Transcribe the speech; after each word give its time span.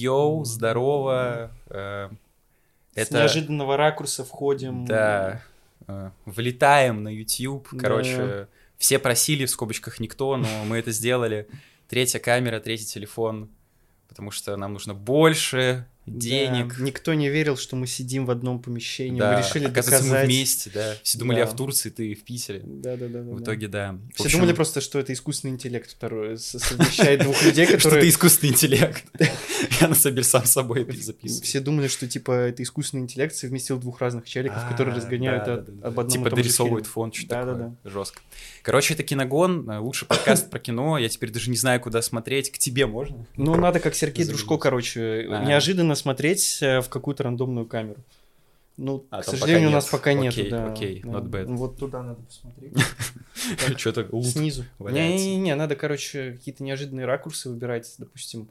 Йоу, 0.00 0.44
здорово. 0.44 1.50
Э, 1.68 2.08
С 2.94 3.10
неожиданного 3.10 3.76
ракурса 3.76 4.24
входим. 4.24 4.86
Да. 4.86 5.42
э, 5.86 6.10
Влетаем 6.24 7.02
на 7.02 7.08
YouTube. 7.08 7.68
Да. 7.72 7.78
Короче, 7.78 8.48
все 8.78 8.98
просили, 8.98 9.44
в 9.44 9.50
скобочках 9.50 10.00
никто, 10.00 10.36
но 10.36 10.48
мы 10.64 10.78
это 10.78 10.90
сделали. 10.90 11.48
Третья 11.88 12.18
камера, 12.18 12.60
третий 12.60 12.86
телефон. 12.86 13.48
Потому 14.08 14.30
что 14.30 14.56
нам 14.56 14.72
нужно 14.72 14.94
больше 14.94 15.86
денег. 16.18 16.76
Да, 16.78 16.84
Никто 16.84 17.14
не 17.14 17.28
верил, 17.28 17.56
что 17.56 17.76
мы 17.76 17.86
сидим 17.86 18.26
в 18.26 18.30
одном 18.30 18.60
помещении. 18.60 19.18
Да, 19.18 19.32
мы 19.34 19.38
решили 19.40 19.64
оказывается, 19.66 20.04
доказать. 20.08 20.22
мы 20.22 20.26
вместе, 20.34 20.70
да. 20.74 20.94
Все 21.02 21.18
думали, 21.18 21.36
Да. 21.36 21.40
я 21.42 21.46
в 21.46 21.56
Турции, 21.56 21.90
ты 21.90 22.14
в 22.14 22.22
Питере. 22.24 22.60
Да, 22.64 22.96
да, 22.96 23.08
да. 23.08 23.22
да, 23.22 23.32
В 23.32 23.36
да. 23.38 23.42
итоге, 23.44 23.68
да. 23.68 23.92
В 23.92 24.14
Все 24.14 24.24
общем, 24.24 24.38
думали 24.40 24.54
просто, 24.54 24.80
что 24.80 24.98
это 24.98 25.12
искусственный 25.12 25.54
интеллект 25.54 25.90
второй 25.90 26.38
совмещает 26.38 27.22
двух 27.22 27.42
людей, 27.44 27.64
что 27.66 27.76
ты 27.76 27.82
которые... 27.82 28.08
искусственный 28.10 28.52
интеллект. 28.52 29.04
Я 29.80 29.88
на 29.88 29.94
самом 29.94 30.16
деле 30.16 30.24
сам 30.24 30.44
собой 30.44 30.82
это 30.82 30.96
записываю. 30.96 31.42
Все 31.44 31.60
думали, 31.60 31.88
что 31.88 32.06
типа 32.06 32.32
это 32.32 32.62
искусственный 32.62 33.02
интеллект 33.04 33.34
совместил 33.34 33.78
двух 33.78 34.00
разных 34.00 34.26
челиков, 34.26 34.66
которые 34.68 34.94
А, 34.94 34.96
разгоняют 34.96 35.44
да, 35.44 35.56
да, 35.56 35.62
да, 35.62 35.88
об 35.88 35.94
да. 35.94 36.00
одном 36.02 36.08
Типа 36.08 36.36
фильме. 36.42 36.82
фон, 36.84 37.12
что 37.12 37.28
Да, 37.28 37.44
да, 37.44 37.52
такое. 37.52 37.76
Жестко. 37.84 38.20
Короче, 38.62 38.94
это 38.94 39.02
киногон, 39.02 39.68
э, 39.70 39.78
лучший 39.78 40.06
подкаст 40.08 40.50
про 40.50 40.58
кино. 40.58 40.98
Я 40.98 41.08
теперь 41.08 41.30
даже 41.30 41.50
не 41.50 41.56
знаю, 41.56 41.80
куда 41.80 42.02
смотреть. 42.02 42.50
К 42.50 42.58
тебе 42.58 42.86
можно? 42.86 43.26
Ну, 43.36 43.54
надо 43.54 43.80
как 43.80 43.94
Сергей. 43.94 44.24
Дружко, 44.26 44.58
короче, 44.58 45.26
неожиданно 45.46 45.94
смотреть 46.00 46.58
э, 46.62 46.80
в 46.80 46.88
какую-то 46.88 47.22
рандомную 47.24 47.66
камеру. 47.66 48.00
Ну, 48.76 49.04
А, 49.10 49.20
к 49.20 49.24
сожалению, 49.26 49.68
у 49.68 49.72
нас 49.72 49.86
пока 49.86 50.14
нет. 50.14 50.32
Окей, 50.32 50.50
да, 50.50 50.72
окей, 50.72 51.02
да. 51.04 51.10
not 51.10 51.24
bad. 51.28 51.44
Ну, 51.46 51.56
Вот 51.56 51.76
туда 51.78 52.02
надо 52.02 52.22
посмотреть. 52.22 52.72
Что-то. 53.78 54.22
Снизу. 54.22 54.64
Не-не-не, 54.78 55.54
надо, 55.54 55.76
короче, 55.76 56.32
какие-то 56.32 56.64
неожиданные 56.64 57.04
ракурсы 57.04 57.50
выбирать, 57.50 57.92
допустим, 57.98 58.48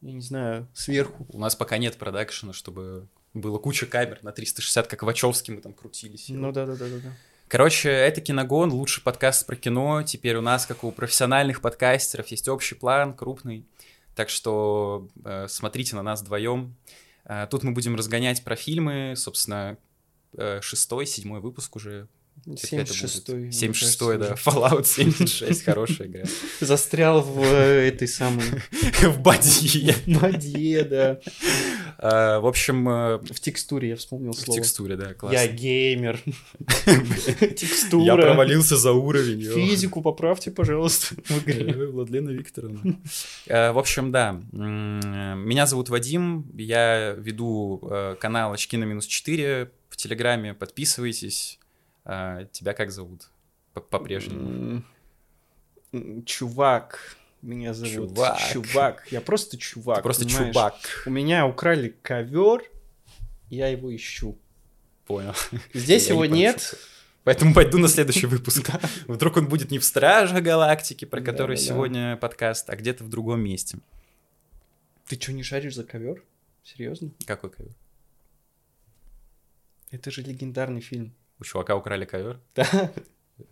я 0.00 0.12
не 0.12 0.22
знаю, 0.22 0.66
сверху. 0.72 1.26
У 1.28 1.38
нас 1.38 1.56
пока 1.56 1.76
нет 1.76 1.96
продакшена, 1.96 2.54
чтобы 2.54 3.06
было 3.34 3.58
куча 3.58 3.84
камер 3.84 4.20
на 4.22 4.32
360, 4.32 4.86
как 4.86 5.02
в 5.02 5.06
Вачовске 5.06 5.52
мы 5.52 5.60
там 5.60 5.74
крутились. 5.74 6.26
Ну 6.30 6.52
да-да-да-да. 6.52 7.12
Короче, 7.48 7.90
это 7.90 8.20
Киногон, 8.20 8.72
лучший 8.72 9.02
подкаст 9.02 9.44
про 9.44 9.56
кино. 9.56 10.02
Теперь 10.04 10.36
у 10.36 10.40
нас, 10.40 10.66
как 10.66 10.84
у 10.84 10.92
профессиональных 10.92 11.60
подкастеров, 11.60 12.28
есть 12.28 12.48
общий 12.48 12.76
план, 12.76 13.12
крупный. 13.12 13.66
Так 14.14 14.28
что 14.28 15.08
э, 15.24 15.46
смотрите 15.48 15.96
на 15.96 16.02
нас 16.02 16.22
вдвоем. 16.22 16.76
Э, 17.24 17.46
тут 17.50 17.62
мы 17.62 17.72
будем 17.72 17.94
разгонять 17.96 18.44
про 18.44 18.56
фильмы. 18.56 19.14
Собственно, 19.16 19.78
э, 20.36 20.60
шестой, 20.60 21.06
седьмой 21.06 21.40
выпуск 21.40 21.76
уже. 21.76 22.08
Как 22.44 22.64
это 22.64 22.76
будет? 22.76 22.90
76-й. 22.90 23.34
мне 23.34 23.52
76 23.52 23.98
кажется, 23.98 24.18
да. 24.18 24.34
уже. 24.34 24.42
Fallout 24.58 24.84
76, 24.86 25.64
хорошая 25.64 26.08
игра. 26.08 26.24
Застрял 26.60 27.20
в 27.22 27.42
э, 27.42 27.88
этой 27.88 28.08
самой 28.08 28.44
В 29.02 29.20
бадье. 29.20 29.94
воде, 30.06 30.84
да. 30.84 31.20
Э, 31.98 32.38
В 32.40 32.46
общем, 32.46 32.88
э, 32.88 33.18
В 33.18 33.40
текстуре 33.40 33.90
я 33.90 33.96
вспомнил 33.96 34.32
в 34.32 34.36
слово. 34.38 34.60
текстуре, 34.60 34.96
да, 34.96 35.08
Я 35.08 35.14
классно. 35.14 35.46
геймер. 35.48 36.20
Я 36.86 37.48
Текстура. 37.48 38.16
провалился 38.22 38.76
за 38.76 38.92
уровень. 38.92 39.42
Физику 39.42 40.02
поправьте, 40.02 40.50
пожалуйста, 40.50 41.14
в 41.26 41.38
игре. 41.44 41.86
Владлена 41.86 42.32
Викторовна. 42.32 42.98
Э, 43.46 43.72
В 43.72 43.78
общем, 43.78 44.10
да. 44.10 44.40
Меня 44.52 45.66
зовут 45.66 45.88
Вадим. 45.88 46.50
Я 46.56 47.12
веду 47.12 47.80
канал 48.20 48.52
Очки 48.52 48.76
на 48.76 48.84
минус 48.84 49.06
4 49.06 49.70
в 49.88 49.96
Телеграме. 49.96 50.54
Подписывайтесь. 50.54 51.59
Э, 52.10 52.46
Тебя 52.50 52.74
как 52.74 52.90
зовут? 52.90 53.30
По-прежнему. 53.72 54.82
Чувак. 56.26 57.16
Меня 57.40 57.72
зовут 57.72 58.10
Чувак. 58.10 58.38
Чувак. 58.52 59.06
Я 59.12 59.20
просто 59.20 59.56
чувак. 59.56 59.98
Ты 59.98 60.02
просто 60.02 60.24
понимаешь? 60.24 60.54
чувак. 60.54 60.74
У 61.06 61.10
меня 61.10 61.46
украли 61.46 61.96
ковер, 62.02 62.62
я 63.48 63.68
его 63.68 63.94
ищу. 63.94 64.36
Понял. 65.06 65.34
Здесь 65.72 66.08
Я 66.08 66.14
его 66.14 66.26
не 66.26 66.40
нет. 66.40 66.74
Поэтому 67.22 67.54
пойду 67.54 67.78
на 67.78 67.88
следующий 67.88 68.26
выпуск. 68.34 68.70
Вдруг 69.06 69.36
он 69.36 69.48
будет 69.48 69.70
не 69.70 69.78
в 69.78 69.84
Стражах 69.84 70.42
Галактики, 70.42 71.04
про 71.04 71.20
который 71.20 71.56
сегодня 71.56 72.16
подкаст, 72.16 72.68
а 72.70 72.76
где-то 72.76 73.04
в 73.04 73.08
другом 73.08 73.40
месте. 73.40 73.78
Ты 75.06 75.18
что, 75.20 75.32
не 75.32 75.42
шаришь 75.42 75.76
за 75.76 75.84
ковер? 75.84 76.22
Серьезно? 76.64 77.12
Какой 77.24 77.50
ковер? 77.50 77.72
Это 79.90 80.10
же 80.10 80.22
легендарный 80.22 80.80
фильм. 80.80 81.14
У 81.40 81.44
чувака 81.44 81.76
украли 81.76 82.04
ковер? 82.04 82.40
Да. 82.54 82.92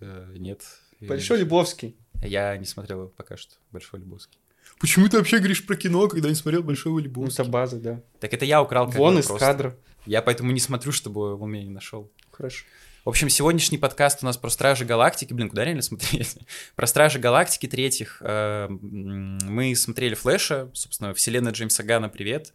Э, 0.00 0.32
Нет. 0.36 0.62
Большой 1.00 1.38
Лебовский. 1.38 1.96
Я 2.22 2.56
не 2.56 2.66
смотрел 2.66 3.00
его 3.02 3.08
пока 3.08 3.36
что. 3.36 3.54
Большой 3.70 4.00
Лебовский. 4.00 4.38
Почему 4.80 5.08
ты 5.08 5.16
вообще 5.16 5.38
говоришь 5.38 5.64
про 5.66 5.76
кино, 5.76 6.06
когда 6.08 6.28
не 6.28 6.34
смотрел 6.34 6.62
Большого 6.62 6.98
Ну, 6.98 7.04
Лебовского? 7.04 7.44
за 7.44 7.50
базы, 7.50 7.78
да. 7.78 8.02
Так 8.20 8.34
это 8.34 8.44
я 8.44 8.62
украл 8.62 8.86
ковер 8.86 8.98
Вон 8.98 9.18
из 9.18 9.26
просто. 9.26 9.46
кадра. 9.46 9.76
Я 10.06 10.20
поэтому 10.22 10.52
не 10.52 10.60
смотрю, 10.60 10.92
чтобы 10.92 11.34
он 11.40 11.50
меня 11.50 11.64
не 11.64 11.70
нашел. 11.70 12.10
Хорошо. 12.30 12.64
В 13.04 13.08
общем, 13.08 13.30
сегодняшний 13.30 13.78
подкаст 13.78 14.22
у 14.22 14.26
нас 14.26 14.36
про 14.36 14.50
Стражи 14.50 14.84
Галактики. 14.84 15.32
Блин, 15.32 15.48
куда 15.48 15.64
реально 15.64 15.82
смотреть? 15.82 16.36
про 16.76 16.86
Стражи 16.86 17.18
Галактики 17.18 17.66
третьих. 17.66 18.18
Э, 18.20 18.68
Мы 18.68 19.74
смотрели 19.74 20.14
Флэша, 20.14 20.70
собственно, 20.74 21.14
вселенная 21.14 21.52
Джеймса 21.52 21.82
Гана, 21.82 22.08
привет. 22.10 22.52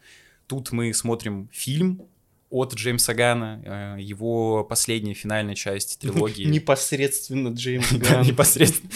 Тут 0.47 0.71
мы 0.71 0.93
смотрим 0.93 1.49
фильм 1.51 2.03
от 2.53 2.73
Джеймса 2.75 3.13
Гана, 3.15 3.61
э, 3.97 4.01
его 4.01 4.63
последняя 4.63 5.13
финальная 5.15 5.55
часть 5.55 5.99
трилогии. 5.99 6.43
Непосредственно 6.47 7.49
Джеймс 7.49 7.89
Да, 7.91 8.09
Ганн. 8.15 8.25
непосредственно. 8.27 8.91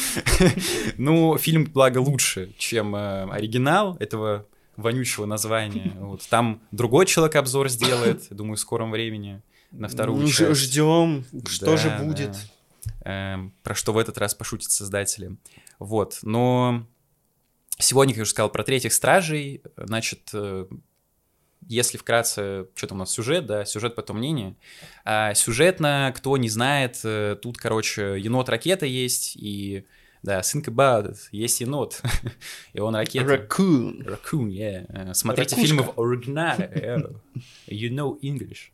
Ну, 0.98 1.38
фильм, 1.38 1.66
благо, 1.66 1.98
лучше, 1.98 2.54
чем 2.58 2.96
э, 2.96 3.30
оригинал 3.32 3.98
этого 4.00 4.46
вонючего 4.76 5.26
названия. 5.26 5.94
Вот. 6.00 6.22
Там 6.30 6.62
другой 6.72 7.08
человек 7.08 7.36
обзор 7.36 7.68
сделает, 7.70 8.28
думаю, 8.30 8.58
в 8.58 8.60
скором 8.60 8.92
времени, 8.92 9.42
на 9.72 9.88
вторую 9.88 10.22
Ну, 10.22 10.28
часть. 10.30 10.60
Ждем, 10.62 11.26
что 11.48 11.66
Да, 11.66 11.78
же 11.78 11.90
да. 11.90 12.04
будет. 12.04 12.36
Эм, 13.06 13.54
про 13.64 13.74
что 13.74 13.92
в 13.92 13.98
этот 13.98 14.18
раз 14.20 14.36
пошутят 14.36 14.70
создатели. 14.72 15.36
Вот, 15.80 16.20
но 16.22 16.86
сегодня, 17.80 18.14
как 18.14 18.18
я 18.18 18.22
уже 18.24 18.32
сказал, 18.32 18.50
про 18.50 18.64
третьих 18.64 18.94
стражей, 18.94 19.62
значит, 19.78 20.30
э, 20.34 20.66
если 21.68 21.98
вкратце, 21.98 22.68
что 22.76 22.88
там 22.88 22.98
у 22.98 23.00
нас 23.00 23.12
сюжет, 23.12 23.46
да, 23.46 23.66
сюжет 23.66 23.96
потом 23.96 24.18
мнение. 24.18 24.56
А 25.06 25.34
сюжетно, 25.34 26.14
кто 26.16 26.38
не 26.38 26.50
знает, 26.50 27.00
э, 27.04 27.38
тут, 27.42 27.58
короче, 27.58 28.20
енот-ракета 28.20 28.86
есть, 28.86 29.36
и, 29.36 29.86
да, 30.24 30.40
think 30.42 30.66
about 30.66 31.12
it, 31.12 31.18
есть 31.32 31.62
енот, 31.62 32.02
и 32.74 32.80
он 32.80 32.96
ракета. 32.96 33.36
Raccoon. 33.36 34.04
Raccoon, 34.04 34.48
yeah. 34.50 34.86
Э, 34.90 35.14
Смотрите 35.14 35.56
Ракушка. 35.56 35.68
фильмы 35.68 35.84
в 35.84 36.00
оригинале. 36.00 36.72
yeah. 36.74 37.16
You 37.68 37.90
know 37.90 38.20
English. 38.22 38.72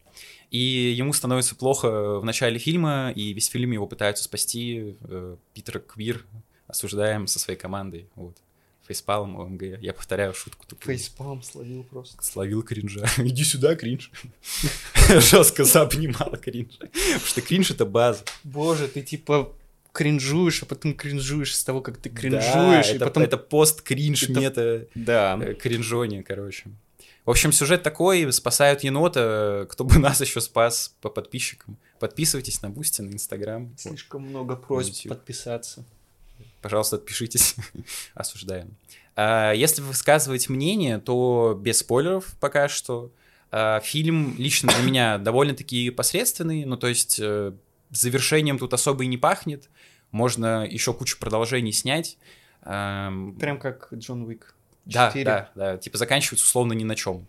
И 0.52 0.60
ему 0.96 1.14
становится 1.14 1.56
плохо 1.56 2.20
в 2.20 2.26
начале 2.26 2.60
фильма, 2.60 3.12
и 3.16 3.34
весь 3.34 3.48
фильм 3.48 3.72
его 3.72 3.88
пытаются 3.88 4.24
спасти. 4.24 4.96
Э, 5.02 5.36
Питер 5.54 5.80
Квир 5.80 6.26
осуждаем 6.68 7.26
со 7.26 7.40
своей 7.40 7.58
командой. 7.60 8.08
Вот. 8.16 8.38
Facepalm, 8.94 9.36
OMG. 9.40 9.80
Я 9.82 9.94
повторяю 9.94 10.34
шутку 10.34 10.66
тупую. 10.68 10.96
Facepalm 10.98 11.42
словил 11.42 11.84
просто. 11.84 12.22
Словил 12.24 12.62
кринжа. 12.64 13.06
Иди 13.18 13.44
сюда, 13.44 13.76
кринж. 13.76 14.12
Жестко 15.10 15.64
заобнимала 15.64 16.38
кринж. 16.38 16.78
Потому 16.78 17.20
что 17.26 17.42
кринж— 17.42 17.72
это 17.72 17.86
база. 17.86 18.24
Боже, 18.44 18.88
ты 18.88 19.02
типа 19.02 19.52
кринжуешь, 19.92 20.64
а 20.64 20.66
потом 20.66 20.94
кринжуешь 20.96 21.56
с 21.56 21.64
того, 21.64 21.82
как 21.82 21.98
ты 21.98 22.10
Да, 22.10 22.16
кринжуешь, 22.20 22.88
и 22.90 22.96
это, 22.96 23.06
потом... 23.06 23.24
это 23.24 23.38
пост-кринж 23.38 24.24
Это- 24.24 24.40
мета 24.40 24.88
Да. 24.96 25.40
э, 25.42 25.54
кринжони, 25.54 26.22
короче. 26.22 26.66
В 27.26 27.30
общем, 27.30 27.52
сюжет 27.52 27.84
такой, 27.84 28.32
спасают 28.34 28.84
енота, 28.84 29.68
кто 29.70 29.84
бы 29.84 29.98
нас 30.00 30.20
еще 30.22 30.42
спас 30.42 30.96
по 31.02 31.10
подписчикам. 31.10 31.78
Подписывайтесь 32.00 32.62
на 32.62 32.70
Boosty, 32.70 33.02
на 33.02 33.12
Инстаграм. 33.14 33.68
Вот. 33.70 33.80
Слишком 33.80 34.24
много 34.24 34.56
просьб 34.56 34.94
YouTube. 34.96 35.10
подписаться. 35.18 35.86
Пожалуйста, 36.64 36.96
отпишитесь. 36.96 37.56
Осуждаем. 38.16 38.76
А, 39.16 39.52
Если 39.52 39.82
высказывать 39.82 40.50
мнение, 40.50 40.98
то 40.98 41.60
без 41.62 41.80
спойлеров 41.80 42.36
пока 42.40 42.68
что. 42.70 43.12
А, 43.52 43.80
Фильм 43.82 44.36
лично 44.38 44.74
для 44.74 44.84
меня 44.84 45.18
довольно-таки 45.20 45.92
посредственный, 45.92 46.66
ну 46.66 46.78
то 46.78 46.88
есть 46.88 47.20
э, 47.22 47.52
завершением 47.92 48.58
тут 48.58 48.74
особо 48.74 49.04
и 49.04 49.08
не 49.08 49.18
пахнет. 49.18 49.70
Можно 50.12 50.66
еще 50.66 50.94
кучу 50.94 51.20
продолжений 51.20 51.72
снять. 51.72 52.18
Прям 52.62 53.60
как 53.60 53.90
Джон 53.94 54.24
Уик. 54.24 54.56
Да, 54.86 55.08
Четыре. 55.10 55.26
да, 55.26 55.52
да. 55.56 55.78
Типа 55.78 55.98
заканчивается 55.98 56.46
условно 56.46 56.74
ни 56.74 56.84
на 56.84 56.96
чем. 56.96 57.28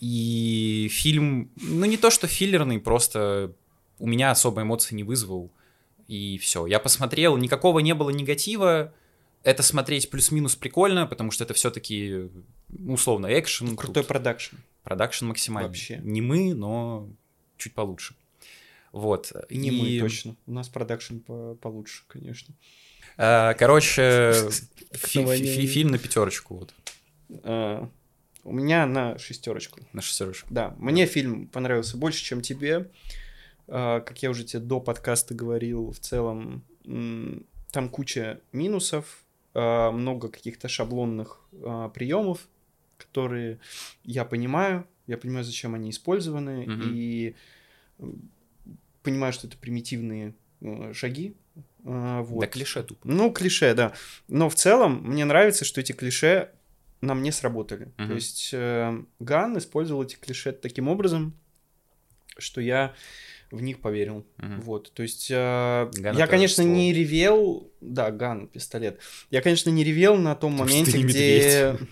И 0.00 0.88
фильм, 0.90 1.50
ну 1.56 1.84
не 1.86 1.96
то 1.96 2.10
что 2.10 2.26
филлерный, 2.26 2.78
просто 2.80 3.52
у 3.98 4.06
меня 4.06 4.30
особо 4.30 4.62
эмоций 4.62 4.94
не 4.96 5.04
вызвал. 5.04 5.50
И 6.08 6.38
все. 6.38 6.66
Я 6.66 6.78
посмотрел, 6.80 7.36
никакого 7.36 7.78
не 7.80 7.94
было 7.94 8.10
негатива. 8.10 8.92
Это 9.42 9.62
смотреть 9.62 10.10
плюс-минус 10.10 10.56
прикольно, 10.56 11.06
потому 11.06 11.30
что 11.30 11.44
это 11.44 11.54
все-таки 11.54 12.30
условно 12.86 13.26
экшен. 13.38 13.76
Крутой 13.76 14.02
тут 14.02 14.08
продакшн. 14.08 14.56
продакшн 14.82 15.26
максимальный. 15.26 15.68
Вообще. 15.68 16.00
Не 16.02 16.20
мы, 16.20 16.54
но 16.54 17.08
чуть 17.56 17.74
получше. 17.74 18.14
Вот. 18.92 19.32
Не 19.50 19.68
И, 19.68 20.00
мы, 20.00 20.08
точно. 20.08 20.36
У 20.46 20.52
нас 20.52 20.68
продакшн 20.68 21.18
по- 21.18 21.54
получше, 21.56 22.04
конечно. 22.08 22.54
а, 23.16 23.54
короче, 23.54 24.32
фильм 24.92 25.90
на 25.90 25.98
пятерочку. 25.98 26.56
Вот. 26.58 26.74
А, 27.42 27.88
У 28.44 28.52
меня 28.52 28.86
на 28.86 29.18
шестерочку. 29.18 29.80
На 29.92 30.00
шестерочку. 30.00 30.46
Да, 30.50 30.74
мне 30.78 31.06
фильм 31.06 31.48
понравился 31.48 31.96
больше, 31.96 32.22
чем 32.22 32.40
тебе. 32.40 32.90
А, 33.68 34.00
Как 34.00 34.22
я 34.22 34.30
уже 34.30 34.44
тебе 34.44 34.60
до 34.62 34.80
подкаста 34.80 35.34
говорил, 35.34 35.90
в 35.90 35.98
целом 35.98 36.64
там 37.72 37.88
куча 37.88 38.40
минусов, 38.52 39.24
а, 39.54 39.90
много 39.90 40.28
каких-то 40.28 40.68
шаблонных 40.68 41.40
а, 41.62 41.88
приемов, 41.88 42.40
которые 42.98 43.58
я 44.04 44.24
понимаю, 44.24 44.86
я 45.06 45.16
понимаю, 45.18 45.44
зачем 45.44 45.74
они 45.74 45.90
использованы, 45.90 46.66
Мгм. 46.66 46.82
и 46.94 47.34
понимаю, 49.02 49.32
что 49.32 49.46
это 49.46 49.56
примитивные 49.58 50.34
э, 50.60 50.92
шаги. 50.94 51.36
Вот. 51.82 52.40
Да 52.40 52.46
клише 52.46 52.82
тупо. 52.82 53.06
Ну, 53.06 53.30
клише, 53.30 53.74
да. 53.74 53.92
Но 54.28 54.48
в 54.48 54.54
целом 54.54 55.02
мне 55.04 55.24
нравится, 55.26 55.64
что 55.66 55.80
эти 55.82 55.92
клише 55.92 56.50
на 57.02 57.14
мне 57.14 57.30
сработали. 57.32 57.92
Мгм. 57.98 58.08
То 58.08 58.14
есть 58.14 58.50
э, 58.54 59.04
Ган 59.18 59.58
использовал 59.58 60.04
эти 60.04 60.16
клише 60.16 60.52
таким 60.52 60.88
образом, 60.88 61.34
что 62.38 62.60
я 62.62 62.94
в 63.54 63.62
них 63.62 63.80
поверил. 63.80 64.26
Мгм. 64.38 64.60
Вот, 64.60 64.92
то 64.92 65.02
есть 65.02 65.30
э, 65.30 65.90
я, 65.94 66.26
конечно, 66.26 66.62
ствол. 66.62 66.76
не 66.76 66.92
ревел, 66.92 67.70
да, 67.80 68.10
Ган, 68.10 68.48
пистолет. 68.48 69.00
Я, 69.30 69.40
конечно, 69.40 69.70
не 69.70 69.84
ревел 69.84 70.16
на 70.16 70.34
том 70.34 70.52
Потому 70.52 70.70
моменте, 70.70 70.98
не 70.98 71.04
где... 71.04 71.78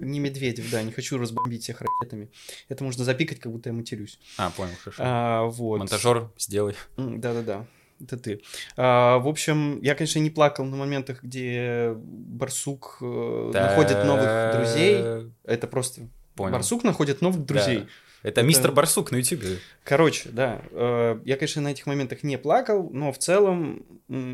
Не 0.00 0.18
Медведев, 0.18 0.70
да, 0.70 0.82
не 0.82 0.92
хочу 0.92 1.16
разбомбить 1.16 1.62
всех 1.62 1.80
ракетами. 1.80 2.28
Это 2.68 2.84
можно 2.84 3.04
запикать, 3.04 3.38
как 3.38 3.52
будто 3.52 3.70
я 3.70 3.72
матерюсь. 3.72 4.18
А, 4.36 4.50
понял, 4.50 4.74
хорошо. 4.82 5.02
А, 5.02 5.44
вот. 5.44 5.78
Монтажер, 5.78 6.30
сделай. 6.36 6.74
Да-да-да, 6.96 7.66
это 8.00 8.16
ты. 8.16 8.42
А, 8.76 9.18
в 9.18 9.28
общем, 9.28 9.80
я, 9.82 9.94
конечно, 9.94 10.18
не 10.18 10.30
плакал 10.30 10.64
на 10.64 10.76
моментах, 10.76 11.22
где 11.22 11.94
барсук 11.94 12.98
э, 13.00 13.50
находит 13.54 14.04
новых 14.04 14.56
друзей. 14.56 15.30
Это 15.44 15.66
просто... 15.68 16.08
Понял. 16.34 16.52
Барсук 16.52 16.82
находит 16.82 17.20
новых 17.20 17.46
друзей. 17.46 17.78
Да. 17.78 17.86
Это 18.24 18.42
мистер 18.42 18.72
Барсук 18.72 19.12
на 19.12 19.16
ютубе. 19.18 19.58
Короче, 19.84 20.30
да, 20.30 20.62
э, 20.70 21.20
я, 21.24 21.36
конечно, 21.36 21.62
на 21.62 21.68
этих 21.70 21.86
моментах 21.86 22.22
не 22.24 22.38
плакал, 22.38 22.90
но 22.90 23.12
в 23.12 23.18
целом 23.18 23.84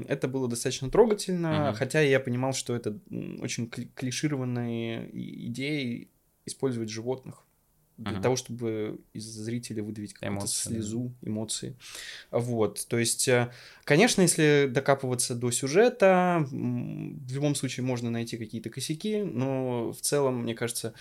это 0.08 0.28
было 0.28 0.48
достаточно 0.48 0.90
трогательно, 0.90 1.66
Мгм. 1.70 1.74
хотя 1.74 2.00
я 2.00 2.20
понимал, 2.20 2.54
что 2.54 2.74
это 2.74 2.98
очень 3.40 3.64
кли- 3.66 3.88
клишированные 3.94 5.10
идеи 5.48 6.08
использовать 6.46 6.88
животных 6.88 7.44
для 8.00 8.12
Мгм. 8.14 8.22
того, 8.22 8.36
чтобы 8.36 8.98
из 9.12 9.24
зрителя 9.24 9.82
выдавить 9.82 10.14
какую-то 10.14 10.34
Эмоции, 10.34 10.68
да. 10.70 10.74
слезу, 10.74 11.12
эмоции. 11.22 11.76
Вот, 12.30 12.86
то 12.88 12.98
есть, 12.98 13.28
э, 13.28 13.50
конечно, 13.84 14.22
если 14.22 14.68
докапываться 14.72 15.34
до 15.34 15.50
сюжета, 15.50 16.46
в 16.50 17.32
любом 17.34 17.54
случае 17.54 17.84
можно 17.84 18.10
найти 18.10 18.36
какие-то 18.38 18.70
косяки, 18.70 19.22
но 19.22 19.92
в 19.92 20.00
целом, 20.00 20.42
мне 20.44 20.54
кажется, 20.54 20.94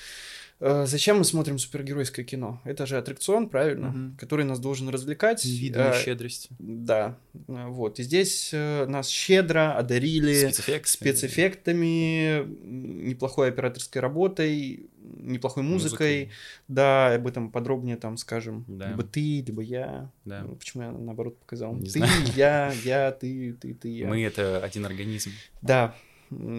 э, 0.59 0.85
зачем 0.87 1.19
мы 1.19 1.23
смотрим 1.23 1.57
супергеройское 1.57 2.25
кино? 2.25 2.61
Это 2.65 2.85
же 2.85 2.97
аттракцион, 2.97 3.47
правильно? 3.47 3.89
Мгм. 3.91 4.17
Который 4.19 4.43
нас 4.43 4.59
должен 4.59 4.89
развлекать. 4.89 5.45
Невиданной 5.45 5.95
Э, 5.97 6.03
щедрости. 6.03 6.49
Да, 6.59 7.17
вот. 7.47 7.99
И 7.99 8.03
здесь 8.03 8.49
нас 8.51 9.07
щедро 9.07 9.77
одарили 9.77 10.33
Спецэффект. 10.49 10.87
спецэффектами, 10.89 12.39
м, 12.41 13.07
неплохой 13.07 13.47
операторской 13.47 14.01
работой, 14.01 14.89
неплохой 15.17 15.63
музыкой. 15.63 16.29
Да, 16.67 17.13
об 17.13 17.27
этом 17.27 17.51
подробнее 17.51 17.97
там 17.97 18.17
скажем. 18.17 18.65
Да. 18.67 18.89
Либо 18.89 19.03
ты, 19.03 19.41
либо 19.41 19.61
я. 19.61 20.11
Да. 20.25 20.43
Ну, 20.43 20.55
Почему 20.55 20.83
я 20.83 20.91
наоборот 20.91 21.39
показал? 21.39 21.73
Не 21.75 21.85
ты, 21.85 21.99
знаю. 21.99 22.11
я, 22.35 22.73
я, 22.83 23.11
ты, 23.11 23.53
ты, 23.53 23.73
ты, 23.73 23.89
я. 23.89 24.07
Мы 24.07 24.23
это 24.23 24.63
один 24.63 24.85
организм. 24.85 25.31
Да, 25.61 25.95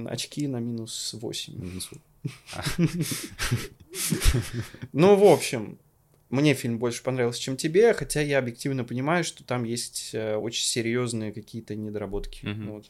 очки 0.07 0.47
на 0.47 0.59
минус 0.59 1.15
8. 1.21 1.81
А, 2.55 2.63
Ну, 4.93 5.17
в 5.17 5.25
общем, 5.25 5.79
мне 6.31 6.55
фильм 6.55 6.79
больше 6.79 7.03
понравился, 7.03 7.41
чем 7.41 7.57
тебе, 7.57 7.93
хотя 7.93 8.21
я 8.21 8.39
объективно 8.39 8.85
понимаю, 8.85 9.25
что 9.25 9.43
там 9.45 9.65
есть 9.65 10.11
э, 10.13 10.37
очень 10.37 10.65
серьезные 10.65 11.33
какие-то 11.33 11.75
недоработки. 11.75 12.47
Мгм. 12.47 12.71
Вот. 12.71 12.87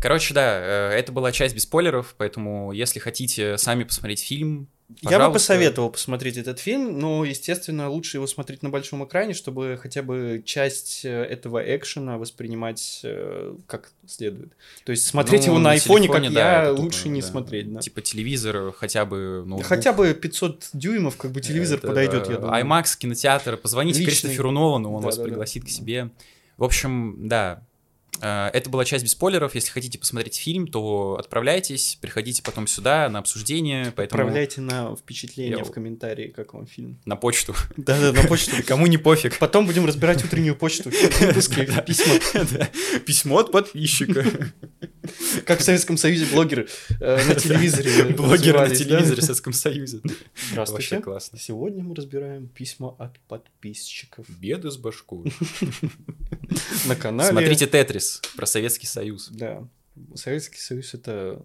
Короче, 0.00 0.32
да, 0.34 0.58
э, 0.60 0.90
это 0.92 1.12
была 1.12 1.32
часть 1.32 1.54
без 1.54 1.64
спойлеров, 1.64 2.14
поэтому 2.16 2.72
если 2.72 2.98
хотите 3.00 3.58
сами 3.58 3.84
посмотреть 3.84 4.20
фильм, 4.22 4.68
Я 4.88 4.94
бы 4.94 5.04
пожалуйста. 5.16 5.32
посоветовал 5.32 5.90
посмотреть 5.90 6.36
этот 6.38 6.60
фильм, 6.60 6.98
но, 6.98 7.24
естественно, 7.24 7.90
лучше 7.90 8.16
его 8.16 8.26
смотреть 8.26 8.62
на 8.62 8.70
большом 8.70 9.04
экране, 9.04 9.34
чтобы 9.34 9.78
хотя 9.82 10.02
бы 10.02 10.42
часть 10.46 11.04
э, 11.04 11.10
этого 11.24 11.58
экшена 11.76 12.16
воспринимать 12.16 13.00
э, 13.02 13.54
как 13.66 13.90
следует. 14.06 14.52
То 14.84 14.92
есть 14.92 15.06
смотреть 15.06 15.42
Ну, 15.42 15.46
его 15.48 15.58
на 15.58 15.72
айфоне, 15.72 16.06
как 16.06 16.16
телефоне, 16.22 16.34
да, 16.34 16.40
я, 16.40 16.62
это 16.62 16.70
тупо, 16.70 16.80
лучше 16.84 17.08
не 17.10 17.20
да. 17.20 17.26
смотреть. 17.26 17.72
да. 17.72 17.80
Типа 17.80 18.00
телевизор, 18.00 18.72
хотя 18.72 19.04
бы 19.04 19.42
ноутбук. 19.44 19.66
Хотя 19.66 19.92
бы 19.92 20.14
500 20.14 20.68
дюймов, 20.72 21.16
как 21.16 21.32
бы 21.32 21.40
телевизор 21.42 21.78
Это, 21.80 21.88
подойдет, 21.88 22.24
да, 22.24 22.32
я 22.32 22.38
думаю. 22.38 22.64
IMAX, 22.64 22.96
кинотеатр, 22.98 23.56
позвоните 23.58 23.98
Личный. 23.98 24.12
Кристоферу 24.12 24.52
Нолану, 24.52 24.92
он 24.94 25.02
вас 25.02 25.16
Да-да-да. 25.16 25.30
пригласит 25.32 25.64
к 25.64 25.68
себе. 25.68 26.10
В 26.56 26.64
общем, 26.64 27.28
да, 27.28 27.62
это 28.20 28.70
была 28.70 28.84
часть 28.84 29.04
без 29.04 29.12
спойлеров. 29.12 29.54
Если 29.54 29.70
хотите 29.70 29.98
посмотреть 29.98 30.36
фильм, 30.36 30.66
то 30.66 31.16
отправляйтесь, 31.18 31.98
приходите 32.00 32.42
потом 32.42 32.66
сюда 32.66 33.08
на 33.08 33.18
обсуждение, 33.20 33.92
поэтому 33.94 34.22
Отправляйте 34.22 34.60
на 34.60 34.94
впечатление 34.96 35.58
Я- 35.58 35.64
в 35.64 35.70
комментарии, 35.70 36.28
как 36.28 36.54
вам 36.54 36.66
фильм. 36.66 37.00
на 37.04 37.16
почту. 37.16 37.54
Да-да, 37.76 38.12
на 38.12 38.26
почту. 38.28 38.56
Кому 38.66 38.86
не 38.86 38.98
пофиг. 38.98 39.38
Потом 39.38 39.66
будем 39.66 39.86
разбирать 39.86 40.24
утреннюю 40.24 40.56
почту, 40.56 40.90
письма. 41.86 42.14
Письмо 43.06 43.38
от 43.38 43.52
подписчика. 43.52 44.24
Как 45.46 45.60
в 45.60 45.62
Советском 45.62 45.96
Союзе 45.96 46.26
блогеры 46.26 46.68
э, 47.00 47.24
на 47.26 47.34
телевизоре 47.34 48.04
Блогер 48.14 48.56
на 48.58 48.74
телевизоре 48.74 49.20
в 49.22 49.24
Советском 49.24 49.52
Союзе. 49.52 50.00
Здравствуйте. 50.50 50.96
Вообще 50.96 51.00
классно. 51.00 51.38
Сегодня 51.38 51.82
мы 51.82 51.94
разбираем 51.94 52.48
письма 52.48 52.94
от 52.98 53.18
подписчиков 53.20 54.26
Беды 54.28 54.70
с 54.70 54.76
башкой. 54.76 55.32
на 56.86 56.94
канале. 56.96 57.30
Смотрите 57.30 57.66
Тетрис 57.66 58.07
про 58.36 58.46
Советский 58.46 58.86
Союз. 58.86 59.28
Да, 59.28 59.66
Советский 60.14 60.58
Союз 60.58 60.94
это 60.94 61.42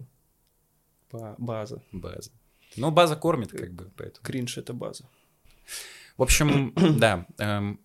ба- 1.12 1.34
база. 1.38 1.82
База. 1.92 2.30
Ну, 2.76 2.90
база 2.90 3.16
кормит, 3.16 3.50
как 3.52 3.72
бы, 3.72 3.90
поэтому. 3.96 4.24
Кринж 4.24 4.58
это 4.58 4.72
база. 4.72 5.04
В 6.16 6.22
общем, 6.22 6.72
да. 6.98 7.26
эм, 7.38 7.80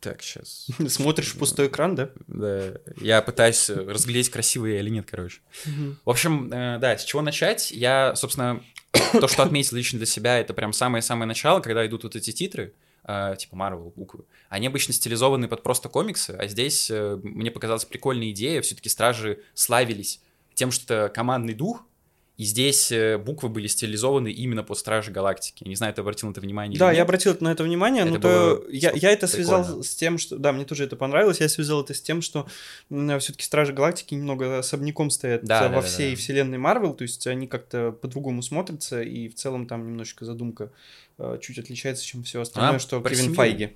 Так, 0.00 0.22
сейчас. 0.22 0.68
Смотришь 0.88 1.34
в 1.34 1.38
пустой 1.38 1.66
экран, 1.68 1.94
да? 1.94 2.10
Да, 2.26 2.74
я 3.00 3.22
пытаюсь 3.22 3.68
разглядеть, 3.70 4.30
красивый 4.30 4.74
я 4.74 4.80
или 4.80 4.90
нет, 4.90 5.06
короче. 5.10 5.40
В 6.04 6.10
общем, 6.10 6.52
э, 6.52 6.78
да, 6.78 6.96
с 6.96 7.04
чего 7.04 7.22
начать? 7.22 7.70
Я, 7.72 8.14
собственно, 8.14 8.62
то, 9.12 9.26
что 9.28 9.42
отметил 9.42 9.76
лично 9.76 9.98
для 9.98 10.06
себя, 10.06 10.38
это 10.38 10.54
прям 10.54 10.72
самое-самое 10.72 11.26
начало, 11.26 11.60
когда 11.60 11.84
идут 11.86 12.04
вот 12.04 12.14
эти 12.16 12.30
титры, 12.30 12.72
э, 13.06 13.36
типа 13.38 13.54
Marvel 13.54 13.92
буквы. 13.94 14.24
Они 14.48 14.66
обычно 14.66 14.92
стилизованы 14.92 15.48
под 15.48 15.62
просто 15.62 15.88
комиксы, 15.88 16.30
а 16.30 16.46
здесь 16.46 16.90
э, 16.90 17.18
мне 17.22 17.50
показалась 17.50 17.84
прикольная 17.84 18.30
идея. 18.30 18.60
Все-таки 18.62 18.88
стражи 18.88 19.42
славились 19.54 20.20
тем, 20.54 20.70
что 20.70 21.08
командный 21.08 21.54
дух, 21.54 21.84
и 22.36 22.44
здесь 22.44 22.92
э, 22.92 23.16
буквы 23.16 23.48
были 23.48 23.66
стилизованы 23.66 24.30
именно 24.30 24.62
под 24.62 24.76
Стражи 24.76 25.10
Галактики. 25.10 25.64
Я 25.64 25.70
не 25.70 25.76
знаю, 25.76 25.94
ты 25.94 26.02
обратил 26.02 26.28
на 26.28 26.32
это 26.32 26.42
внимание 26.42 26.78
Да, 26.78 26.92
я 26.92 27.02
обратил 27.02 27.34
на 27.40 27.50
это 27.50 27.64
внимание, 27.64 28.02
Это 28.02 28.12
но 28.12 28.18
то 28.20 28.64
я, 28.70 28.92
я 28.94 29.10
это 29.10 29.26
прикольно. 29.26 29.64
связал 29.64 29.82
с 29.82 29.94
тем, 29.94 30.18
что... 30.18 30.36
Да, 30.36 30.52
мне 30.52 30.66
тоже 30.66 30.84
это 30.84 30.96
понравилось. 30.96 31.40
Я 31.40 31.48
связал 31.48 31.82
это 31.82 31.94
с 31.94 32.02
тем, 32.02 32.20
что 32.20 32.46
все-таки 32.90 33.42
Стражи 33.42 33.72
Галактики 33.72 34.14
немного 34.14 34.58
особняком 34.58 35.08
стоят 35.08 35.44
Да, 35.44 35.68
во 35.68 35.76
да, 35.76 35.80
всей 35.80 36.10
да. 36.14 36.20
вселенной 36.20 36.58
Марвел, 36.58 36.92
то 36.92 37.02
есть 37.02 37.26
они 37.26 37.46
как-то 37.46 37.92
по-другому 37.92 38.42
смотрятся, 38.42 39.00
и 39.00 39.28
в 39.28 39.34
целом 39.34 39.66
там 39.66 39.86
немножечко 39.86 40.26
задумка 40.26 40.70
э, 41.18 41.38
чуть 41.40 41.58
отличается, 41.58 42.04
чем 42.04 42.22
все 42.22 42.42
остальное, 42.42 42.76
А, 42.76 42.78
что 42.78 43.00
про 43.00 43.10
Кевин. 43.14 43.34
Файги. 43.34 43.70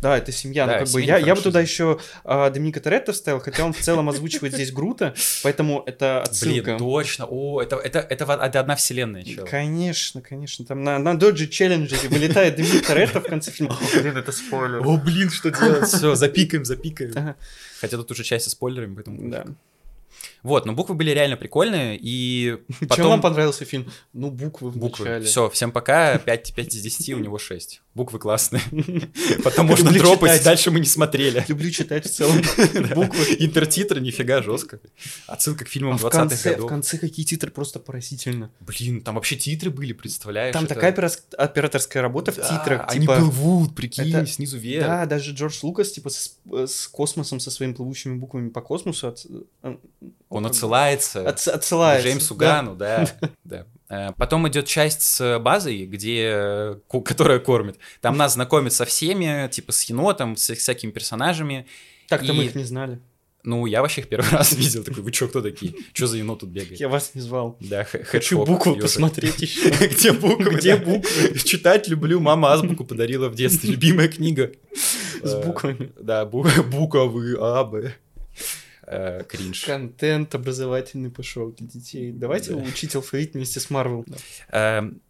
Да, 0.00 0.16
это 0.16 0.32
семья. 0.32 0.66
Да, 0.66 0.72
ну, 0.72 0.78
как 0.84 0.88
бы 0.88 1.02
я, 1.02 1.18
я 1.18 1.34
бы 1.34 1.40
туда 1.40 1.60
еще 1.60 1.98
а, 2.24 2.50
Доминика 2.50 2.80
Торетто 2.80 3.12
вставил, 3.12 3.40
хотя 3.40 3.64
он 3.64 3.72
в 3.72 3.78
целом 3.80 4.08
озвучивает 4.08 4.54
здесь 4.54 4.72
Грута, 4.72 5.14
поэтому 5.42 5.82
это 5.86 6.22
отсылка. 6.22 6.76
Блин, 6.76 6.78
точно. 6.78 7.26
О, 7.26 7.60
это, 7.60 7.76
это, 7.76 8.00
это, 8.00 8.24
это 8.24 8.60
одна 8.60 8.76
вселенная, 8.76 9.22
чел. 9.22 9.46
Конечно, 9.46 10.20
конечно. 10.20 10.64
Там 10.64 10.82
на, 10.82 10.98
на 10.98 11.18
Доджи 11.18 11.48
Челленджере 11.48 12.08
вылетает 12.08 12.56
Доминик 12.56 12.86
Торетто 12.86 13.20
в 13.20 13.24
конце 13.24 13.50
фильма. 13.50 13.76
Блин, 13.94 14.16
это 14.16 14.32
спойлер. 14.32 14.86
О, 14.86 14.96
блин, 14.96 15.30
что 15.30 15.50
делать? 15.50 15.88
Все, 15.88 16.14
запикаем, 16.14 16.64
запикаем. 16.64 17.12
Ага. 17.14 17.36
Хотя 17.80 17.96
тут 17.96 18.10
уже 18.10 18.24
часть 18.24 18.44
со 18.44 18.50
спойлерами, 18.50 18.94
поэтому... 18.94 19.30
Да. 19.30 19.46
Вот, 20.42 20.66
но 20.66 20.72
буквы 20.72 20.94
были 20.94 21.10
реально 21.10 21.36
прикольные, 21.36 21.98
и 22.00 22.58
Чем 22.80 22.88
потом... 22.88 23.06
вам 23.08 23.20
понравился 23.20 23.64
фильм? 23.64 23.90
Ну, 24.12 24.30
буквы 24.30 24.70
в 24.70 24.76
Буквы. 24.76 25.04
начале. 25.04 25.24
Все, 25.24 25.48
всем 25.50 25.72
пока. 25.72 26.18
5, 26.18 26.54
5 26.54 26.74
из 26.74 26.82
10, 26.82 27.10
у 27.14 27.18
него 27.18 27.38
6. 27.38 27.82
Буквы 27.94 28.18
классные. 28.18 28.62
Потом 29.44 29.66
можно 29.66 29.88
Люблю 29.88 30.00
дропать, 30.02 30.30
читать. 30.32 30.44
дальше 30.44 30.70
мы 30.70 30.80
не 30.80 30.86
смотрели. 30.86 31.44
Люблю 31.46 31.70
читать 31.70 32.06
в 32.06 32.10
целом 32.10 32.38
буквы. 32.94 33.36
Интертитры 33.38 34.00
нифига 34.00 34.40
жестко. 34.40 34.80
Отсылка 35.26 35.66
к 35.66 35.68
фильмам 35.68 35.94
А 35.96 35.98
в 35.98 36.04
20-х 36.06 36.10
конце, 36.18 36.36
в 36.50 36.54
годов. 36.54 36.68
конце 36.70 36.96
какие 36.98 37.26
титры 37.26 37.50
просто 37.50 37.80
поразительно. 37.80 38.50
Блин, 38.60 39.02
там 39.02 39.16
вообще 39.16 39.36
титры 39.36 39.70
были, 39.70 39.92
представляешь? 39.92 40.54
Там 40.54 40.64
это- 40.64 40.74
такая 40.74 40.92
операторская 41.36 42.02
работа 42.02 42.32
в 42.32 42.36
титрах. 42.36 42.84
Они 42.88 43.00
типа, 43.02 43.16
плывут, 43.16 43.74
прикинь, 43.74 44.08
это- 44.14 44.26
снизу 44.26 44.56
вверх. 44.56 44.86
Да, 44.86 45.04
даже 45.04 45.32
Джордж 45.32 45.58
Лукас, 45.62 45.92
типа, 45.92 46.08
с, 46.08 46.38
с 46.50 46.88
космосом, 46.88 47.40
со 47.40 47.50
своими 47.50 47.74
плывущими 47.74 48.14
буквами 48.16 48.48
по 48.48 48.62
космосу 48.62 49.08
от- 49.08 49.26
э, 49.62 49.76
Он 50.30 50.46
отсылается 50.46 51.28
отс- 51.28 51.48
отсылается. 51.48 52.02
к 52.08 52.10
Джеймсу 52.10 52.34
да. 52.36 52.46
Гану, 52.56 52.74
да. 52.74 53.06
да. 53.44 53.66
Э, 53.92 54.12
Потом 54.16 54.48
идет 54.48 54.66
часть 54.66 55.02
с 55.02 55.38
базой, 55.38 55.84
где, 55.86 56.30
э, 56.34 56.76
которая 57.04 57.38
кормит. 57.38 57.76
Там 58.00 58.16
нас 58.16 58.32
знакомят 58.34 58.72
со 58.72 58.84
всеми, 58.84 59.48
типа 59.48 59.72
с 59.72 59.82
енотом, 59.84 60.36
с 60.36 60.54
всякими 60.54 60.90
персонажами. 60.90 61.66
Так-то 62.08 62.32
мы 62.32 62.44
И- 62.44 62.46
их 62.46 62.54
не 62.54 62.64
знали. 62.64 62.98
Ну, 63.44 63.66
я 63.66 63.82
вообще 63.82 64.02
их 64.02 64.08
первый 64.08 64.30
раз 64.38 64.52
видел, 64.52 64.84
такой, 64.84 65.02
вы 65.02 65.10
чё, 65.10 65.26
кто 65.28 65.42
такие? 65.42 65.74
Чё 65.92 66.06
за 66.06 66.16
енот 66.16 66.38
тут 66.40 66.50
бегает? 66.50 66.78
Я 66.78 66.88
вас 66.88 67.10
не 67.14 67.20
звал. 67.20 67.56
Да, 67.58 67.84
Хочу 67.84 68.44
букву 68.44 68.76
посмотреть 68.76 69.42
еще. 69.42 69.68
Где 69.88 70.12
буквы? 70.12 70.54
Где 70.54 70.76
буквы? 70.76 71.38
Читать 71.44 71.88
люблю, 71.88 72.20
мама 72.20 72.52
азбуку 72.52 72.84
подарила 72.84 73.28
в 73.28 73.34
детстве, 73.34 73.70
любимая 73.70 74.06
книга. 74.08 74.52
С 75.24 75.34
Э, 75.34 75.42
буквами. 75.44 75.92
Да, 76.00 76.24
бу- 76.24 76.62
буковы 76.62 77.36
А, 77.40 77.64
Б. 77.64 77.92
Э, 78.92 79.24
Кринж. 79.28 79.64
Контент 79.64 80.34
образовательный 80.34 81.10
пошел 81.10 81.50
для 81.52 81.66
детей. 81.66 82.12
Давайте 82.12 82.52
Да. 82.54 82.56
учить 82.56 82.94
алфавит 82.94 83.34
вместе 83.34 83.60
с 83.60 83.70
Марвел. 83.70 84.04
Эм, 84.50 85.00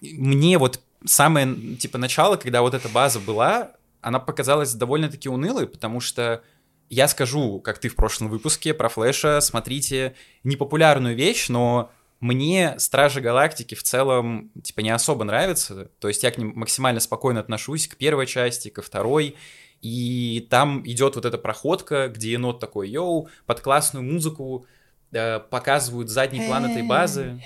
Мне 0.00 0.56
вот 0.58 0.80
самое, 1.04 1.54
типа, 1.76 1.98
начало, 1.98 2.36
когда 2.36 2.62
вот 2.62 2.74
эта 2.74 2.88
база 2.88 3.20
была, 3.20 3.72
она 4.00 4.18
показалась 4.18 4.72
довольно-таки 4.74 5.28
унылой, 5.28 5.66
потому 5.66 6.00
что 6.00 6.42
я 6.88 7.06
скажу, 7.08 7.60
как 7.60 7.78
ты 7.78 7.88
в 7.88 7.96
прошлом 7.96 8.28
выпуске 8.28 8.72
про 8.72 8.88
Флэша, 8.88 9.40
смотрите, 9.40 10.14
непопулярную 10.44 11.14
вещь, 11.14 11.48
но 11.48 11.90
мне 12.20 12.74
Стражи 12.78 13.20
Галактики 13.20 13.74
в 13.74 13.82
целом, 13.82 14.50
типа, 14.62 14.80
не 14.80 14.90
особо 14.90 15.24
нравятся. 15.24 15.90
То 16.00 16.08
есть 16.08 16.22
я 16.22 16.30
к 16.30 16.38
ним 16.38 16.52
максимально 16.56 17.00
спокойно 17.00 17.40
отношусь, 17.40 17.86
к 17.86 17.96
первой 17.96 18.26
части, 18.26 18.70
ко 18.70 18.80
второй. 18.82 19.36
И 19.80 20.46
там 20.50 20.82
идет 20.84 21.14
вот 21.16 21.24
эта 21.24 21.38
проходка, 21.38 22.08
где 22.08 22.32
енот 22.32 22.60
такой, 22.60 22.88
йоу, 22.88 23.28
под 23.46 23.60
классную 23.60 24.04
музыку 24.04 24.66
э, 25.12 25.38
показывают 25.38 26.08
задний 26.08 26.46
план 26.46 26.66
этой 26.66 26.82
базы. 26.82 27.40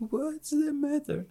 What's 0.00 0.52
the 0.52 0.72
matter? 0.72 1.26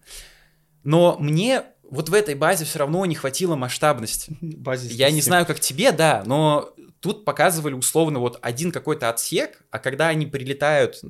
Но 0.84 1.18
мне 1.20 1.64
вот 1.90 2.10
в 2.10 2.14
этой 2.14 2.36
базе 2.36 2.66
все 2.66 2.80
равно 2.80 3.06
не 3.06 3.16
хватило 3.16 3.56
масштабности. 3.56 4.38
Базис. 4.42 4.92
Я 4.92 5.12
не 5.12 5.22
знаю, 5.22 5.46
как 5.46 5.60
тебе, 5.60 5.92
да, 5.92 6.24
но 6.26 6.74
тут 7.00 7.26
показывали 7.26 7.74
условно 7.74 8.20
вот 8.20 8.40
один 8.42 8.72
какой-то 8.72 9.10
отсек, 9.10 9.64
а 9.70 9.80
когда 9.80 10.08
они 10.08 10.26
прилетают 10.26 11.02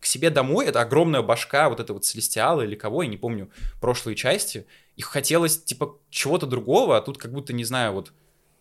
к 0.00 0.04
себе 0.04 0.30
домой, 0.30 0.66
это 0.66 0.80
огромная 0.80 1.22
башка 1.22 1.68
вот 1.68 1.80
это 1.80 1.92
вот 1.92 2.04
Целестиала 2.04 2.62
или 2.62 2.76
кого, 2.76 3.02
я 3.02 3.08
не 3.08 3.16
помню, 3.16 3.50
прошлые 3.80 4.14
части, 4.14 4.66
их 4.96 5.06
хотелось 5.06 5.62
типа 5.62 5.98
чего-то 6.10 6.46
другого, 6.46 6.96
а 6.96 7.00
тут 7.00 7.18
как 7.18 7.32
будто, 7.32 7.52
не 7.52 7.64
знаю, 7.64 7.92
вот 7.92 8.12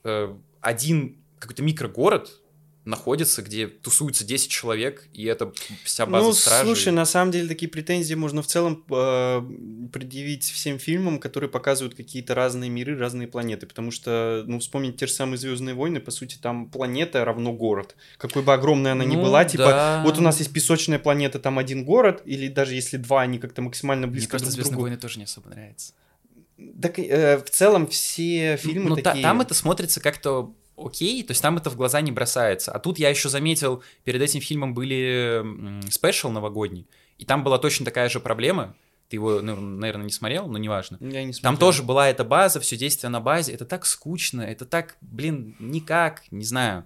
э, 0.04 0.36
один 0.60 1.24
какой-то 1.38 1.62
микрогород 1.64 2.41
находится, 2.92 3.42
где 3.42 3.66
тусуются 3.68 4.24
10 4.24 4.52
человек, 4.52 5.08
и 5.14 5.26
это 5.26 5.52
вся 5.84 6.06
база 6.06 6.28
Ну, 6.28 6.34
стражей. 6.34 6.66
слушай, 6.68 6.94
на 6.94 7.06
самом 7.06 7.32
деле 7.32 7.48
такие 7.48 7.68
претензии 7.70 8.14
можно 8.14 8.44
в 8.44 8.48
целом 8.48 8.86
э, 8.92 9.42
предъявить 9.92 10.44
всем 10.44 10.78
фильмам, 10.78 11.20
которые 11.20 11.50
показывают 11.50 11.96
какие-то 11.96 12.36
разные 12.36 12.70
миры, 12.70 12.98
разные 12.98 13.28
планеты. 13.28 13.66
Потому 13.66 13.90
что, 13.92 14.44
ну, 14.46 14.60
вспомнить 14.60 14.98
те 14.98 15.08
же 15.08 15.14
самые 15.14 15.38
Звездные 15.40 15.74
войны, 15.74 16.00
по 16.00 16.12
сути, 16.12 16.38
там 16.40 16.70
планета 16.70 17.26
равно 17.26 17.52
город. 17.54 17.96
Какой 18.18 18.44
бы 18.44 18.54
огромной 18.54 18.92
она 18.92 19.04
ни 19.06 19.16
Ну, 19.16 19.24
была, 19.24 19.44
типа, 19.46 19.64
да. 19.66 20.02
вот 20.06 20.18
у 20.18 20.22
нас 20.22 20.38
есть 20.40 20.54
песочная 20.54 21.00
планета, 21.00 21.40
там 21.40 21.58
один 21.58 21.84
город, 21.84 22.22
или 22.26 22.48
даже 22.48 22.76
если 22.76 22.98
два, 22.98 23.22
они 23.22 23.40
как-то 23.40 23.62
максимально 23.64 24.06
Мне 24.06 24.14
близко 24.14 24.32
просто 24.32 24.46
друг 24.48 24.52
к 24.52 24.56
«Звездные 24.56 24.72
другу. 24.74 24.82
войны» 24.84 24.98
тоже 24.98 25.18
не 25.18 25.24
особо 25.26 25.50
нравится. 25.50 25.94
Так, 26.80 27.00
э, 27.00 27.38
в 27.40 27.50
целом 27.50 27.88
все 27.88 28.56
фильмы 28.58 28.90
ну, 28.90 28.96
та- 28.98 29.02
такие... 29.12 29.24
там 29.24 29.42
это 29.42 29.54
смотрится 29.56 30.00
как-то 30.00 30.54
окей, 30.86 31.24
то 31.24 31.32
есть 31.32 31.42
там 31.42 31.58
это 31.58 31.70
в 31.70 31.76
глаза 31.76 32.02
не 32.02 32.12
бросается. 32.12 32.72
А 32.72 32.80
тут 32.80 33.00
я 33.00 33.10
еще 33.10 33.30
заметил, 33.30 33.84
перед 34.04 34.22
этим 34.22 34.42
фильмом 34.42 34.74
был 34.74 35.44
special 35.90 36.30
новогодний, 36.30 36.88
и 37.18 37.26
там 37.26 37.44
была 37.44 37.58
точно 37.58 37.86
такая 37.86 38.10
же 38.10 38.20
проблема. 38.20 38.76
Ты 39.10 39.18
его, 39.18 39.42
ну, 39.42 39.58
наверное, 39.58 40.06
не 40.06 40.12
смотрел, 40.12 40.48
но 40.48 40.58
неважно. 40.58 40.98
Я 41.02 41.24
не 41.26 41.34
Там 41.34 41.56
смотрел. 41.56 41.60
тоже 41.60 41.84
была 41.84 42.10
эта 42.10 42.24
база, 42.24 42.62
все 42.62 42.78
действие 42.78 43.10
на 43.10 43.20
базе. 43.20 43.52
Это 43.52 43.66
так 43.66 43.86
скучно, 43.86 44.42
это 44.42 44.66
так, 44.66 44.96
блин, 45.02 45.56
никак, 45.60 46.24
не 46.32 46.46
знаю. 46.46 46.86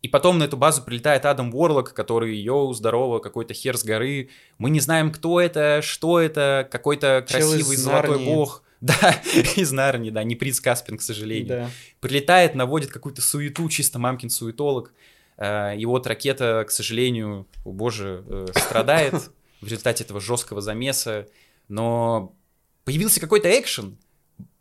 И 0.00 0.08
потом 0.08 0.38
на 0.38 0.44
эту 0.44 0.58
базу 0.58 0.82
прилетает 0.82 1.24
Адам 1.24 1.54
Уорлок, 1.54 1.94
который, 1.94 2.36
yo, 2.36 2.74
здорово, 2.74 3.20
какой-то 3.20 3.54
хер 3.54 3.78
с 3.78 3.84
горы. 3.84 4.28
Мы 4.58 4.68
не 4.68 4.80
знаем, 4.80 5.10
кто 5.10 5.40
это, 5.40 5.80
что 5.82 6.20
это, 6.20 6.68
какой-то 6.70 7.24
красивый 7.26 7.76
золотой 7.76 8.22
бог. 8.22 8.62
Да, 8.86 9.20
из 9.56 9.72
Нарнии, 9.72 10.10
да, 10.10 10.22
не 10.24 10.36
принц 10.36 10.60
Каспин, 10.60 10.98
к 10.98 11.02
сожалению 11.02 11.48
Да. 11.48 11.70
прилетает, 12.00 12.54
наводит 12.54 12.90
какую-то 12.92 13.22
суету, 13.22 13.68
чисто 13.68 13.98
мамкин 13.98 14.28
суетолог. 14.30 14.92
Э, 15.38 15.74
И 15.76 15.86
вот 15.86 16.06
ракета, 16.06 16.64
к 16.66 16.70
сожалению, 16.70 17.46
о 17.64 17.72
боже, 17.72 18.22
э, 18.28 18.46
страдает 18.56 19.14
в 19.60 19.66
результате 19.66 20.04
этого 20.04 20.20
жесткого 20.20 20.60
замеса. 20.60 21.26
Но 21.68 22.34
появился 22.84 23.20
какой-то 23.20 23.48
экшен, 23.48 23.96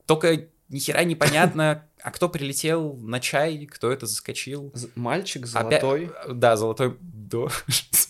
только 0.06 0.48
ни 0.70 0.80
хера 0.80 1.04
непонятно, 1.04 1.86
а 2.04 2.12
кто 2.12 2.28
прилетел 2.28 2.96
на 2.98 3.20
чай, 3.22 3.66
кто 3.66 3.92
это 3.92 4.06
заскочил. 4.06 4.72
З- 4.76 4.90
Мальчик 4.96 5.46
золотой 5.46 6.12
Да, 6.28 6.58
золотой 6.58 6.98
дождь. 7.02 7.90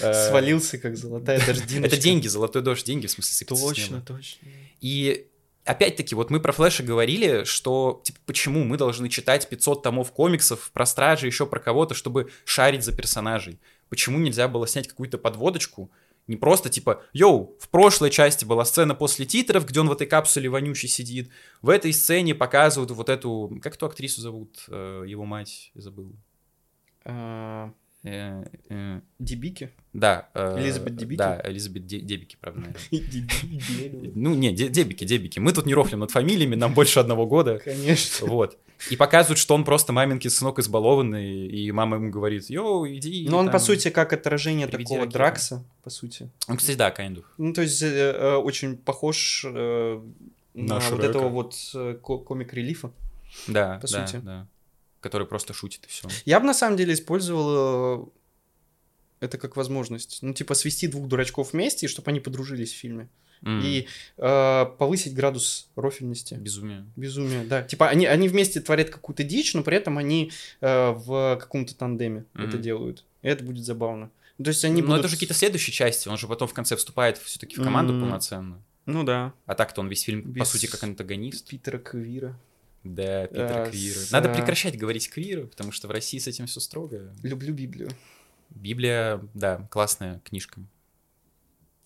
Э, 0.00 0.28
свалился, 0.28 0.78
как 0.78 0.96
золотая 0.96 1.44
дождиночка. 1.44 1.96
Это 1.96 2.00
деньги, 2.00 2.28
золотой 2.28 2.62
дождь, 2.62 2.86
деньги, 2.86 3.08
в 3.08 3.10
смысле, 3.10 3.34
сыпятся 3.34 3.66
Точно, 3.66 4.00
точно. 4.00 4.48
И 4.80 5.26
опять-таки, 5.64 6.14
вот 6.14 6.30
мы 6.30 6.38
про 6.38 6.52
Флэша 6.52 6.84
говорили, 6.84 7.42
что, 7.42 8.00
типа, 8.04 8.18
почему 8.26 8.62
мы 8.62 8.76
должны 8.76 9.08
читать 9.08 9.48
500 9.48 9.82
томов 9.82 10.12
комиксов 10.12 10.70
про 10.72 10.86
Стражи, 10.86 11.26
еще 11.26 11.46
про 11.46 11.58
кого-то, 11.58 11.94
чтобы 11.94 12.30
шарить 12.44 12.84
за 12.84 12.92
персонажей? 12.96 13.58
Почему 13.88 14.18
нельзя 14.18 14.46
было 14.46 14.68
снять 14.68 14.86
какую-то 14.86 15.18
подводочку, 15.18 15.90
не 16.28 16.36
просто 16.36 16.68
типа, 16.70 17.02
йоу, 17.12 17.56
в 17.58 17.68
прошлой 17.68 18.10
части 18.10 18.44
была 18.44 18.64
сцена 18.64 18.94
после 18.94 19.26
титров, 19.26 19.66
где 19.66 19.80
он 19.80 19.88
в 19.88 19.92
этой 19.92 20.06
капсуле 20.06 20.48
вонючий 20.48 20.88
сидит. 20.88 21.30
В 21.62 21.68
этой 21.68 21.92
сцене 21.92 22.34
показывают 22.34 22.90
вот 22.92 23.08
эту... 23.08 23.58
Как 23.62 23.74
эту 23.74 23.86
актрису 23.86 24.20
зовут? 24.20 24.64
Э, 24.68 25.04
Его 25.06 25.24
мать, 25.24 25.72
забыл. 25.74 26.14
Э, 27.04 27.70
э, 28.04 29.00
Дебики? 29.18 29.70
Да. 29.92 30.28
Элизабет 30.34 30.96
Дебики? 30.96 31.18
Да, 31.18 31.40
Элизабет 31.44 31.86
Де- 31.86 32.00
Дебики, 32.00 32.36
правда. 32.40 32.72
Ну, 34.14 34.34
не, 34.34 34.52
де- 34.52 34.68
Дебики, 34.68 35.04
Дебики. 35.04 35.38
Мы 35.38 35.52
тут 35.52 35.66
не 35.66 35.74
рофлим 35.74 36.00
над 36.00 36.10
фамилиями, 36.10 36.54
нам 36.54 36.74
больше 36.74 37.00
одного 37.00 37.26
года. 37.26 37.58
Конечно. 37.58 38.26
Вот. 38.28 38.58
И 38.90 38.96
показывают, 38.96 39.38
что 39.38 39.54
он 39.54 39.64
просто 39.64 39.92
маменькин 39.92 40.30
сынок 40.30 40.58
избалованный, 40.58 41.46
и 41.46 41.70
мама 41.72 41.96
ему 41.96 42.10
говорит, 42.10 42.50
йоу, 42.50 42.86
иди. 42.88 43.26
Но 43.28 43.38
он, 43.38 43.46
там». 43.46 43.52
по 43.52 43.58
сути, 43.58 43.90
как 43.90 44.12
отражение 44.12 44.66
такого 44.66 45.00
ракету. 45.00 45.12
Дракса, 45.12 45.64
по 45.82 45.90
сути. 45.90 46.30
Он, 46.48 46.56
кстати, 46.56 46.76
да, 46.76 46.90
kind 46.90 47.16
of. 47.16 47.24
Ну, 47.38 47.52
то 47.52 47.62
есть, 47.62 47.82
э, 47.82 47.86
э, 47.86 48.34
очень 48.36 48.76
похож 48.76 49.44
э, 49.48 50.00
на 50.54 50.78
На 50.78 50.90
вот 50.90 51.04
этого 51.04 51.28
вот 51.28 51.54
э, 51.74 51.96
ко- 52.02 52.18
комик-релифа. 52.18 52.92
Да, 53.46 53.78
По 53.80 53.88
да, 53.90 54.06
сути. 54.06 54.20
да. 54.22 54.46
Который 55.00 55.26
просто 55.26 55.54
шутит 55.54 55.84
и 55.84 55.88
все. 55.88 56.08
Я 56.24 56.38
бы, 56.40 56.46
на 56.46 56.54
самом 56.54 56.76
деле, 56.76 56.92
использовал 56.94 58.02
э, 58.02 58.06
это 59.20 59.38
как 59.38 59.56
возможность. 59.56 60.18
Ну, 60.22 60.34
типа, 60.34 60.54
свести 60.54 60.88
двух 60.88 61.08
дурачков 61.08 61.52
вместе, 61.52 61.88
чтобы 61.88 62.10
они 62.10 62.20
подружились 62.20 62.72
в 62.72 62.76
фильме. 62.76 63.08
И 63.44 63.88
э, 64.18 64.66
повысить 64.78 65.14
градус 65.14 65.68
рофильности. 65.74 66.34
Безумие. 66.34 66.86
Безумие, 66.96 67.44
да. 67.44 67.62
Типа 67.62 67.88
они, 67.88 68.06
они 68.06 68.28
вместе 68.28 68.60
творят 68.60 68.90
какую-то 68.90 69.24
дичь, 69.24 69.54
но 69.54 69.62
при 69.64 69.76
этом 69.76 69.98
они 69.98 70.30
э, 70.60 70.90
в 70.90 71.36
каком-то 71.40 71.74
тандеме 71.74 72.24
Мгм. 72.34 72.48
это 72.48 72.58
делают. 72.58 73.04
И 73.22 73.28
это 73.28 73.42
будет 73.44 73.64
забавно. 73.64 74.10
То 74.42 74.48
есть 74.48 74.64
они 74.64 74.80
Но 74.80 74.86
будут... 74.88 75.00
это 75.00 75.08
же 75.08 75.16
какие-то 75.16 75.34
следующие 75.34 75.72
части, 75.74 76.08
он 76.08 76.18
же 76.18 76.26
потом 76.28 76.48
в 76.48 76.54
конце 76.54 76.76
вступает 76.76 77.18
все-таки 77.18 77.56
в 77.56 77.62
команду 77.64 77.92
М. 77.94 78.00
полноценно. 78.02 78.62
Ну 78.86 79.04
да. 79.04 79.32
А 79.46 79.54
так-то 79.54 79.80
он 79.80 79.88
весь 79.88 80.02
фильм, 80.02 80.22
по 80.22 80.28
Без 80.40 80.48
сути, 80.48 80.66
как 80.66 80.82
антагонист. 80.84 81.46
Питера 81.48 81.78
Квира. 81.78 82.38
Да, 82.84 83.26
Питер 83.28 83.58
А, 83.58 83.70
Квира. 83.70 83.98
с, 83.98 84.10
Надо 84.10 84.30
а, 84.30 84.34
прекращать 84.34 84.76
говорить 84.76 85.08
Квира, 85.10 85.46
потому 85.46 85.70
что 85.70 85.86
в 85.86 85.90
России 85.92 86.18
с 86.18 86.26
этим 86.26 86.46
все 86.46 86.58
строго. 86.60 87.12
Люблю 87.22 87.54
Библию. 87.54 87.90
Библия, 88.50 89.20
да, 89.34 89.66
классная 89.70 90.20
книжка. 90.24 90.60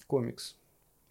Комикс. 0.06 0.56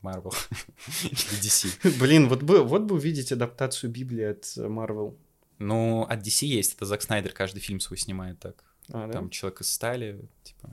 Марвел. 0.05 0.33
Или 1.03 1.41
DC. 1.41 1.97
Блин, 1.99 2.27
вот 2.29 2.43
бы, 2.43 2.63
вот 2.63 2.83
бы 2.83 2.95
увидеть 2.95 3.31
адаптацию 3.31 3.89
Библии 3.91 4.23
от 4.23 4.53
Марвел. 4.57 5.17
Ну, 5.59 6.03
от 6.03 6.19
DC 6.19 6.45
есть, 6.45 6.75
это 6.75 6.85
Зак 6.85 7.01
Снайдер 7.01 7.31
каждый 7.31 7.59
фильм 7.59 7.79
свой 7.79 7.97
снимает 7.97 8.39
так. 8.39 8.63
А, 8.89 9.07
да? 9.07 9.13
Там 9.13 9.29
Человек 9.29 9.61
из 9.61 9.71
стали, 9.71 10.19
типа, 10.43 10.69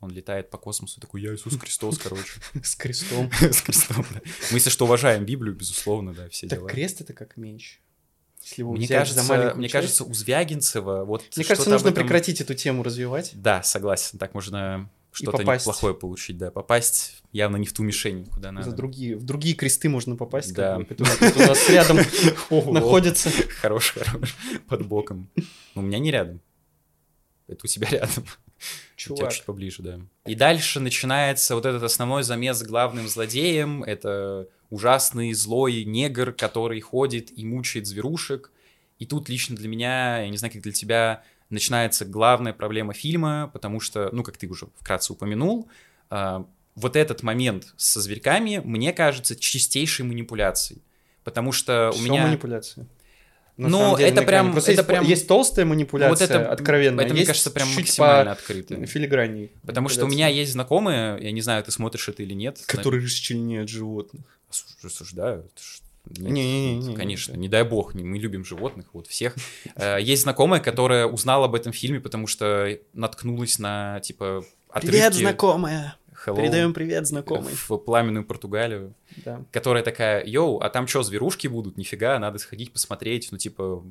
он 0.00 0.10
летает 0.10 0.50
по 0.50 0.58
космосу, 0.58 1.00
такой, 1.00 1.22
я 1.22 1.34
Иисус 1.34 1.56
Христос, 1.58 1.98
короче. 1.98 2.40
С 2.62 2.76
крестом. 2.76 3.30
С 3.40 3.62
крестом, 3.62 4.04
да. 4.12 4.20
Мы, 4.50 4.58
если 4.58 4.70
что, 4.70 4.84
уважаем 4.84 5.24
Библию, 5.24 5.54
безусловно, 5.56 6.12
да, 6.14 6.28
все 6.28 6.46
Так 6.46 6.58
дела. 6.60 6.68
крест 6.68 7.00
это 7.00 7.12
как 7.12 7.36
меч. 7.36 7.80
Если 8.42 8.60
его 8.60 8.74
Мне 8.74 8.86
кажется, 8.86 9.22
за 9.22 9.54
мне 9.54 9.68
часть- 9.68 9.72
кажется, 9.72 10.04
у 10.04 10.12
Звягинцева 10.12 11.04
вот 11.06 11.24
Мне 11.34 11.46
кажется, 11.46 11.70
нужно 11.70 11.88
этом- 11.88 12.02
прекратить 12.02 12.42
эту 12.42 12.52
тему 12.54 12.82
развивать. 12.82 13.30
Да, 13.34 13.62
согласен, 13.62 14.18
так 14.18 14.34
можно 14.34 14.90
что-то 15.14 15.42
неплохое 15.44 15.94
получить, 15.94 16.36
да, 16.38 16.50
попасть 16.50 17.22
явно 17.32 17.56
не 17.56 17.66
в 17.66 17.72
ту 17.72 17.82
мишень, 17.82 18.26
куда 18.26 18.52
надо. 18.52 18.70
За 18.70 18.76
другие, 18.76 19.16
в 19.16 19.24
другие 19.24 19.54
кресты 19.54 19.88
можно 19.88 20.16
попасть, 20.16 20.48
как 20.48 20.56
Да. 20.56 20.78
бы, 20.78 20.84
которые 20.84 21.16
тут 21.16 21.36
у 21.36 21.46
нас 21.46 21.68
рядом 21.70 21.98
находятся. 22.72 23.30
Хорош, 23.60 23.92
хорош, 23.92 24.36
под 24.68 24.86
боком. 24.86 25.30
У 25.74 25.80
меня 25.82 25.98
не 25.98 26.10
рядом. 26.10 26.40
Это 27.46 27.60
у 27.64 27.66
тебя 27.66 27.88
рядом. 27.88 28.24
У 28.24 28.96
тебя 28.96 29.16
Чувак, 29.16 29.32
чуть 29.32 29.44
поближе, 29.44 29.82
да. 29.82 30.00
И 30.26 30.34
дальше 30.34 30.80
начинается 30.80 31.54
вот 31.54 31.66
этот 31.66 31.82
основной 31.82 32.22
замес 32.22 32.62
главным 32.62 33.08
злодеем. 33.08 33.82
Это 33.82 34.48
ужасный 34.70 35.32
злой 35.34 35.84
негр, 35.84 36.32
который 36.32 36.80
ходит 36.80 37.36
и 37.36 37.44
мучает 37.44 37.86
зверушек. 37.86 38.50
И 38.98 39.06
тут 39.06 39.28
лично 39.28 39.56
для 39.56 39.68
меня, 39.68 40.22
я 40.22 40.28
не 40.28 40.36
знаю, 40.36 40.52
как 40.52 40.62
для 40.62 40.72
тебя, 40.72 41.24
начинается 41.50 42.04
главная 42.04 42.52
проблема 42.52 42.92
фильма, 42.94 43.50
потому 43.52 43.80
что, 43.80 44.08
ну, 44.12 44.22
как 44.22 44.36
ты 44.36 44.46
уже 44.48 44.66
вкратце 44.80 45.12
упомянул, 45.12 45.68
а, 46.10 46.46
вот 46.74 46.96
этот 46.96 47.22
момент 47.22 47.72
со 47.76 48.00
зверьками, 48.00 48.60
мне 48.64 48.92
кажется, 48.92 49.36
чистейшей 49.36 50.04
манипуляцией. 50.04 50.82
Потому 51.22 51.52
что 51.52 51.92
у 51.96 52.00
меня... 52.02 52.26
манипуляция? 52.26 52.86
На 53.56 53.68
Ну, 53.68 53.96
деле, 53.96 54.10
это 54.10 54.22
прям- 54.22 54.50
Просто 54.50 54.72
это 54.72 54.80
есть, 54.80 54.88
прям- 54.88 55.04
есть 55.04 55.28
толстая 55.28 55.64
манипуляция, 55.64 56.10
Вот 56.10 56.20
это- 56.20 56.50
откровенная, 56.52 57.04
Это, 57.04 57.14
мне 57.14 57.20
есть 57.20 57.28
кажется, 57.28 57.52
прям 57.52 57.72
максимально 57.72 58.32
открыто. 58.32 58.84
филигранней. 58.86 59.52
Потому 59.64 59.88
что 59.88 60.06
у 60.06 60.08
меня 60.08 60.26
есть 60.26 60.52
знакомые, 60.52 61.22
я 61.22 61.30
не 61.30 61.40
знаю, 61.40 61.62
ты 61.62 61.70
смотришь 61.70 62.08
это 62.08 62.24
или 62.24 62.34
нет. 62.34 62.60
Которые 62.66 63.04
расчленяют 63.04 63.70
животных. 63.70 64.24
Осуж- 64.50 64.84
Осуждаю. 64.86 65.40
это 65.40 65.62
нет, 66.06 66.30
Не-не-не, 66.32 66.88
нет, 66.88 66.96
Конечно, 66.96 67.32
не. 67.32 67.38
не 67.40 67.48
дай 67.48 67.62
бог, 67.64 67.94
не- 67.94 68.04
мы 68.04 68.18
любим 68.18 68.44
животных, 68.44 68.86
вот 68.92 69.06
всех. 69.06 69.34
Э, 69.76 69.98
Есть 70.00 70.22
знакомая, 70.22 70.60
которая 70.60 71.06
узнала 71.06 71.46
об 71.46 71.54
этом 71.54 71.72
фильме, 71.72 72.00
потому 72.00 72.26
что 72.26 72.78
наткнулась 72.92 73.58
на, 73.58 74.00
типа, 74.00 74.44
Привет, 74.74 75.04
отрывки 75.06 75.20
знакомая. 75.22 75.96
Hello 76.26 76.36
Передаем 76.36 76.72
привет, 76.72 77.06
знакомый. 77.06 77.52
в 77.54 77.76
пламенную 77.78 78.24
Португалию, 78.24 78.94
Да. 79.24 79.42
которая 79.52 79.82
такая, 79.82 80.24
йоу, 80.24 80.58
а 80.58 80.70
там 80.70 80.86
что, 80.86 81.02
зверушки 81.02 81.48
будут? 81.48 81.76
Нифига, 81.76 82.18
надо 82.18 82.38
сходить 82.38 82.72
посмотреть, 82.72 83.28
ну, 83.30 83.36
типа, 83.36 83.84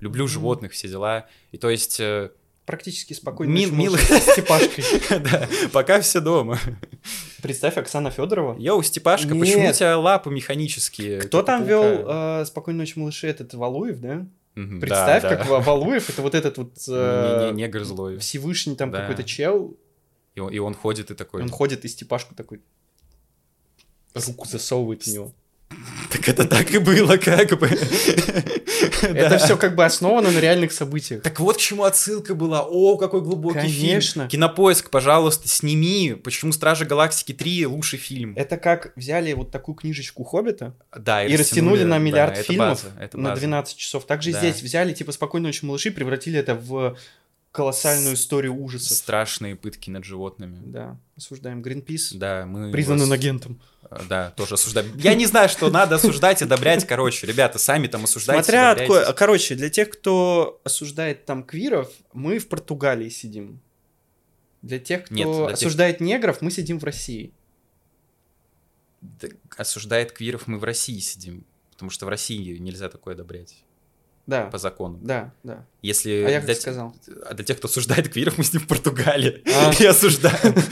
люблю 0.00 0.24
Мгм. 0.24 0.32
животных, 0.32 0.72
все 0.72 0.88
дела. 0.88 1.26
И 1.52 1.58
то 1.58 1.70
есть, 1.70 2.00
э, 2.00 2.30
Практически 2.64 3.12
спокойно. 3.12 3.52
Ми- 3.52 3.66
можешь 3.68 4.00
с 4.00 4.32
Степашкой. 4.32 4.82
да, 5.20 5.48
пока 5.72 6.00
все 6.00 6.20
дома. 6.20 6.58
Представь, 7.46 7.76
Оксана 7.76 8.10
Федорова. 8.10 8.58
Йоу, 8.58 8.82
Степашка, 8.82 9.28
почему 9.28 9.60
у 9.60 9.62
Нет. 9.62 9.76
тебя 9.76 9.96
лапы 9.98 10.30
механические? 10.30 11.20
Кто 11.20 11.42
там 11.42 11.60
паука? 11.60 11.70
вел 11.70 12.40
э, 12.40 12.44
«Спокойной 12.46 12.78
ночи, 12.78 12.98
малыши»? 12.98 13.28
Этот 13.28 13.54
Валуев, 13.54 14.00
да? 14.00 14.26
Мгм, 14.56 14.80
Представь, 14.80 15.22
да, 15.22 15.30
да. 15.30 15.36
как 15.36 15.46
Ва- 15.46 15.60
Валуев, 15.60 16.08
это 16.10 16.22
вот 16.22 16.34
этот 16.34 16.58
вот 16.58 16.72
э, 16.88 17.52
Не- 17.54 17.68
не- 17.68 17.84
злой. 17.84 18.18
Всевышний 18.18 18.74
там 18.74 18.90
Да. 18.90 19.02
какой-то 19.02 19.22
чел, 19.22 19.76
И 20.34 20.40
он, 20.40 20.52
и 20.52 20.58
он 20.58 20.74
ходит 20.74 21.10
и 21.10 21.14
такой. 21.14 21.42
он 21.42 21.48
ходит 21.50 21.84
и 21.84 21.88
Степашку 21.88 22.34
такой 22.34 22.60
руку 24.14 24.46
засовывает 24.48 25.02
в 25.02 25.06
него. 25.06 25.32
Так 26.10 26.28
это 26.28 26.44
так 26.44 26.70
и 26.70 26.78
было, 26.78 27.16
как 27.16 27.58
бы. 27.58 27.66
Это 29.02 29.38
все 29.38 29.56
как 29.56 29.74
бы 29.74 29.84
основано 29.84 30.30
на 30.30 30.38
реальных 30.38 30.72
событиях. 30.72 31.22
Так 31.22 31.40
вот 31.40 31.56
к 31.56 31.60
чему 31.60 31.82
отсылка 31.84 32.34
была. 32.34 32.62
О, 32.62 32.96
какой 32.96 33.20
глубокий 33.20 33.58
Конечно. 33.60 34.22
фильм. 34.22 34.28
Кинопоиск, 34.28 34.90
пожалуйста, 34.90 35.48
сними. 35.48 36.14
Почему 36.14 36.52
Стражи 36.52 36.84
Галактики 36.84 37.32
3 37.32 37.66
лучший 37.66 37.98
фильм? 37.98 38.34
Это 38.36 38.56
как 38.56 38.92
взяли 38.96 39.32
вот 39.32 39.50
такую 39.50 39.74
книжечку 39.74 40.24
Хоббита 40.24 40.74
Да, 40.96 41.24
и 41.24 41.36
растянули 41.36 41.82
на 41.82 41.98
миллиард 41.98 42.38
фильмов 42.38 42.84
база, 42.84 43.10
на 43.16 43.30
база. 43.30 43.40
12 43.40 43.76
часов. 43.76 44.06
Также 44.06 44.32
Да. 44.32 44.38
здесь 44.38 44.62
взяли 44.62 44.92
типа 44.92 45.12
«Спокойной 45.12 45.48
ночи, 45.48 45.64
малыши», 45.64 45.90
превратили 45.90 46.38
это 46.38 46.54
в 46.54 46.96
колоссальную 47.56 48.14
историю 48.14 48.54
ужасов. 48.54 48.96
Страшные 48.96 49.56
пытки 49.56 49.90
над 49.90 50.04
животными. 50.04 50.60
Да, 50.64 50.98
осуждаем 51.16 51.62
Гринпис. 51.62 52.12
Да, 52.12 52.46
мы... 52.46 52.70
Признанным 52.70 53.08
вас- 53.08 53.18
агентом. 53.18 53.60
э, 53.90 53.98
Да, 54.08 54.30
тоже 54.32 54.54
осуждаем. 54.54 54.96
Я 54.98 55.14
не 55.14 55.26
знаю, 55.26 55.48
что 55.48 55.70
надо 55.70 55.96
осуждать, 55.96 56.42
одобрять. 56.42 56.86
Короче, 56.86 57.26
ребята, 57.26 57.58
сами 57.58 57.86
там 57.88 58.04
осуждайте, 58.04 58.42
Смотря 58.44 58.70
от 58.72 58.78
одобряйте. 58.80 59.06
ко- 59.06 59.12
Короче, 59.14 59.54
для 59.54 59.70
тех, 59.70 59.90
кто 59.90 60.60
осуждает 60.64 61.24
там 61.24 61.42
квиров, 61.42 61.90
мы 62.12 62.38
в 62.38 62.48
Португалии 62.48 63.08
сидим. 63.08 63.60
Для 64.62 64.78
тех, 64.78 65.04
кто 65.04 65.14
Нет, 65.14 65.26
для 65.26 65.46
тех- 65.46 65.52
осуждает 65.54 66.00
негров, 66.00 66.40
мы 66.42 66.50
сидим 66.50 66.78
в 66.78 66.84
России. 66.84 67.32
Да, 69.00 69.28
осуждает 69.56 70.12
квиров 70.12 70.46
мы 70.46 70.58
в 70.58 70.64
России 70.64 70.98
сидим. 70.98 71.44
Потому 71.72 71.90
что 71.90 72.06
в 72.06 72.08
России 72.08 72.56
нельзя 72.58 72.88
такое 72.88 73.14
одобрять 73.14 73.62
Да, 74.26 74.46
по 74.46 74.58
закону. 74.58 74.98
да, 75.02 75.32
да. 75.44 75.64
Если 75.82 76.10
А 76.26 76.28
я 76.30 76.36
как 76.38 76.46
для, 76.46 76.54
сказал? 76.56 76.94
а 77.28 77.34
для 77.34 77.44
тех, 77.44 77.58
кто 77.58 77.68
осуждает 77.68 78.08
квиров, 78.08 78.38
мы 78.38 78.44
с 78.44 78.52
ним 78.52 78.62
в 78.62 78.66
Португалии 78.66 79.42
А. 79.54 79.72
и 79.80 79.84
осуждаем. 79.86 80.54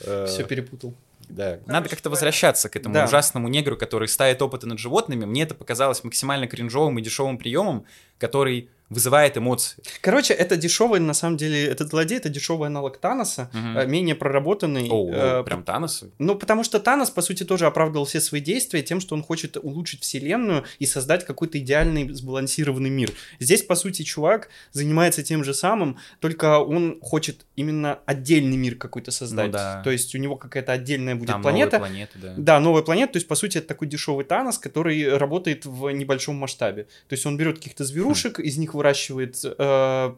Э, 0.00 0.26
Все 0.28 0.44
перепутал. 0.44 0.94
Да. 1.28 1.58
Надо 1.66 1.88
как-то 1.88 2.08
возвращаться 2.08 2.68
к 2.68 2.76
этому 2.76 2.94
Да. 2.94 3.04
ужасному 3.06 3.48
негру, 3.48 3.76
который 3.76 4.06
ставит 4.06 4.40
опыты 4.40 4.68
над 4.68 4.78
животными. 4.78 5.24
Мне 5.24 5.42
это 5.42 5.54
показалось 5.56 6.04
максимально 6.04 6.46
кринжовым 6.46 6.98
и 6.98 7.02
дешевым 7.02 7.36
приемом, 7.36 7.84
который 8.18 8.70
вызывает 8.90 9.36
эмоции. 9.36 9.82
Короче, 10.00 10.34
это 10.34 10.56
дешевый, 10.56 11.00
на 11.00 11.14
самом 11.14 11.36
деле, 11.36 11.66
этот 11.66 11.90
злодей, 11.90 12.18
это 12.18 12.28
дешевый 12.28 12.68
аналог 12.68 12.98
Таноса, 12.98 13.50
э, 13.52 13.86
менее 13.86 14.14
проработанный. 14.14 14.88
О, 14.90 15.10
э, 15.12 15.42
прям 15.44 15.62
Таносы? 15.62 16.10
Ну, 16.18 16.34
потому 16.36 16.64
что 16.64 16.80
Танос, 16.80 17.10
по 17.10 17.22
сути, 17.22 17.44
тоже 17.44 17.66
оправдывал 17.66 18.06
все 18.06 18.20
свои 18.20 18.40
действия 18.40 18.82
тем, 18.82 19.00
что 19.00 19.14
он 19.14 19.22
хочет 19.22 19.56
улучшить 19.56 20.02
вселенную 20.02 20.64
и 20.78 20.86
создать 20.86 21.26
какой-то 21.26 21.58
идеальный 21.58 22.08
сбалансированный 22.12 22.90
мир. 22.90 23.12
Здесь, 23.40 23.62
по 23.62 23.74
сути, 23.74 24.02
чувак 24.02 24.48
занимается 24.72 25.22
тем 25.22 25.44
же 25.44 25.52
самым, 25.52 25.98
только 26.20 26.58
он 26.58 26.98
хочет 27.02 27.44
именно 27.56 27.98
отдельный 28.06 28.56
мир 28.56 28.76
какой-то 28.76 29.10
создать. 29.10 29.46
Ну 29.46 29.52
да. 29.52 29.82
То 29.82 29.90
есть 29.90 30.14
у 30.14 30.18
него 30.18 30.36
какая-то 30.36 30.72
отдельная 30.72 31.14
будет 31.14 31.28
Там 31.28 31.42
планета. 31.42 31.78
новые 31.78 31.90
планеты, 31.90 32.18
да. 32.18 32.34
Да, 32.36 32.60
новая 32.60 32.82
планета, 32.82 33.14
то 33.14 33.16
есть, 33.18 33.28
по 33.28 33.34
сути, 33.34 33.58
это 33.58 33.68
такой 33.68 33.88
дешевый 33.88 34.24
Танос, 34.24 34.58
который 34.58 35.16
работает 35.16 35.66
в 35.66 35.90
небольшом 35.90 36.36
масштабе. 36.36 36.84
То 37.08 37.14
есть 37.14 37.26
он 37.26 37.36
берет 37.36 37.56
каких-то 37.58 37.84
зверушек, 37.84 38.40
из 38.40 38.56
них 38.56 38.74
выращивает 38.78 39.36
э, 39.44 40.14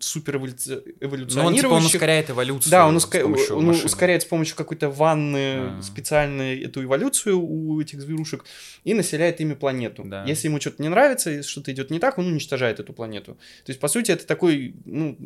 супер 0.00 0.38
Ну, 0.38 0.44
он, 0.46 0.52
типа, 0.54 0.72
он 0.78 0.82
эволюционирующих. 1.00 1.94
ускоряет 1.94 2.30
эволюцию. 2.30 2.70
Да, 2.70 2.86
он, 2.88 2.96
уска- 2.96 3.22
он 3.22 3.30
машины. 3.66 3.84
ускоряет 3.84 4.22
с 4.22 4.24
помощью 4.24 4.56
какой-то 4.56 4.88
ванны 4.90 5.56
А. 5.78 5.80
специальной 5.82 6.60
эту 6.62 6.82
эволюцию 6.82 7.38
у 7.40 7.80
этих 7.80 8.00
зверушек 8.00 8.44
и 8.84 8.94
населяет 8.94 9.40
ими 9.40 9.54
планету. 9.54 10.02
Да. 10.04 10.24
Если 10.24 10.48
ему 10.48 10.60
что-то 10.60 10.82
не 10.82 10.88
нравится, 10.88 11.30
если 11.30 11.48
что-то 11.50 11.70
идет 11.72 11.90
не 11.90 11.98
так, 11.98 12.18
он 12.18 12.26
уничтожает 12.26 12.80
эту 12.80 12.92
планету. 12.92 13.34
То 13.64 13.70
есть, 13.70 13.78
по 13.80 13.88
сути, 13.88 14.10
это 14.10 14.26
такой, 14.26 14.74
ну, 14.84 15.16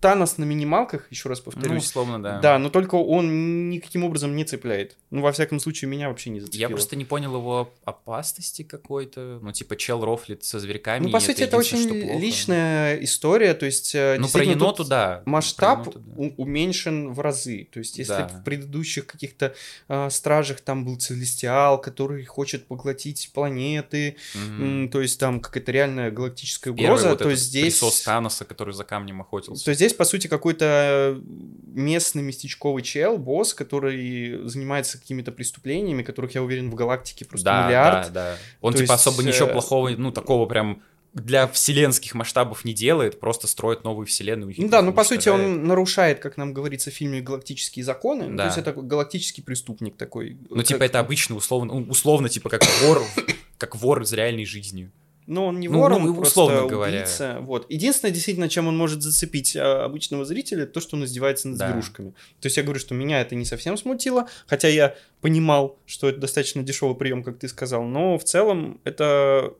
Танос 0.00 0.38
на 0.38 0.44
минималках, 0.44 1.06
еще 1.10 1.28
раз 1.28 1.40
Ну, 1.44 1.50
повторюсь. 1.52 1.84
условно, 1.84 2.22
да. 2.22 2.38
да, 2.40 2.58
но 2.58 2.70
только 2.70 2.94
он 2.94 3.68
никаким 3.70 4.04
образом 4.04 4.36
не 4.36 4.44
цепляет. 4.44 4.96
Ну, 5.10 5.22
во 5.22 5.32
всяком 5.32 5.58
случае, 5.60 5.88
меня 5.90 6.08
вообще 6.08 6.30
не 6.30 6.40
зацепило. 6.40 6.60
Я 6.60 6.68
просто 6.68 6.94
не 6.96 7.04
понял 7.04 7.34
его 7.36 7.72
опасности 7.84 8.62
какой-то. 8.62 9.40
Ну, 9.42 9.52
типа, 9.52 9.76
чел 9.76 10.04
рофлит 10.04 10.44
со 10.44 10.58
зверьками. 10.60 11.04
Ну, 11.06 11.10
по 11.10 11.20
сути, 11.20 11.42
это 11.42 11.56
единственное, 11.56 12.10
очень 12.14 12.20
личная 12.20 12.96
история, 13.02 13.54
то 13.54 13.66
есть... 13.66 13.94
э, 14.14 14.18
Ну, 14.18 14.28
про 14.28 14.44
еноту, 14.44 14.84
да. 14.84 15.22
масштаб 15.24 15.80
еноту, 15.86 15.98
да. 15.98 16.30
уменьшен 16.36 17.12
в 17.12 17.20
разы. 17.20 17.68
То 17.72 17.78
есть, 17.78 17.98
если 17.98 18.12
Да. 18.12 18.28
в 18.28 18.44
предыдущих 18.44 19.06
каких-то 19.06 19.54
э, 19.88 20.10
стражах 20.10 20.60
там 20.60 20.84
был 20.84 20.96
Целестиал, 20.96 21.80
который 21.80 22.24
хочет 22.24 22.66
поглотить 22.66 23.30
планеты, 23.34 24.16
м, 24.34 24.88
то 24.88 25.00
есть 25.00 25.18
там 25.18 25.40
какая-то 25.40 25.72
реальная 25.72 26.10
галактическая 26.10 26.72
угроза, 26.72 27.10
вот 27.10 27.18
то 27.18 27.34
здесь... 27.34 27.74
присос 27.78 28.02
Таноса, 28.02 28.44
который 28.44 28.74
за 28.74 28.84
камнем 28.84 29.20
охотился. 29.20 29.64
То 29.64 29.74
здесь, 29.74 29.92
по 29.92 30.04
сути, 30.04 30.26
какой-то 30.26 31.20
местный 31.66 32.22
местечковый 32.22 32.82
чел, 32.82 33.18
босс, 33.18 33.54
который 33.54 34.46
занимается 34.48 34.98
какими-то 34.98 35.32
преступлениями, 35.32 36.02
которых, 36.02 36.34
я 36.34 36.42
уверен, 36.42 36.70
в 36.70 36.74
галактике 36.74 37.24
просто 37.24 37.44
да, 37.44 37.66
миллиард. 37.66 38.12
да, 38.12 38.32
да. 38.32 38.36
Он 38.60 38.72
То 38.72 38.78
типа 38.80 38.92
есть, 38.92 39.06
особо 39.06 39.22
ничего 39.22 39.48
э, 39.48 39.52
плохого, 39.52 39.88
ну, 39.90 40.10
такого 40.12 40.46
прям 40.46 40.82
для 41.14 41.46
вселенских 41.46 42.14
масштабов 42.14 42.64
не 42.64 42.74
делает, 42.74 43.20
просто 43.20 43.46
строит 43.46 43.84
новую 43.84 44.06
вселенную. 44.06 44.52
Ну 44.58 44.68
да, 44.68 44.82
ну 44.82 44.92
по 44.92 45.04
сути 45.04 45.28
он 45.28 45.64
нарушает, 45.64 46.18
как 46.18 46.36
нам 46.36 46.52
говорится 46.52 46.90
в 46.90 46.94
фильме, 46.94 47.20
галактические 47.20 47.84
законы. 47.84 48.26
Ну, 48.28 48.36
Да. 48.36 48.44
То 48.44 48.48
есть 48.48 48.58
это 48.58 48.72
галактический 48.82 49.42
преступник 49.42 49.96
такой. 49.96 50.36
Ну, 50.50 50.62
типа, 50.62 50.80
Как- 50.80 50.88
это 50.90 51.00
обычно, 51.00 51.36
условно, 51.36 51.74
ну, 51.74 51.86
условно, 51.88 52.28
типа, 52.28 52.50
как 52.50 52.62
вор, 52.82 53.02
как 53.58 53.76
вор 53.76 54.02
из 54.02 54.12
реальной 54.12 54.44
жизни. 54.44 54.90
Ну, 55.26 55.46
он 55.46 55.58
не 55.58 55.68
Ну, 55.68 55.78
вор, 55.78 55.90
ну, 55.92 55.96
он 55.96 56.18
условно 56.18 56.56
просто 56.58 56.68
говоря. 56.74 56.98
убийца. 56.98 57.38
Вот. 57.40 57.64
Единственное, 57.70 58.12
действительно, 58.12 58.50
чем 58.50 58.66
он 58.68 58.76
может 58.76 59.00
зацепить 59.00 59.56
а, 59.56 59.84
обычного 59.86 60.26
зрителя, 60.26 60.66
то, 60.66 60.80
что 60.80 60.96
он 60.96 61.04
издевается 61.06 61.48
над 61.48 61.58
Да. 61.58 61.68
зверушками. 61.68 62.10
То 62.40 62.46
есть 62.46 62.58
я 62.58 62.62
говорю, 62.62 62.78
что 62.78 62.94
меня 62.94 63.22
это 63.22 63.34
не 63.34 63.46
совсем 63.46 63.78
смутило, 63.78 64.28
хотя 64.46 64.68
я 64.68 64.94
понимал, 65.22 65.78
что 65.86 66.10
это 66.10 66.18
достаточно 66.20 66.62
дешевый 66.62 66.94
прием, 66.94 67.22
как 67.24 67.38
ты 67.38 67.48
сказал, 67.48 67.84
но 67.84 68.18
в 68.18 68.24
целом 68.24 68.80
это 68.84 69.54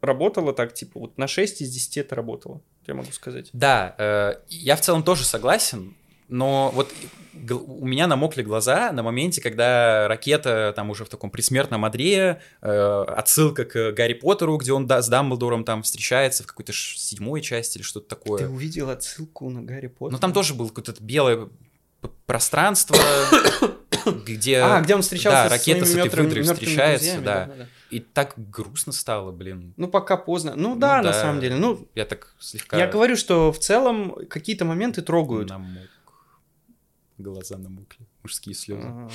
работало 0.00 0.52
так, 0.52 0.74
типа, 0.74 1.00
вот 1.00 1.18
на 1.18 1.26
6 1.28 1.62
из 1.62 1.70
10 1.70 1.98
это 1.98 2.14
работало, 2.14 2.60
я 2.86 2.94
могу 2.94 3.12
сказать. 3.12 3.50
Да, 3.52 3.94
э, 3.98 4.34
я 4.48 4.76
в 4.76 4.80
целом 4.80 5.02
тоже 5.02 5.24
согласен. 5.24 5.94
Но 6.28 6.70
вот 6.76 6.92
у 7.50 7.84
меня 7.84 8.06
намокли 8.06 8.42
глаза 8.42 8.92
на 8.92 9.02
моменте, 9.02 9.40
когда 9.40 10.06
ракета 10.06 10.72
там 10.76 10.90
уже 10.90 11.04
в 11.04 11.08
таком 11.08 11.28
присмертном 11.28 11.84
одре, 11.84 12.40
э, 12.62 13.04
отсылка 13.08 13.64
к 13.64 13.90
Гарри 13.92 14.12
Поттеру, 14.12 14.56
где 14.56 14.72
он 14.72 14.86
да- 14.86 15.02
с 15.02 15.08
Дамблдором 15.08 15.64
там 15.64 15.82
встречается 15.82 16.44
в 16.44 16.46
какой-то 16.46 16.72
ш- 16.72 16.96
седьмой 16.98 17.40
части 17.40 17.78
или 17.78 17.82
что-то 17.82 18.06
Ты 18.06 18.14
такое. 18.14 18.48
увидел 18.48 18.90
отсылку 18.90 19.50
на 19.50 19.62
Гарри 19.62 19.88
Поттера? 19.88 20.12
Но 20.12 20.18
там 20.18 20.32
тоже 20.32 20.54
было 20.54 20.68
какое-то 20.68 20.94
белое 21.02 21.48
пространство, 22.26 22.96
где... 24.24 24.58
А, 24.58 24.80
где 24.80 24.94
он 24.94 25.02
встречался 25.02 25.44
да, 25.44 25.48
ракета 25.48 25.84
с 25.84 25.94
этой 25.94 26.22
выдрой 26.22 26.44
встречается, 26.44 27.14
друзьями, 27.16 27.24
да. 27.24 27.50
И 27.90 27.98
так 28.00 28.34
грустно 28.50 28.92
стало, 28.92 29.32
блин. 29.32 29.74
Ну, 29.76 29.88
пока 29.88 30.16
поздно. 30.16 30.54
Ну, 30.56 30.74
Ну 30.74 30.76
да, 30.80 31.02
на 31.02 31.12
самом 31.12 31.40
деле. 31.40 31.56
Ну, 31.56 31.88
Я 31.94 32.04
так 32.04 32.34
слегка... 32.38 32.78
я 32.78 32.86
говорю, 32.86 33.16
что 33.16 33.50
в 33.52 33.58
целом 33.58 34.14
какие-то 34.28 34.64
моменты 34.64 35.02
трогают. 35.02 35.48
намок. 35.50 35.88
Глаза 37.18 37.58
намокли. 37.58 38.06
Мужские 38.22 38.54
слезы. 38.54 38.82
А, 38.86 39.08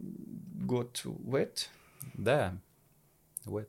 Got 0.00 1.02
wet. 1.04 1.68
Да. 2.14 2.58
Wet. 3.44 3.68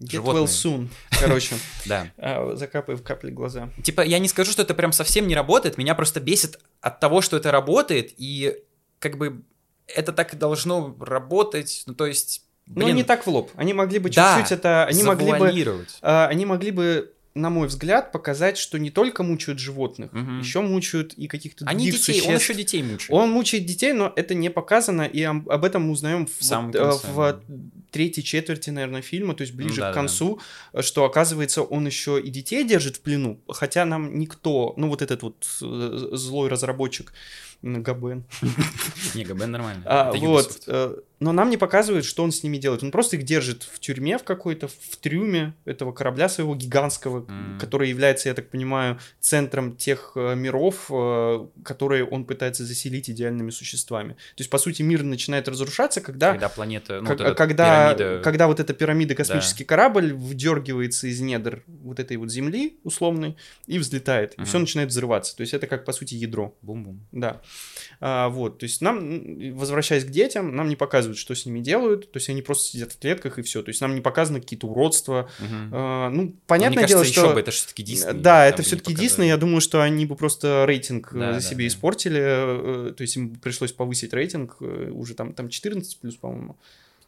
Get 0.00 0.10
Животные. 0.10 0.44
well 0.44 0.46
soon. 0.46 0.88
Короче, 1.20 1.56
Да. 1.86 2.10
а, 2.18 2.54
закапай 2.56 2.96
в 2.96 3.02
капли 3.02 3.30
глаза. 3.30 3.70
Типа, 3.82 4.00
я 4.02 4.18
не 4.18 4.28
скажу, 4.28 4.50
что 4.52 4.62
это 4.62 4.74
прям 4.74 4.92
совсем 4.92 5.28
не 5.28 5.34
работает, 5.34 5.78
меня 5.78 5.94
просто 5.94 6.20
бесит 6.20 6.58
от 6.80 6.98
того, 7.00 7.20
что 7.20 7.36
это 7.36 7.50
работает, 7.52 8.12
и 8.16 8.58
как 8.98 9.16
бы 9.16 9.42
это 9.86 10.12
так 10.12 10.34
и 10.34 10.36
должно 10.36 10.96
работать, 11.00 11.84
ну 11.86 11.94
то 11.94 12.06
есть, 12.06 12.44
Но 12.66 12.84
блин, 12.84 12.96
не 12.96 13.04
так 13.04 13.26
в 13.26 13.30
лоб. 13.30 13.50
Они 13.56 13.72
могли 13.74 13.98
бы 13.98 14.08
Да, 14.10 14.36
чуть-чуть 14.38 14.52
это... 14.52 14.84
Они 14.86 15.02
могли 15.02 15.32
бы... 15.32 15.86
а, 16.00 16.26
Они 16.28 16.46
могли 16.46 16.70
бы, 16.70 17.12
на 17.34 17.50
мой 17.50 17.66
взгляд, 17.66 18.12
показать, 18.12 18.56
что 18.56 18.78
не 18.78 18.90
только 18.90 19.22
мучают 19.22 19.58
животных, 19.58 20.12
Мгм. 20.12 20.40
еще 20.40 20.60
мучают 20.60 21.12
и 21.14 21.26
каких-то 21.28 21.64
Они 21.66 21.86
других 21.90 22.00
детей, 22.06 22.20
он 22.20 22.26
существ. 22.26 22.50
еще 22.50 22.54
детей 22.54 22.82
мучает. 22.82 23.10
Он 23.10 23.30
мучает 23.30 23.66
детей, 23.66 23.92
но 23.92 24.12
это 24.16 24.34
не 24.34 24.48
показано, 24.50 25.02
и 25.02 25.22
об 25.22 25.64
этом 25.64 25.82
мы 25.82 25.92
узнаем 25.92 26.26
в, 26.26 26.30
вот, 26.40 26.74
э, 26.74 26.90
в 27.12 27.40
третьей 27.90 28.24
четверти, 28.24 28.70
наверное, 28.70 29.02
фильма, 29.02 29.34
то 29.34 29.42
есть 29.42 29.54
ближе 29.54 29.80
да, 29.80 29.90
к 29.90 29.94
да. 29.94 30.00
концу, 30.00 30.40
что 30.80 31.04
оказывается 31.04 31.62
он 31.62 31.86
еще 31.86 32.18
и 32.20 32.30
детей 32.30 32.64
держит 32.64 32.96
в 32.96 33.00
плену, 33.00 33.38
хотя 33.48 33.84
нам 33.84 34.18
никто, 34.18 34.72
ну 34.78 34.88
вот 34.88 35.02
этот 35.02 35.22
вот 35.22 35.46
э, 35.60 36.08
злой 36.12 36.48
разработчик 36.48 37.12
м, 37.62 37.82
Габен, 37.82 38.24
Не, 39.14 39.24
ГБ 39.24 39.46
нормально. 39.46 39.82
а, 39.86 40.12
вот, 40.26 40.62
э, 40.66 40.96
но 41.20 41.32
нам 41.32 41.50
не 41.50 41.56
показывают, 41.56 42.04
что 42.04 42.24
он 42.24 42.32
с 42.32 42.42
ними 42.42 42.56
делает. 42.56 42.82
Он 42.82 42.90
просто 42.90 43.16
их 43.16 43.22
держит 43.24 43.62
в 43.62 43.78
тюрьме 43.78 44.18
в 44.18 44.24
какой-то, 44.24 44.66
в 44.68 44.96
трюме 45.00 45.54
этого 45.64 45.92
корабля 45.92 46.28
своего 46.28 46.54
гигантского, 46.56 47.24
который 47.60 47.88
является, 47.90 48.28
я 48.28 48.34
так 48.34 48.48
понимаю, 48.50 48.98
центром 49.20 49.76
тех 49.76 50.12
э, 50.16 50.34
миров, 50.34 50.86
э, 50.90 51.46
которые 51.64 52.04
он 52.04 52.24
пытается 52.24 52.64
заселить 52.64 53.08
идеальными 53.10 53.50
существами. 53.50 54.14
То 54.14 54.40
есть, 54.40 54.50
по 54.50 54.58
сути, 54.58 54.82
мир 54.82 55.02
начинает 55.04 55.46
разрушаться, 55.48 56.00
когда 56.00 56.32
Когда 56.32 56.48
планета, 56.48 57.00
ну, 57.00 57.06
как- 57.06 57.18
вот 57.18 57.26
эта 57.28 57.34
когда, 57.36 57.94
пирамида- 57.94 58.22
когда 58.22 58.46
вот 58.48 58.58
эта 58.60 58.74
пирамида, 58.74 59.14
космический 59.14 59.64
корабль 59.64 60.12
вдергивается 60.14 61.06
из 61.06 61.20
недр 61.20 61.62
вот 61.66 62.00
этой 62.00 62.16
вот 62.16 62.30
земли 62.32 62.78
условной 62.82 63.36
и 63.66 63.78
взлетает, 63.78 64.34
и 64.38 64.44
все 64.44 64.58
начинает 64.58 64.88
взрываться. 64.90 65.36
То 65.36 65.42
есть 65.42 65.54
это 65.54 65.66
как, 65.68 65.84
по 65.84 65.92
сути, 65.92 66.14
ядро. 66.14 66.56
Бум-бум. 66.62 67.06
Да. 67.12 67.40
А, 68.04 68.30
вот, 68.30 68.58
то 68.58 68.64
есть 68.64 68.80
нам, 68.80 69.54
возвращаясь 69.54 70.04
к 70.04 70.08
детям, 70.08 70.56
нам 70.56 70.68
не 70.68 70.74
показывают, 70.74 71.16
что 71.18 71.36
с 71.36 71.46
ними 71.46 71.60
делают, 71.60 72.10
то 72.10 72.16
есть 72.16 72.28
они 72.28 72.42
просто 72.42 72.72
сидят 72.72 72.92
в 72.92 72.98
клетках 72.98 73.38
и 73.38 73.42
все, 73.42 73.62
то 73.62 73.68
есть 73.68 73.80
нам 73.80 73.94
не 73.94 74.00
показаны 74.00 74.40
какие-то 74.40 74.66
уродства. 74.66 75.30
Мгм. 75.38 75.70
А, 75.72 76.10
ну, 76.10 76.22
Мне 76.22 76.32
понятное 76.48 76.82
кажется, 76.82 76.94
дело, 76.94 77.02
еще 77.04 77.20
что... 77.20 77.34
бы, 77.34 77.38
это 77.40 77.52
все-таки 77.52 77.84
Дисней. 77.84 78.14
Да, 78.14 78.44
это 78.44 78.62
все-таки. 78.62 78.92
Дисней. 78.92 79.28
Я 79.28 79.36
думаю, 79.36 79.60
что 79.60 79.82
они 79.82 80.04
бы 80.04 80.16
просто 80.16 80.64
рейтинг 80.66 81.12
э, 81.14 81.18
Да, 81.18 81.26
за 81.34 81.34
да, 81.34 81.40
себе 81.40 81.64
да. 81.64 81.68
испортили. 81.68 82.20
э, 82.20 82.92
То 82.92 83.02
есть 83.02 83.16
им 83.16 83.36
пришлось 83.36 83.70
повысить 83.70 84.12
рейтинг 84.12 84.56
э, 84.60 84.90
уже 84.90 85.14
там, 85.14 85.32
там 85.32 85.48
14 85.48 86.00
плюс, 86.00 86.16
по-моему. 86.16 86.56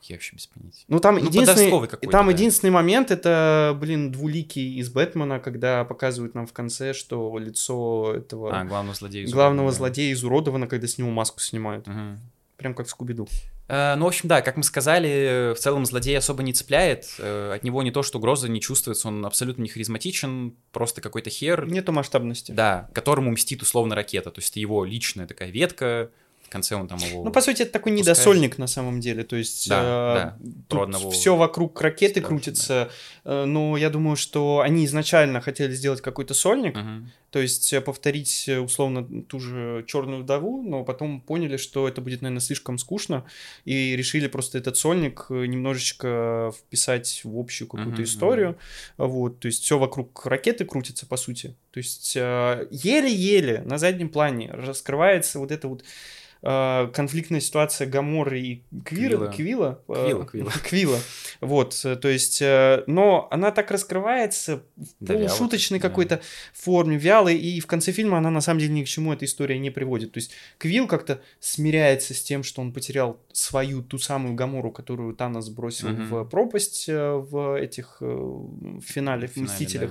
Я 0.07 0.17
вообще 0.17 0.37
без 0.37 0.47
понятия. 0.47 0.85
Ну, 0.89 1.01
там 1.01 1.15
Ну, 1.17 1.25
единственный, 1.27 1.71
там 2.11 2.27
да. 2.27 2.33
единственный 2.33 2.71
момент, 2.71 3.11
это, 3.11 3.77
блин, 3.81 4.13
двуликий 4.13 4.77
из 4.79 4.91
Бэтмена, 4.91 5.41
когда 5.41 5.85
показывают 5.85 6.35
нам 6.35 6.47
в 6.47 6.53
конце, 6.53 6.93
что 6.93 7.39
лицо 7.39 8.13
этого 8.15 8.59
А, 8.61 8.65
главного 8.65 8.95
злодея. 8.95 9.25
главного 9.27 9.69
изуродовано, 9.69 9.71
да. 9.71 9.77
злодея 9.77 10.13
изуродовано, 10.13 10.67
когда 10.67 10.87
с 10.87 10.99
него 10.99 11.11
маску 11.11 11.41
снимают. 11.41 11.87
Мгм. 11.87 12.21
Прям 12.57 12.75
как 12.75 12.87
в 12.87 12.91
Скуби-Ду. 12.91 13.27
Э, 13.67 13.95
Ну, 13.97 14.05
в 14.05 14.09
общем, 14.09 14.29
да, 14.29 14.43
как 14.43 14.57
мы 14.57 14.63
сказали, 14.63 15.55
в 15.55 15.59
целом 15.59 15.87
злодей 15.87 16.17
особо 16.19 16.43
не 16.43 16.53
цепляет. 16.53 17.07
Э, 17.19 17.53
От 17.55 17.65
него 17.65 17.83
не 17.83 17.91
то, 17.91 18.03
что 18.03 18.19
угроза 18.19 18.49
не 18.49 18.61
чувствуется, 18.61 19.09
он 19.09 19.25
абсолютно 19.25 19.63
не 19.63 19.69
харизматичен, 19.71 20.55
просто 20.71 21.01
какой-то 21.01 21.31
хер, 21.31 21.67
Нету 21.67 21.93
масштабности. 21.93 22.53
да, 22.53 22.89
которому 22.93 23.31
мстит 23.33 23.63
условно 23.63 23.95
ракета. 23.95 24.31
То 24.31 24.41
есть 24.41 24.51
это 24.51 24.61
его 24.61 24.85
личная 24.85 25.27
такая 25.27 25.51
ветка, 25.51 26.11
в 26.45 26.51
конце 26.51 26.77
он 26.77 26.87
там 26.89 26.99
его... 26.99 27.25
Ну, 27.25 27.31
по 27.33 27.41
сути, 27.41 27.63
это 27.63 27.73
такой 27.73 27.93
Пускай. 27.93 28.03
недосольник 28.15 28.59
на 28.59 28.67
самом 28.67 29.01
деле. 29.01 29.25
То 29.25 29.37
есть 29.37 29.69
Да, 29.69 29.83
да, 30.15 30.39
про 30.69 30.83
одного 30.85 31.11
все 31.11 31.35
вокруг 31.37 31.81
ракеты 31.81 32.21
старшего, 32.21 32.29
крутится. 32.29 32.91
э, 33.25 33.45
Но 33.45 33.77
я 33.77 33.91
думаю, 33.91 34.17
что 34.17 34.61
они 34.61 34.85
изначально 34.85 35.41
хотели 35.41 35.73
сделать 35.75 36.01
какой-то 36.01 36.35
сольник, 36.35 36.77
Мгм. 36.77 37.11
то 37.31 37.41
есть 37.41 37.73
э, 37.73 37.81
повторить 37.81 38.45
э, 38.49 38.61
условно 38.61 39.23
ту 39.25 39.41
же 39.41 39.85
черную 39.89 40.23
вдову, 40.23 40.63
но 40.63 40.85
потом 40.85 41.21
поняли, 41.21 41.57
что 41.57 41.89
это 41.89 42.01
будет, 42.01 42.23
наверное, 42.23 42.41
слишком 42.41 42.79
скучно, 42.79 43.25
и 43.65 43.97
решили 43.97 44.29
просто 44.29 44.59
этот 44.59 44.77
сольник 44.77 45.27
э, 45.31 45.47
немножечко 45.47 46.53
вписать 46.57 47.21
в 47.25 47.39
общую 47.39 47.67
какую-то 47.69 47.93
Мгм, 47.95 48.05
историю. 48.05 48.57
Вот, 48.97 49.41
то 49.41 49.47
есть 49.47 49.63
все 49.65 49.79
вокруг 49.79 50.25
ракеты 50.27 50.65
крутится, 50.65 51.07
по 51.07 51.17
сути. 51.17 51.57
То 51.73 51.79
есть 51.79 52.13
э, 52.17 52.69
еле-еле 52.71 53.63
на 53.67 53.79
заднем 53.79 54.09
плане 54.09 54.51
раскрывается 54.53 55.39
вот 55.39 55.51
эта 55.51 55.67
вот 55.67 55.83
э, 55.83 55.85
конфликтная 56.45 57.41
ситуация 57.41 57.87
Гаморы 57.87 58.41
и 58.41 58.63
Квира, 58.85 59.29
Квилла. 59.29 59.33
Квилла, 59.33 59.81
э, 59.89 60.25
Квилла, 60.31 60.53
Квилла. 60.63 60.99
Вот, 61.41 61.81
э, 61.85 61.97
то 61.97 62.09
есть, 62.09 62.41
э, 62.43 62.85
но 62.87 63.29
она 63.31 63.51
так 63.51 63.71
раскрывается 63.71 64.63
в 64.77 64.87
Да, 65.01 65.15
полушуточной 65.15 65.79
да. 65.81 65.89
какой-то 65.89 66.21
форме, 66.53 66.97
вялой, 66.97 67.37
и 67.37 67.61
в 67.61 67.67
конце 67.67 67.93
фильма 67.93 68.19
она 68.19 68.31
на 68.31 68.41
самом 68.41 68.61
деле 68.61 68.73
ни 68.75 68.85
к 68.85 68.89
чему 68.89 69.13
эта 69.13 69.25
история 69.25 69.59
не 69.59 69.71
приводит. 69.71 70.13
То 70.13 70.19
есть 70.19 70.33
Квилл 70.59 70.87
как-то 70.87 71.21
смиряется 71.41 72.13
с 72.15 72.23
тем, 72.23 72.43
что 72.43 72.61
он 72.61 72.73
потерял 72.73 73.19
свою 73.33 73.83
ту 73.83 73.99
самую 73.99 74.35
Гамору, 74.35 74.71
которую 74.71 75.15
Танос 75.15 75.49
бросил 75.49 75.89
Мгм. 75.89 76.09
в 76.09 76.25
пропасть 76.27 76.89
э, 76.89 77.13
в 77.15 77.59
этих 77.59 77.97
в 78.01 78.81
финале, 78.83 79.29
в 79.29 79.33
финале, 79.33 79.53
Мстителях. 79.53 79.91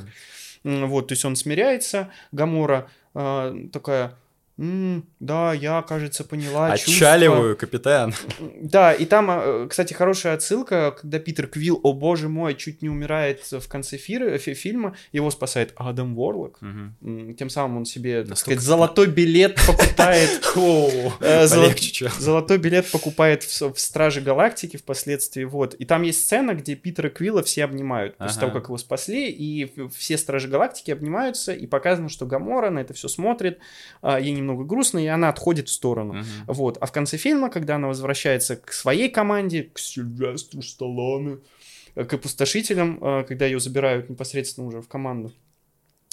да. 0.64 0.86
Вот, 0.86 1.08
то 1.10 1.14
есть 1.14 1.26
он 1.26 1.36
смиряется, 1.36 2.10
Гамора 2.32 2.90
э, 3.16 3.66
такая, 3.74 4.16
«М, 4.58 5.08
да, 5.20 5.54
я, 5.54 5.82
кажется, 5.82 6.24
поняла 6.24 6.78
чувства». 6.78 6.94
Отчаливаю, 6.94 7.58
капитан. 7.58 8.14
Да, 8.62 8.94
и 8.94 9.06
там, 9.06 9.28
э, 9.32 9.68
кстати, 9.70 9.94
хорошая 9.94 10.36
отсылка, 10.36 10.92
когда 11.00 11.18
Питер 11.20 11.48
Квилл, 11.48 11.80
о 11.82 11.94
боже 11.94 12.30
мой, 12.30 12.54
чуть 12.56 12.82
не 12.84 12.90
умирает 12.90 13.42
в 13.52 13.68
конце 13.68 13.98
фира- 13.98 14.38
фи- 14.38 14.54
фильма, 14.54 14.96
его 15.12 15.32
спасает 15.32 15.74
Адам 15.76 16.16
Ворлок. 16.16 16.60
М, 16.62 17.36
Тем 17.36 17.50
самым 17.50 17.78
он 17.78 17.86
себе, 17.86 18.22
так 18.22 18.30
Настолько 18.30 18.60
сказать, 18.62 18.68
золотой 18.68 19.08
билет 19.08 19.56
покупает. 19.66 20.30
Э. 21.20 21.48
Золотой 22.20 22.58
билет 22.58 22.86
покупает 22.92 23.44
в, 23.44 23.74
Страже 23.80 24.22
Галактики 24.22 24.78
впоследствии, 24.78 25.44
вот. 25.46 25.74
И 25.76 25.86
там 25.86 26.04
есть 26.04 26.22
сцена, 26.24 26.54
где 26.54 26.76
Питера 26.76 27.10
Квилла 27.10 27.42
все 27.44 27.64
обнимают 27.64 28.18
после 28.18 28.40
того, 28.42 28.52
как 28.52 28.66
его 28.66 28.78
спасли, 28.78 29.30
и 29.30 29.72
все 29.96 30.18
Стражи 30.18 30.48
Галактики 30.48 30.92
обнимаются, 30.92 31.54
и 31.54 31.66
показано, 31.66 32.10
что 32.10 32.26
Гамора 32.26 32.70
на 32.70 32.80
это 32.80 32.94
все 32.94 33.08
смотрит, 33.08 33.60
а, 34.02 34.20
ей 34.20 34.32
немного 34.44 34.64
грустно, 34.64 35.00
и 35.00 35.08
она 35.08 35.30
отходит 35.30 35.70
в 35.70 35.72
сторону. 35.72 36.14
Мгм. 36.14 36.26
Вот. 36.48 36.78
А 36.80 36.86
в 36.86 36.92
конце 36.92 37.18
фильма, 37.18 37.50
когда 37.50 37.76
она 37.76 37.88
возвращается 37.88 38.56
к 38.56 38.72
своей 38.74 39.10
команде, 39.10 39.64
к 39.64 39.80
Сильвестру 39.80 40.62
Сталлоне, 40.62 41.40
э, 41.96 42.06
к 42.06 42.14
опустошителям, 42.14 43.00
э, 43.02 43.24
когда 43.28 43.46
ее 43.46 43.60
забирают 43.60 44.10
непосредственно 44.10 44.68
уже 44.68 44.82
в 44.82 44.88
команду, 44.88 45.32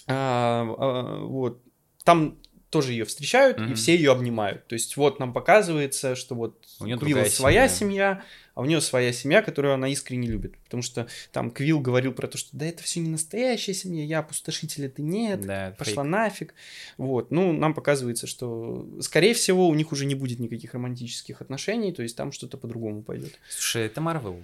а, 0.07 0.67
а, 0.79 1.25
вот, 1.25 1.63
там 2.05 2.37
тоже 2.71 2.93
ее 2.93 3.05
встречают, 3.05 3.59
и 3.59 3.63
Мгм. 3.63 3.75
все 3.75 3.95
ее 3.97 4.13
обнимают. 4.13 4.67
То 4.69 4.75
есть 4.75 4.97
вот 4.97 5.19
нам 5.19 5.33
показывается, 5.33 6.15
что 6.15 6.35
вот 6.35 6.57
У 6.79 6.87
неё 6.87 6.97
у 6.97 7.01
Квилла 7.01 7.25
своя 7.25 7.69
семья. 7.69 8.15
семья, 8.17 8.25
а 8.55 8.61
у 8.63 8.65
нее 8.65 8.81
своя 8.81 9.13
семья, 9.13 9.43
которую 9.43 9.75
она 9.75 9.89
искренне 9.89 10.29
любит. 10.29 10.57
Потому 10.65 10.83
что 10.83 11.09
там 11.33 11.51
Квилл 11.51 11.81
говорил 11.81 12.13
про 12.13 12.29
то, 12.29 12.39
что 12.39 12.51
да 12.57 12.67
это 12.67 12.83
все 12.83 13.01
не 13.01 13.09
настоящая 13.09 13.75
семья, 13.75 14.05
я 14.05 14.19
опустошитель, 14.21 14.85
это 14.87 15.03
нет, 15.03 15.41
Да, 15.41 15.75
пошла 15.79 16.05
фейк. 16.05 16.13
нафиг. 16.13 16.55
Вот, 16.97 17.31
ну, 17.33 17.53
нам 17.53 17.75
показывается, 17.75 18.27
что, 18.29 18.87
скорее 19.01 19.35
всего, 19.35 19.69
у 19.69 19.75
них 19.75 19.91
уже 19.93 20.07
не 20.07 20.15
будет 20.15 20.39
никаких 20.39 20.75
романтических 20.75 21.41
отношений, 21.41 21.93
то 21.93 22.03
есть 22.03 22.17
там 22.17 22.31
что-то 22.33 22.57
по-другому 22.57 23.03
пойдет. 23.03 23.39
Слушай, 23.49 23.87
это 23.87 24.01
Марвел. 24.01 24.43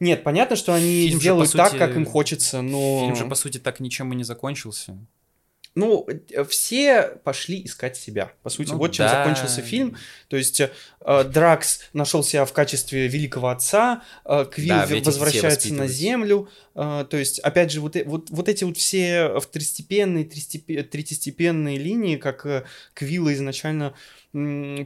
Нет, 0.00 0.24
понятно, 0.24 0.56
что 0.56 0.72
они 0.74 1.02
Фильм 1.08 1.18
же, 1.20 1.20
сделают 1.20 1.52
по 1.52 1.58
так, 1.58 1.68
сути, 1.72 1.78
как 1.78 1.96
им 1.96 2.06
хочется, 2.06 2.60
но... 2.62 3.00
Фильм 3.04 3.14
же, 3.14 3.26
по 3.26 3.34
сути, 3.36 3.58
так 3.58 3.78
ничем 3.78 4.12
и 4.12 4.16
не 4.16 4.24
закончился. 4.24 4.96
Ну, 5.74 6.06
э, 6.30 6.44
все 6.44 7.02
пошли 7.24 7.64
искать 7.64 7.96
себя. 7.96 8.32
По 8.42 8.50
сути, 8.50 8.70
Ну 8.72 8.76
вот 8.78 8.92
чем 8.92 9.06
да. 9.06 9.24
закончился 9.24 9.62
фильм. 9.62 9.96
То 10.28 10.36
есть, 10.36 10.60
э, 10.60 10.70
Дракс 11.24 11.80
нашел 11.94 12.22
себя 12.22 12.44
в 12.44 12.52
качестве 12.52 13.08
великого 13.08 13.48
отца, 13.48 14.02
э, 14.26 14.44
Квилл 14.52 14.68
Да, 14.68 14.86
возвращается 14.86 15.72
на 15.72 15.86
землю. 15.86 16.48
э, 16.74 17.06
То 17.08 17.16
есть, 17.16 17.38
опять 17.38 17.72
же, 17.72 17.80
вот, 17.80 17.96
э- 17.96 18.04
вот, 18.04 18.28
вот 18.30 18.48
эти 18.50 18.64
вот 18.64 18.76
все 18.76 19.40
второстепенные, 19.40 20.24
третьестепенные 20.26 21.78
линии, 21.78 22.16
как 22.16 22.44
э, 22.46 22.64
Квилла 22.94 23.32
изначально 23.32 23.94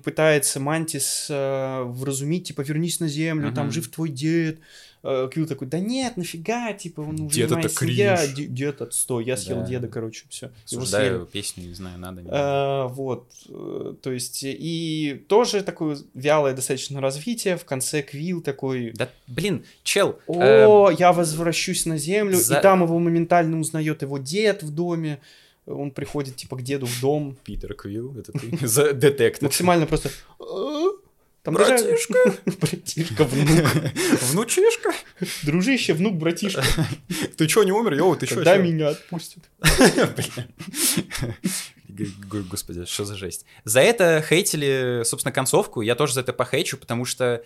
пытается 0.05 0.61
Мантис 0.61 1.27
э, 1.31 1.83
вразумить, 1.85 2.49
типа, 2.49 2.63
вернись 2.63 3.01
на 3.01 3.09
землю, 3.09 3.53
там 3.53 3.67
Мгм. 3.67 3.73
жив 3.75 3.89
твой 3.91 4.09
дед. 4.11 4.59
Э, 5.09 5.29
Квилл 5.33 5.47
такой, 5.47 5.69
да 5.69 5.79
нет, 5.79 6.17
нафига, 6.17 6.73
типа, 6.73 7.03
он 7.03 7.21
уже 7.21 7.37
Дед 7.37 7.53
это 7.53 7.69
семья, 7.69 8.17
кринж. 8.17 8.35
де- 8.35 8.47
дед 8.47 8.83
отстой, 8.83 9.25
я 9.25 9.37
съел 9.37 9.61
Да. 9.61 9.67
деда, 9.67 9.87
короче, 9.89 10.25
все. 10.29 10.51
Осуждаю 10.65 11.27
песню, 11.27 11.69
не 11.69 11.75
знаю, 11.75 11.99
надо. 11.99 12.23
не. 12.23 12.29
Э, 12.29 12.89
вот, 12.89 13.29
э, 13.49 13.95
то 14.03 14.11
есть, 14.11 14.41
и 14.43 15.25
тоже 15.29 15.63
такое 15.63 15.97
вялое 16.15 16.55
достаточно 16.55 17.01
развитие, 17.01 17.57
в 17.57 17.65
конце 17.65 18.03
Квилл 18.03 18.41
такой, 18.41 18.93
Да, 18.97 19.09
блин, 19.29 19.65
чел, 19.85 20.19
о, 20.27 20.91
я 20.91 21.13
возвращусь 21.13 21.87
на 21.87 21.99
землю, 21.99 22.37
за- 22.37 22.59
и 22.59 22.63
там 22.63 22.83
его 22.83 22.99
моментально 22.99 23.61
узнает 23.61 24.03
его 24.03 24.19
дед 24.19 24.63
в 24.65 24.71
доме, 24.75 25.21
он 25.67 25.91
приходит, 25.91 26.37
типа, 26.37 26.57
к 26.57 26.63
деду 26.63 26.87
в 26.87 27.01
дом, 27.01 27.37
Питер 27.45 27.75
Квилл, 27.75 28.15
это 28.19 28.33
ты 28.33 28.41
за 28.67 28.93
детектив. 28.93 29.43
максимально 29.43 29.87
просто... 29.87 30.11
Там 31.47 31.55
даже- 31.55 31.85
Братишка, 31.85 32.19
Братишка, 32.61 33.23
внук. 33.25 33.67
внучишка, 34.33 34.93
Дружище, 35.45 35.93
внук, 35.95 36.17
братишка. 36.17 36.65
ты 37.37 37.47
чё, 37.47 37.63
не 37.63 37.71
умер? 37.71 37.95
Йоу, 37.95 38.17
ты 38.17 38.27
чё? 38.27 38.43
Чё?» 38.43 38.61
меня 38.61 38.89
отпустят? 38.89 39.45
Господи, 41.89 42.85
что 42.85 43.05
за 43.05 43.15
жесть. 43.15 43.45
За 43.63 43.79
это 43.81 44.25
хейтили, 44.29 45.03
собственно, 45.05 45.31
концовку. 45.33 45.83
Я 45.83 45.95
тоже 45.95 46.15
за 46.15 46.23
это 46.23 46.33
похейчу, 46.33 46.79
потому 46.79 47.05
что, 47.05 47.45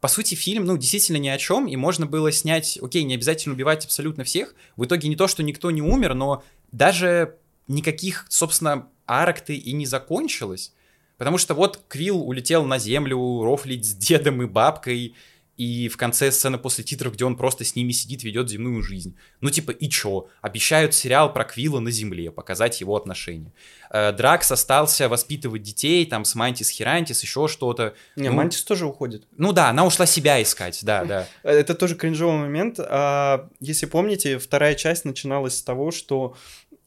по 0.00 0.08
сути, 0.08 0.34
фильм, 0.34 0.66
ну, 0.66 0.76
действительно 0.76 1.16
ни 1.16 1.28
о 1.28 1.38
чем, 1.38 1.66
и 1.68 1.74
можно 1.76 2.04
было 2.04 2.30
снять, 2.30 2.78
окей, 2.82 3.02
не 3.04 3.14
обязательно 3.14 3.54
убивать 3.54 3.86
абсолютно 3.86 4.24
всех. 4.24 4.54
В 4.76 4.84
итоге 4.84 5.08
не 5.08 5.16
то, 5.16 5.26
что 5.26 5.42
никто 5.42 5.70
не 5.70 5.80
умер, 5.80 6.12
но 6.12 6.44
даже 6.70 7.36
никаких, 7.66 8.26
собственно, 8.28 8.88
арок-то 9.06 9.54
и 9.54 9.72
не 9.72 9.86
закончилось. 9.86 10.74
Потому 11.18 11.36
что 11.36 11.52
вот 11.54 11.80
Квилл 11.88 12.26
улетел 12.26 12.64
на 12.64 12.78
землю 12.78 13.42
рофлить 13.42 13.84
с 13.84 13.92
дедом 13.94 14.40
и 14.42 14.46
бабкой, 14.46 15.14
и 15.56 15.88
в 15.88 15.96
конце 15.96 16.30
сцены 16.30 16.56
после 16.56 16.84
титров, 16.84 17.14
где 17.14 17.24
он 17.24 17.36
просто 17.36 17.64
с 17.64 17.74
ними 17.74 17.90
сидит, 17.90 18.22
ведет 18.22 18.48
земную 18.48 18.80
жизнь. 18.80 19.16
Ну, 19.40 19.50
типа, 19.50 19.72
и 19.72 19.88
чё? 19.88 20.28
Обещают 20.40 20.94
сериал 20.94 21.32
про 21.32 21.42
Квилла 21.42 21.80
на 21.80 21.90
земле, 21.90 22.30
показать 22.30 22.80
его 22.80 22.94
отношения. 22.94 23.52
Э, 23.90 24.12
Дракс 24.12 24.52
остался 24.52 25.08
воспитывать 25.08 25.62
детей, 25.64 26.06
там, 26.06 26.24
с 26.24 26.36
Мантис 26.36 26.70
Херантис, 26.70 27.20
еще 27.24 27.48
что-то. 27.48 27.94
Не, 28.14 28.28
Ну, 28.28 28.36
Мантис 28.36 28.62
тоже 28.62 28.86
уходит. 28.86 29.26
Ну 29.36 29.52
да, 29.52 29.70
она 29.70 29.84
ушла 29.84 30.06
себя 30.06 30.40
искать, 30.40 30.78
да, 30.84 31.04
да. 31.04 31.26
Это 31.42 31.74
тоже 31.74 31.96
кринжовый 31.96 32.38
момент. 32.38 32.76
А, 32.78 33.50
Если 33.58 33.86
помните, 33.86 34.38
вторая 34.38 34.76
часть 34.76 35.04
начиналась 35.04 35.56
с 35.56 35.62
того, 35.62 35.90
что 35.90 36.36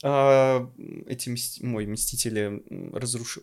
а, 0.01 0.65
эти 1.07 1.27
мс- 1.27 1.59
ой, 1.61 1.85
мстители 1.87 2.63
м, 2.69 2.95
разруш... 2.95 3.39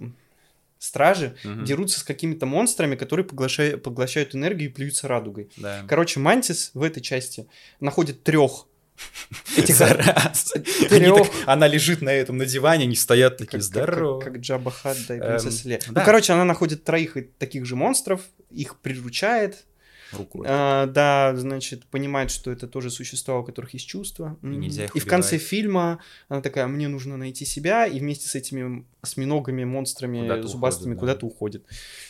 стражи 0.79 1.37
Мгм. 1.45 1.65
дерутся 1.65 2.01
с 2.01 2.03
какими-то 2.03 2.47
монстрами, 2.47 2.95
которые 2.97 3.25
поглощают, 3.27 3.83
поглощают 3.83 4.35
энергию 4.35 4.71
и 4.71 4.73
плюются 4.73 5.09
радугой. 5.09 5.51
Да. 5.57 5.83
Короче, 5.89 6.21
Мантис 6.21 6.71
в 6.75 6.83
этой 6.83 7.01
части 7.01 7.47
находит 7.81 8.23
трех 8.23 8.67
этих 9.57 9.79
так- 9.79 11.31
Она 11.47 11.67
лежит 11.69 12.03
на 12.03 12.11
этом, 12.11 12.37
на 12.37 12.47
диване, 12.47 12.85
они 12.85 12.97
стоят 12.97 13.37
такие, 13.37 13.53
как, 13.53 13.63
здорово. 13.63 14.21
как, 14.21 14.33
как 14.35 14.43
Джабба 14.43 14.71
Хат, 14.71 14.97
да, 15.09 15.17
и 15.17 15.19
Эм, 15.21 15.27
принцесса 15.29 15.69
Лея. 15.69 15.81
да. 15.89 16.01
Ну, 16.01 16.05
короче, 16.05 16.33
она 16.33 16.45
находит 16.45 16.85
троих 16.85 17.17
таких 17.39 17.65
же 17.65 17.77
монстров, 17.77 18.23
их 18.51 18.77
приручает, 18.81 19.65
Рукой. 20.13 20.47
А, 20.49 20.87
да, 20.87 21.35
значит, 21.37 21.87
понимает, 21.87 22.31
что 22.31 22.51
это 22.51 22.67
тоже 22.67 22.91
существа, 22.91 23.39
у 23.39 23.45
которых 23.45 23.75
есть 23.75 23.87
чувства. 23.87 24.39
М. 24.43 24.61
нельзя 24.61 24.85
их 24.85 24.97
И 24.97 25.01
в 25.01 25.07
конце 25.07 25.39
фильма 25.39 26.01
она 26.29 26.41
такая, 26.41 26.67
мне 26.67 26.89
нужно 26.89 27.17
найти 27.17 27.45
себя, 27.45 27.87
и 27.87 27.99
вместе 27.99 28.29
с 28.29 28.35
этими 28.35 28.85
осьминогами, 29.01 29.65
монстрами, 29.65 30.21
Куда-то 30.21 30.49
зубастыми 30.49 30.95
уходит, 30.95 30.97
да. 30.97 31.01
куда-то 31.01 31.27
уходит. 31.27 31.65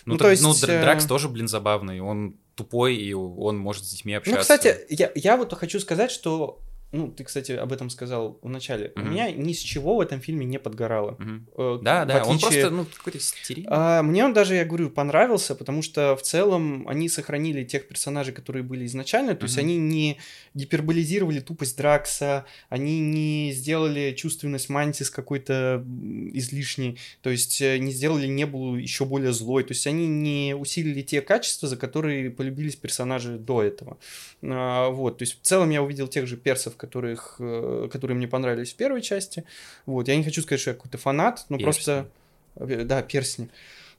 Ну, 0.05 0.13
ну, 0.15 0.19
то 0.19 0.25
то 0.25 0.31
есть... 0.31 0.43
Ну, 0.43 0.51
есть, 0.51 0.65
э, 0.65 0.81
Дракс 0.81 1.07
тоже, 1.07 1.29
блин, 1.29 1.49
забавный. 1.49 2.01
Он 2.01 2.37
тупой, 2.55 2.97
и 2.97 3.13
он 3.13 3.57
может 3.57 3.85
с 3.85 3.91
детьми 3.91 4.15
общаться. 4.15 4.39
Ну, 4.39 4.43
кстати, 4.43 4.87
я, 4.89 5.13
я 5.15 5.37
вот 5.37 5.53
хочу 5.55 5.79
сказать, 5.81 6.11
что 6.11 6.61
ну, 6.93 7.09
ты, 7.11 7.25
кстати, 7.25 7.53
об 7.53 7.73
этом 7.73 7.91
сказал 7.91 8.39
в 8.43 8.49
начале. 8.49 8.93
У 8.97 9.01
Мгм. 9.01 9.11
меня 9.11 9.31
ни 9.31 9.53
с 9.53 9.59
чего 9.59 9.97
в 9.97 10.01
этом 10.01 10.21
фильме 10.21 10.47
не 10.47 10.59
подгорало. 10.59 11.17
Мгм. 11.19 11.47
Э, 11.57 11.79
Да, 11.83 12.05
да, 12.05 12.25
он 12.25 12.37
отличие- 12.37 12.41
просто, 12.63 12.71
ну, 12.71 12.87
какой-то 12.97 13.21
стерильный. 13.21 13.69
А, 13.71 14.03
мне 14.03 14.25
он 14.25 14.33
даже, 14.33 14.55
я 14.55 14.65
говорю, 14.65 14.89
понравился, 14.91 15.55
потому 15.55 15.83
что 15.83 16.17
в 16.17 16.23
целом 16.23 16.89
они 16.89 17.09
сохранили 17.09 17.65
тех 17.65 17.89
персонажей, 17.89 18.33
которые 18.33 18.63
были 18.63 18.87
изначально, 18.87 19.35
то 19.35 19.45
есть 19.45 19.57
Мгм. 19.57 19.65
они 19.67 19.77
не 19.77 20.17
гиперболизировали 20.55 21.41
тупость 21.41 21.77
Дракса, 21.77 22.45
они 22.69 23.01
не 23.01 23.53
сделали 23.53 24.15
чувственность 24.17 24.69
Мантис 24.69 25.11
какой-то 25.11 25.85
излишней, 26.33 26.99
то 27.23 27.31
есть 27.31 27.61
э, 27.61 27.79
не 27.79 27.93
сделали 27.93 28.27
Небулу 28.27 28.77
еще 28.77 29.05
более 29.05 29.33
злой, 29.33 29.63
то 29.65 29.73
есть 29.73 29.87
они 29.87 30.07
не 30.07 30.55
усилили 30.59 31.03
те 31.03 31.21
качества, 31.21 31.69
за 31.69 31.77
которые 31.77 32.31
полюбились 32.31 32.77
персонажи 32.77 33.39
до 33.39 33.63
этого. 33.63 33.99
А, 34.43 34.89
вот, 34.91 35.19
то 35.19 35.23
есть 35.23 35.41
в 35.41 35.45
целом 35.45 35.71
я 35.71 35.83
увидел 35.83 36.09
тех 36.09 36.27
же 36.27 36.37
персов, 36.37 36.77
которых, 36.79 37.37
э, 37.39 37.89
которые 37.93 38.17
мне 38.17 38.27
понравились 38.29 38.73
в 38.73 38.77
первой 38.77 39.03
части. 39.03 39.45
Вот, 39.85 40.09
я 40.09 40.17
не 40.17 40.25
хочу 40.25 40.41
сказать, 40.43 40.61
что 40.61 40.71
я 40.71 40.75
какой-то 40.77 40.97
фанат, 40.97 41.45
но 41.51 41.59
Персни. 41.59 41.65
просто... 41.65 42.09
Э, 42.57 42.85
Да, 42.85 43.03
персни. 43.03 43.49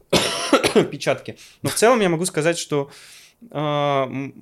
Печатки. 0.92 1.38
Но 1.62 1.70
в 1.70 1.76
целом 1.76 2.00
я 2.02 2.10
могу 2.10 2.26
сказать, 2.26 2.58
что 2.58 2.90
м, 3.52 4.34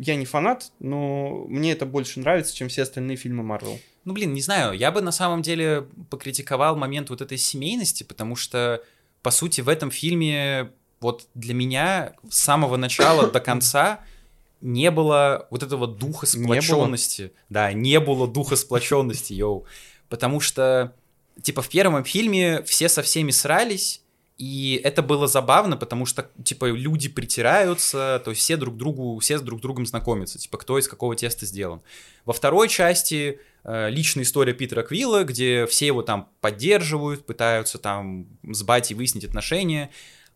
я 0.00 0.16
не 0.16 0.26
фанат, 0.26 0.70
но 0.80 1.44
мне 1.48 1.72
это 1.72 1.86
больше 1.86 2.20
нравится, 2.20 2.54
чем 2.54 2.68
все 2.68 2.82
остальные 2.82 3.16
фильмы 3.16 3.42
Марвел. 3.42 3.78
Ну, 4.04 4.12
блин, 4.12 4.34
не 4.34 4.42
знаю, 4.42 4.76
я 4.76 4.90
бы 4.92 5.00
на 5.00 5.12
самом 5.12 5.40
деле 5.42 5.86
покритиковал 6.10 6.76
момент 6.76 7.08
вот 7.10 7.22
этой 7.22 7.38
семейности, 7.38 8.02
потому 8.02 8.36
что, 8.36 8.82
по 9.22 9.30
сути, 9.30 9.62
в 9.62 9.68
этом 9.68 9.90
фильме 9.90 10.70
вот 11.00 11.26
для 11.34 11.54
меня 11.54 12.12
с 12.28 12.38
самого 12.38 12.76
начала 12.76 13.30
до 13.30 13.40
конца 13.40 14.00
не 14.64 14.90
было 14.90 15.46
вот 15.50 15.62
этого 15.62 15.86
духа 15.86 16.26
Не 16.34 16.42
было? 16.42 16.60
сплоченности. 16.60 17.32
Да, 17.50 17.72
не 17.74 18.00
было 18.00 18.26
духа 18.26 18.56
сплоченности, 18.56 19.34
йоу. 19.34 19.66
Потому 20.08 20.40
что, 20.40 20.94
типа, 21.42 21.60
в 21.60 21.68
первом 21.68 22.02
фильме 22.04 22.62
все 22.62 22.88
со 22.88 23.02
всеми 23.02 23.30
срались, 23.30 24.00
и 24.38 24.80
это 24.82 25.02
было 25.02 25.26
забавно, 25.26 25.76
потому 25.76 26.06
что, 26.06 26.30
типа, 26.42 26.70
люди 26.70 27.10
притираются, 27.10 28.22
то 28.24 28.30
есть 28.30 28.40
все 28.40 28.56
друг 28.56 28.78
другу, 28.78 29.18
все 29.18 29.38
с 29.38 29.42
друг 29.42 29.60
другом 29.60 29.84
знакомятся, 29.84 30.38
типа, 30.38 30.56
кто 30.56 30.78
из 30.78 30.88
какого 30.88 31.14
теста 31.14 31.44
сделан. 31.44 31.82
Во 32.24 32.32
второй 32.32 32.68
части 32.70 33.40
э, 33.64 33.90
личная 33.90 34.24
история 34.24 34.54
Питера 34.54 34.82
Квилла, 34.82 35.24
где 35.24 35.66
все 35.66 35.86
его 35.88 36.00
там 36.00 36.30
поддерживают, 36.40 37.26
пытаются 37.26 37.76
там 37.76 38.28
с 38.42 38.62
батей 38.62 38.96
выяснить 38.96 39.24
отношения, 39.24 39.90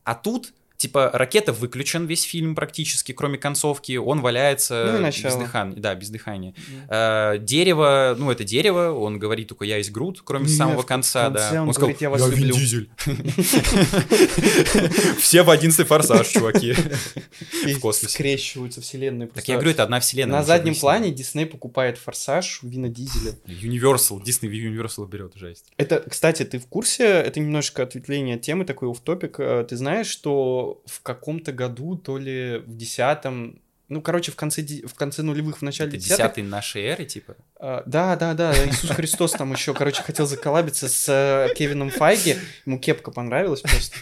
а 0.04 0.14
тут 0.14 0.52
Типа, 0.78 1.10
ракета 1.12 1.52
выключен 1.52 2.06
весь 2.06 2.22
фильм 2.22 2.54
практически, 2.54 3.10
кроме 3.10 3.36
концовки. 3.36 3.96
Он 3.96 4.20
валяется 4.20 4.84
Ну 4.86 4.92
без 4.92 5.00
начало. 5.00 5.42
дыхания. 5.42 5.74
Да, 5.76 5.92
без 5.96 6.08
дыхания. 6.08 6.54
Э, 6.88 7.36
дерево, 7.40 8.14
ну, 8.16 8.30
это 8.30 8.44
дерево, 8.44 8.92
он 8.92 9.18
говорит 9.18 9.48
только 9.48 9.64
«я 9.64 9.78
есть 9.78 9.90
Грут», 9.90 10.20
кроме 10.24 10.46
Нет, 10.46 10.56
самого 10.56 10.82
в 10.82 10.86
конца, 10.86 11.30
да. 11.30 11.40
конце 11.40 11.60
он 11.60 11.72
сказал, 11.72 11.88
говорит, 11.88 12.00
«Я 12.00 12.10
вас 12.10 12.30
люблю». 12.30 12.54
Дизель. 12.54 12.88
Все 15.18 15.42
в 15.42 15.50
одиннадцатый 15.50 15.84
форсаж, 15.84 16.28
чуваки. 16.28 16.72
В 16.72 17.80
космосе. 17.80 18.14
скрещиваются 18.14 18.80
вселенные. 18.80 19.26
Так 19.26 19.48
я 19.48 19.54
говорю, 19.54 19.72
это 19.72 19.82
одна 19.82 19.98
вселенная. 19.98 20.38
На 20.38 20.44
заднем 20.44 20.76
плане 20.76 21.10
Дисней 21.10 21.46
покупает 21.46 21.98
Форсаж 21.98 22.60
у 22.62 22.68
Вина 22.68 22.88
Дизеля. 22.88 23.34
Universal, 23.46 24.22
Disney 24.22 24.48
Universal 24.48 25.08
берет, 25.08 25.32
жесть. 25.34 25.64
Это, 25.76 26.04
кстати, 26.08 26.44
ты 26.44 26.60
в 26.60 26.66
курсе, 26.66 27.04
это 27.04 27.40
немножко 27.40 27.82
ответвление 27.82 28.36
от 28.36 28.42
темы, 28.42 28.64
такой 28.64 28.88
оф 28.88 29.00
топик 29.00 29.38
Ты 29.38 29.76
знаешь, 29.76 30.06
что 30.06 30.67
в 30.86 31.02
каком-то 31.02 31.52
году, 31.52 31.96
то 31.96 32.18
ли 32.18 32.58
в 32.58 32.76
десятом, 32.76 33.60
ну, 33.88 34.02
короче, 34.02 34.30
в 34.32 34.36
конце, 34.36 34.62
в 34.62 34.94
конце 34.94 35.22
нулевых, 35.22 35.58
в 35.58 35.62
начале 35.62 35.88
Это 35.88 35.98
десятых... 35.98 36.16
десятый 36.18 36.44
нашей 36.44 36.82
эры, 36.82 37.04
типа. 37.06 37.36
а, 37.58 37.82
Да, 37.86 38.16
да, 38.16 38.34
да, 38.34 38.52
Иисус 38.66 38.90
Христос 38.90 39.32
там 39.32 39.52
еще, 39.52 39.72
короче, 39.72 40.02
хотел 40.02 40.26
заколабиться 40.26 40.88
с 40.88 41.48
Кевином 41.56 41.90
Файги, 41.90 42.36
ему 42.66 42.78
кепка 42.78 43.10
понравилась 43.10 43.62
просто. 43.62 43.96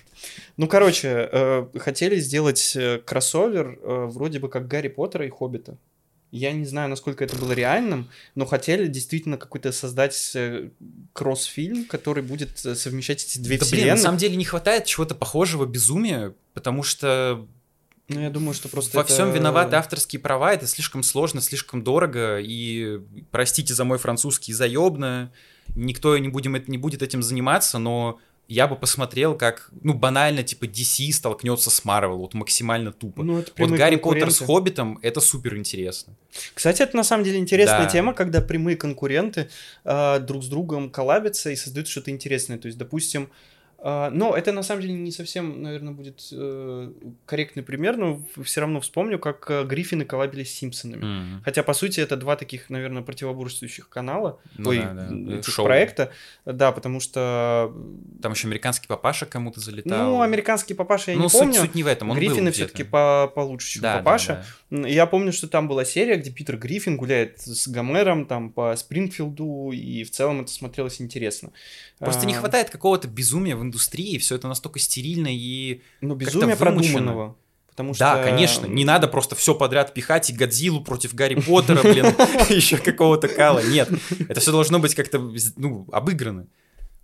Ну, 0.56 0.66
короче, 0.66 1.28
э, 1.30 1.66
хотели 1.78 2.16
сделать 2.16 2.74
э, 2.74 2.98
кроссовер 3.04 3.78
э, 3.80 4.06
вроде 4.06 4.40
бы 4.40 4.48
как 4.48 4.66
Гарри 4.66 4.88
Поттера 4.88 5.26
и 5.26 5.30
Хоббита. 5.30 5.76
Я 6.32 6.52
не 6.52 6.64
знаю, 6.64 6.88
насколько 6.90 7.24
это 7.24 7.36
было 7.36 7.52
реальным, 7.52 8.08
но 8.34 8.46
хотели 8.46 8.88
действительно 8.88 9.38
какой-то 9.38 9.70
создать 9.72 10.32
э, 10.34 10.70
кросс-фильм, 11.12 11.84
который 11.84 12.22
будет 12.22 12.64
э, 12.66 12.74
совмещать 12.74 13.24
эти 13.24 13.38
две 13.38 13.56
Да, 13.58 13.64
блин, 13.64 13.66
вселенные. 13.68 13.94
на 13.94 14.00
самом 14.00 14.18
деле 14.18 14.36
не 14.36 14.44
хватает 14.44 14.84
чего-то 14.86 15.14
похожего 15.14 15.66
безумия, 15.66 16.34
потому 16.52 16.82
что 16.82 17.46
Ну, 18.08 18.20
я 18.20 18.30
думаю, 18.30 18.54
что 18.54 18.68
просто 18.68 18.96
во 18.96 19.02
это- 19.04 19.12
всем 19.12 19.32
виноваты 19.32 19.76
авторские 19.76 20.20
права, 20.20 20.52
это 20.52 20.66
слишком 20.66 21.02
сложно, 21.02 21.40
слишком 21.40 21.82
дорого, 21.82 22.38
и 22.40 23.00
простите 23.30 23.72
за 23.74 23.84
мой 23.84 23.98
французский 23.98 24.52
заебно, 24.52 25.30
никто 25.74 26.16
не, 26.18 26.28
будем, 26.28 26.60
не 26.66 26.78
будет 26.78 27.02
этим 27.02 27.22
заниматься, 27.22 27.78
но 27.78 28.18
я 28.48 28.68
бы 28.68 28.76
посмотрел, 28.76 29.36
как, 29.36 29.70
ну, 29.82 29.92
банально, 29.94 30.42
типа, 30.42 30.64
DC 30.64 31.12
столкнется 31.12 31.70
с 31.70 31.84
Marvel, 31.84 32.16
вот 32.16 32.34
максимально 32.34 32.92
тупо. 32.92 33.22
Ну, 33.22 33.38
это 33.38 33.52
вот 33.56 33.70
Гарри 33.70 33.96
Поттер 33.96 34.30
с. 34.30 34.38
Хоббитом, 34.38 34.98
это 35.02 35.20
супер 35.20 35.56
интересно. 35.56 36.14
Кстати, 36.54 36.82
это 36.82 36.96
на 36.96 37.04
самом 37.04 37.24
деле 37.24 37.38
интересная 37.38 37.84
Да. 37.84 37.90
тема, 37.90 38.14
когда 38.14 38.40
прямые 38.40 38.76
конкуренты 38.76 39.48
э, 39.84 40.20
друг 40.20 40.44
с 40.44 40.46
другом 40.48 40.90
коллабятся 40.90 41.50
и 41.50 41.56
создают 41.56 41.88
что-то 41.88 42.10
интересное. 42.10 42.58
То 42.58 42.66
есть, 42.66 42.78
допустим, 42.78 43.24
э, 43.24 43.55
но 43.82 44.34
это 44.36 44.52
на 44.52 44.62
самом 44.62 44.82
деле 44.82 44.94
не 44.94 45.12
совсем, 45.12 45.62
наверное, 45.62 45.92
будет 45.92 46.20
э, 46.32 46.92
корректный 47.26 47.62
пример, 47.62 47.96
но 47.96 48.20
все 48.42 48.60
равно 48.62 48.80
вспомню, 48.80 49.18
как 49.18 49.50
э, 49.50 49.64
Гриффины 49.64 50.04
коллабились 50.04 50.50
с 50.52 50.54
Симпсонами. 50.54 51.02
М. 51.04 51.42
Хотя, 51.44 51.62
по 51.62 51.72
сути, 51.74 52.00
это 52.00 52.16
два 52.16 52.36
таких, 52.36 52.70
наверное, 52.70 53.02
противоборствующих 53.02 53.88
канала, 53.88 54.40
Ну 54.56 54.70
ой, 54.70 54.78
да, 54.78 54.92
да, 55.10 55.34
этих 55.38 55.52
шоу. 55.52 55.66
проекта. 55.66 56.10
Да, 56.44 56.72
потому 56.72 57.00
что, 57.00 57.72
Там 58.22 58.32
еще 58.32 58.48
американский 58.48 58.86
папаша 58.88 59.26
кому-то 59.26 59.60
залетал. 59.60 60.06
ну, 60.10 60.20
американский 60.22 60.74
папаша 60.74 61.10
я 61.12 61.16
Ну, 61.18 61.24
не 61.24 61.28
суть, 61.28 61.40
помню. 61.40 61.60
суть 61.60 61.74
не 61.74 61.82
в 61.82 61.86
этом, 61.86 62.10
он 62.10 62.16
Гриффины 62.16 62.50
все-таки 62.52 62.82
по 62.84 63.30
получше, 63.34 63.68
чем 63.74 63.82
Да, 63.82 63.92
да, 63.94 63.98
папаша. 63.98 64.44
да. 64.70 64.76
М, 64.78 64.84
Я 64.86 65.06
помню, 65.06 65.32
что 65.32 65.48
там 65.48 65.68
была 65.68 65.84
серия, 65.84 66.16
где 66.16 66.30
Питер 66.30 66.56
Гриффин 66.56 66.96
гуляет 66.96 67.40
с 67.40 67.68
Гомером 67.68 68.26
там 68.26 68.50
по 68.50 68.74
Спрингфилду, 68.74 69.70
и 69.72 70.02
в 70.04 70.10
целом 70.10 70.40
это 70.40 70.50
смотрелось 70.50 71.00
интересно. 71.00 71.50
Просто 71.98 72.26
не 72.26 72.34
А, 72.34 72.38
хватает 72.38 72.70
какого-то 72.70 73.08
безумия 73.08 73.56
в 73.56 73.62
индустрии, 73.62 73.75
все 74.18 74.34
это 74.34 74.48
настолько 74.48 74.78
стерильно 74.78 75.28
и... 75.30 75.82
Ну, 76.00 76.14
безумие 76.14 76.56
продуманного. 76.56 77.36
Потому 77.76 77.92
что... 77.92 78.04
Да, 78.04 78.22
конечно, 78.24 78.66
не 78.66 78.84
надо 78.86 79.06
просто 79.06 79.34
все 79.36 79.54
подряд 79.54 79.92
пихать 79.92 80.30
и 80.30 80.32
Годзиллу 80.32 80.82
против 80.82 81.14
Гарри 81.14 81.38
Поттера, 81.40 81.82
блин, 81.82 82.06
еще 82.48 82.78
какого-то 82.78 83.28
кала. 83.28 83.62
Нет, 83.62 83.90
это 84.28 84.40
все 84.40 84.50
должно 84.50 84.78
быть 84.78 84.94
как-то, 84.94 85.30
ну, 85.56 85.86
обыграно. 85.92 86.46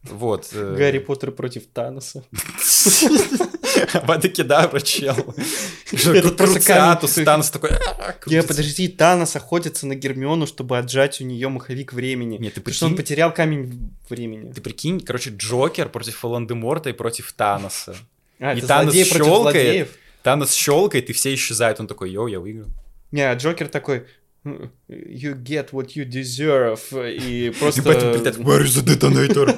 Вот. 0.04 0.48
э, 0.52 0.74
Гарри 0.76 0.98
Поттер 0.98 1.30
против 1.30 1.66
Таноса. 1.66 2.24
Абадакедавра, 3.92 4.80
чел. 4.80 5.14
Этот 5.92 6.36
просто 6.36 6.56
Круциатус, 6.56 7.14
камень. 7.14 7.26
Танос 7.26 7.50
такой... 7.50 7.70
«А, 7.70 8.08
Не, 8.08 8.18
крутится». 8.20 8.48
подожди, 8.48 8.88
Танос 8.88 9.36
охотится 9.36 9.86
на 9.86 9.94
Гермиону, 9.94 10.46
чтобы 10.46 10.78
отжать 10.78 11.20
у 11.20 11.24
нее 11.24 11.48
маховик 11.48 11.92
времени. 11.92 12.36
Нет, 12.38 12.54
ты 12.54 12.60
Потому 12.60 12.74
что 12.74 12.86
он 12.86 12.92
прикинь, 12.92 13.04
потерял 13.04 13.32
камень 13.32 13.90
времени. 14.08 14.52
ты 14.52 14.60
прикинь, 14.60 15.00
короче, 15.00 15.30
Джокер 15.30 15.88
против 15.88 16.22
Волан-де-Морта 16.22 16.90
и 16.90 16.92
против 16.92 17.32
Таноса. 17.32 17.94
А, 18.40 18.54
и 18.54 18.60
Танос 18.60 18.94
щелкает. 18.94 19.88
Танос 20.22 20.52
щелкает, 20.52 21.10
и 21.10 21.12
все 21.12 21.32
исчезают. 21.34 21.80
Он 21.80 21.86
такой, 21.86 22.10
йоу, 22.10 22.26
я 22.26 22.40
выиграл. 22.40 22.68
Не, 23.10 23.22
а 23.30 23.34
Джокер 23.34 23.68
такой... 23.68 24.06
You 24.44 25.40
get 25.40 25.70
what 25.70 25.90
you 25.94 26.04
deserve. 26.04 26.80
И 27.08 27.46
И 27.46 27.50
просто... 27.50 27.82
поэтому 27.82 28.12
прилетает, 28.12 28.38
where 28.38 28.62
is 28.64 28.82
the 28.82 28.84
detonator? 28.84 29.56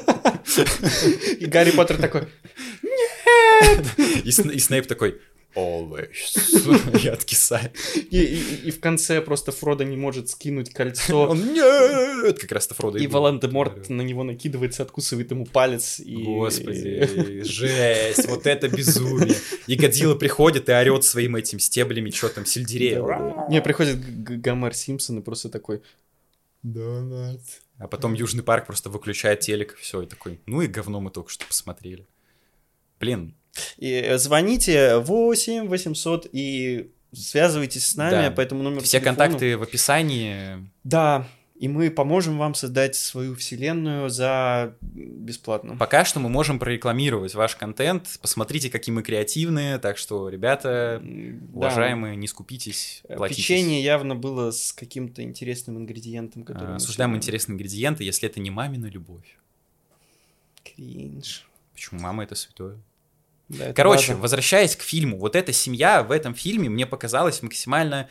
И 1.40 1.47
Гарри 1.47 1.71
Поттер 1.73 1.97
такой... 1.99 2.23
И, 4.25 4.29
Сн- 4.31 4.53
и 4.53 4.59
Снейп 4.59 4.87
такой, 4.87 5.21
always. 5.55 6.09
И 7.05 7.09
откисает. 7.09 7.73
И, 8.11 8.19
и- 8.19 8.69
и 8.69 8.71
в 8.71 8.81
конце 8.81 9.21
просто 9.21 9.53
Фродо 9.53 9.85
не 9.85 9.97
может 9.97 10.29
скинуть 10.29 10.73
кольцо. 10.73 11.29
Он, 11.31 11.53
нет! 11.53 12.38
Как 12.38 12.53
раз-то 12.53 12.75
Фродо 12.75 12.99
И 12.99 13.07
был. 13.07 13.14
Волан-де-Морт 13.14 13.88
на 13.88 14.03
него 14.03 14.25
накидывается, 14.25 14.83
откусывает 14.83 15.31
ему 15.31 15.47
палец. 15.47 16.01
И... 16.01 16.17
Господи, 16.25 17.43
жесть, 17.45 18.27
вот 18.29 18.47
это 18.47 18.69
безумие. 18.69 19.37
И 19.67 19.77
Годзилла 19.77 20.14
приходит 20.17 20.69
и 20.69 20.73
орет 20.73 21.05
своим 21.05 21.37
этим 21.37 21.59
стеблями, 21.61 22.11
что 22.11 22.29
там, 22.29 22.47
сельдерея. 22.47 23.01
Не, 23.51 23.61
приходит 23.62 24.01
Г- 24.01 24.37
Г- 24.37 24.37
Гомер 24.37 24.75
Симпсон 24.75 25.19
и 25.19 25.23
просто 25.23 25.49
такой... 25.49 25.81
А 27.78 27.88
потом 27.88 28.14
Южный 28.14 28.42
парк 28.44 28.66
просто 28.66 28.88
выключает 28.90 29.40
телек, 29.40 29.76
все, 29.76 30.02
и 30.02 30.06
такой, 30.06 30.40
ну 30.46 30.62
и 30.62 30.66
говно 30.68 31.00
мы 31.00 31.10
только 31.10 31.30
что 31.30 31.44
посмотрели. 31.46 32.06
Блин, 33.00 33.34
И 33.76 33.90
э, 33.90 34.18
звоните 34.18 34.98
8 34.98 35.68
800 35.68 36.28
и 36.32 36.92
связывайтесь 37.12 37.87
с 37.87 37.96
нами 37.96 38.28
Да. 38.28 38.30
по 38.30 38.40
этому 38.40 38.62
номеру 38.62 38.82
все 38.82 38.98
телефона. 39.00 39.16
контакты 39.16 39.56
в 39.58 39.62
описании. 39.62 40.70
Да, 40.84 41.26
и 41.64 41.68
мы 41.68 41.90
поможем 41.90 42.37
вам 42.37 42.55
создать 42.55 42.94
свою 42.94 43.35
вселенную 43.35 44.11
за 44.11 44.77
бесплатно. 44.83 45.77
Пока 45.79 46.05
что 46.05 46.20
мы 46.20 46.29
можем 46.29 46.59
прорекламировать 46.59 47.35
ваш 47.35 47.57
контент. 47.57 48.18
Посмотрите, 48.20 48.68
какие 48.68 48.94
мы 48.94 49.03
креативные. 49.03 49.79
Так 49.79 49.96
что, 49.96 50.29
ребята, 50.29 51.00
М, 51.03 51.40
да. 51.40 51.57
уважаемые, 51.57 52.16
не 52.16 52.29
скупитесь, 52.29 53.00
Э, 53.09 53.16
платите. 53.16 53.40
Печенье 53.40 53.83
явно 53.83 54.14
было 54.14 54.50
с 54.50 54.74
каким-то 54.74 55.22
интересным 55.22 55.79
ингредиентом, 55.79 56.44
который... 56.44 56.74
А, 56.74 56.77
Осуждаем 56.77 57.16
интересные 57.16 57.55
ингредиенты, 57.55 58.05
если 58.05 58.29
это 58.29 58.40
не 58.40 58.50
мамина 58.50 58.85
любовь. 58.85 59.38
Кринж. 60.62 61.46
Почему 61.72 61.98
мама 62.00 62.24
это 62.24 62.35
святое? 62.35 62.77
Да, 63.48 63.64
это 63.66 63.74
Короче, 63.74 64.09
база. 64.12 64.20
возвращаясь 64.20 64.77
к 64.77 64.83
фильму, 64.83 65.16
вот 65.18 65.35
эта 65.35 65.53
семья 65.55 66.03
в 66.03 66.11
этом 66.11 66.35
фильме 66.35 66.68
мне 66.68 66.87
показалась 66.87 67.40
максимально 67.42 68.09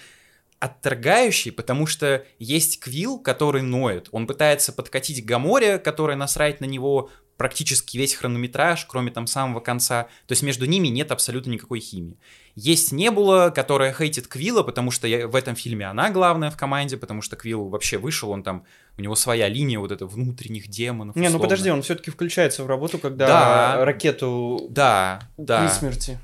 отторгающей, 0.63 1.51
потому 1.51 1.85
что 1.85 2.23
есть 2.39 2.79
Квилл, 2.79 3.19
который 3.19 3.61
ноет. 3.61 4.07
Он 4.11 4.27
пытается 4.27 4.71
подкатить 4.71 5.25
Гаморе, 5.25 5.77
которая 5.77 6.15
насрать 6.17 6.61
на 6.61 6.65
него 6.65 7.09
практически 7.35 7.97
весь 7.97 8.13
хронометраж, 8.13 8.85
кроме 8.85 9.11
там 9.11 9.27
самого 9.27 9.59
конца. 9.59 10.03
То 10.27 10.31
есть 10.33 10.43
между 10.43 10.65
ними 10.65 10.87
нет 10.87 11.11
абсолютно 11.11 11.49
никакой 11.51 11.79
химии. 11.79 12.17
Есть 12.55 12.91
Небула, 12.91 13.51
которая 13.53 13.91
хейтит 13.91 14.27
Квилла, 14.27 14.61
потому 14.63 14.91
что 14.91 15.07
я- 15.07 15.27
в 15.27 15.35
этом 15.35 15.55
фильме 15.55 15.85
она 15.87 16.11
главная 16.11 16.51
в 16.51 16.55
команде, 16.57 16.95
потому 16.95 17.21
что 17.23 17.35
Квилл 17.35 17.67
вообще 17.69 17.97
вышел, 17.97 18.29
он 18.29 18.43
там, 18.43 18.63
у 18.97 19.01
него 19.01 19.15
своя 19.15 19.49
линия 19.49 19.79
вот 19.79 19.91
это 19.91 20.05
внутренних 20.05 20.67
демонов. 20.69 21.15
Не, 21.15 21.21
ну 21.23 21.27
условно. 21.29 21.47
подожди, 21.47 21.71
он 21.71 21.81
все-таки 21.81 22.11
включается 22.11 22.63
в 22.63 22.67
работу, 22.67 22.99
когда 22.99 23.27
Да. 23.27 23.83
ракету 23.85 24.67
Да, 24.69 25.27
да. 25.37 25.67
смерти. 25.69 26.19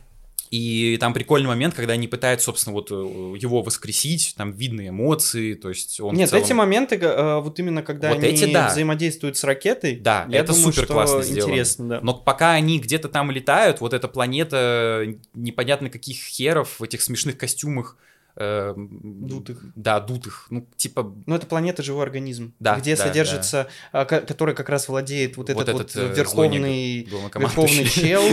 И 0.51 0.97
там 0.99 1.13
прикольный 1.13 1.47
момент, 1.47 1.75
когда 1.75 1.93
они 1.93 2.07
пытаются, 2.07 2.45
собственно, 2.45 2.73
вот 2.73 2.89
э, 2.91 2.95
его 2.95 3.61
воскресить, 3.61 4.33
там 4.35 4.51
видны 4.51 4.89
эмоции, 4.89 5.53
то 5.53 5.69
есть 5.69 5.99
он 5.99 6.15
Нет, 6.15 6.29
целом- 6.29 6.43
эти 6.43 6.53
моменты, 6.53 6.95
э, 6.95 7.39
вот 7.39 7.59
именно 7.59 7.83
когда 7.83 8.09
Вот 8.09 8.17
они 8.23 8.27
эти 8.29 8.51
да. 8.51 8.69
взаимодействуют 8.69 9.37
с 9.37 9.43
ракетой, 9.43 9.97
Да, 9.97 10.25
я 10.29 10.39
это 10.39 10.53
думаю, 10.53 10.73
супер 10.73 10.87
классно 10.87 11.21
сделано. 11.21 11.51
интересно, 11.51 11.87
да. 11.89 11.99
Но 12.01 12.13
пока 12.15 12.53
они 12.53 12.79
где-то 12.79 13.09
там 13.09 13.29
летают, 13.29 13.79
вот 13.79 13.93
эта 13.93 14.07
планета 14.07 15.05
непонятно 15.33 15.89
каких 15.89 16.17
херов 16.17 16.79
в 16.79 16.83
этих 16.83 17.01
смешных 17.01 17.37
костюмах. 17.37 17.97
Э, 18.39 18.73
Дутых. 18.77 19.63
Да, 19.75 19.99
дутых. 19.99 20.47
Ну, 20.49 20.65
типа, 20.77 21.13
Ну, 21.25 21.35
это 21.35 21.45
планета 21.45 21.83
живой 21.83 22.03
организм, 22.03 22.53
Да, 22.59 22.79
где 22.79 22.95
да, 22.95 23.03
содержится, 23.03 23.67
а, 23.91 24.05
ко- 24.05 24.21
который 24.21 24.55
как 24.55 24.69
раз 24.69 24.87
владеет 24.87 25.37
вот, 25.37 25.49
Вот 25.49 25.61
этот, 25.69 25.75
этот, 25.81 25.95
вот 25.95 26.03
э, 26.11 26.15
верховный, 26.15 27.01
верховный 27.03 27.85
чел. 27.89 28.23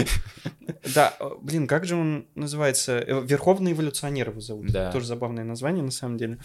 Да, 0.94 1.14
э, 1.20 1.30
блин, 1.42 1.66
как 1.66 1.84
же 1.84 1.96
он 1.96 2.26
называется? 2.34 2.98
Э, 2.98 3.20
Верховный 3.24 3.72
эволюционер 3.72 4.30
его 4.30 4.40
зовут. 4.40 4.66
Да. 4.70 4.92
Тоже 4.92 5.06
забавное 5.06 5.44
название, 5.44 5.82
на 5.82 5.90
самом 5.90 6.16
деле. 6.18 6.38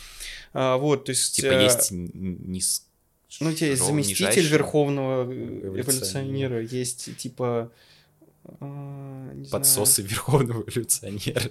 А, 0.54 0.78
Вот, 0.78 1.06
то 1.06 1.12
есть... 1.12 1.36
Типа 1.36 1.54
есть 1.62 1.92
низ- 1.92 2.88
Ну, 3.40 3.50
у 3.50 3.54
тебя 3.54 3.68
есть 3.70 3.86
заместитель 3.86 4.48
верховного 4.48 5.24
эволюционера. 5.32 6.62
есть 6.62 7.16
типа... 7.18 7.72
а, 8.60 9.44
подсосы 9.52 10.02
верховного 10.02 10.64
эволюционера. 10.64 11.42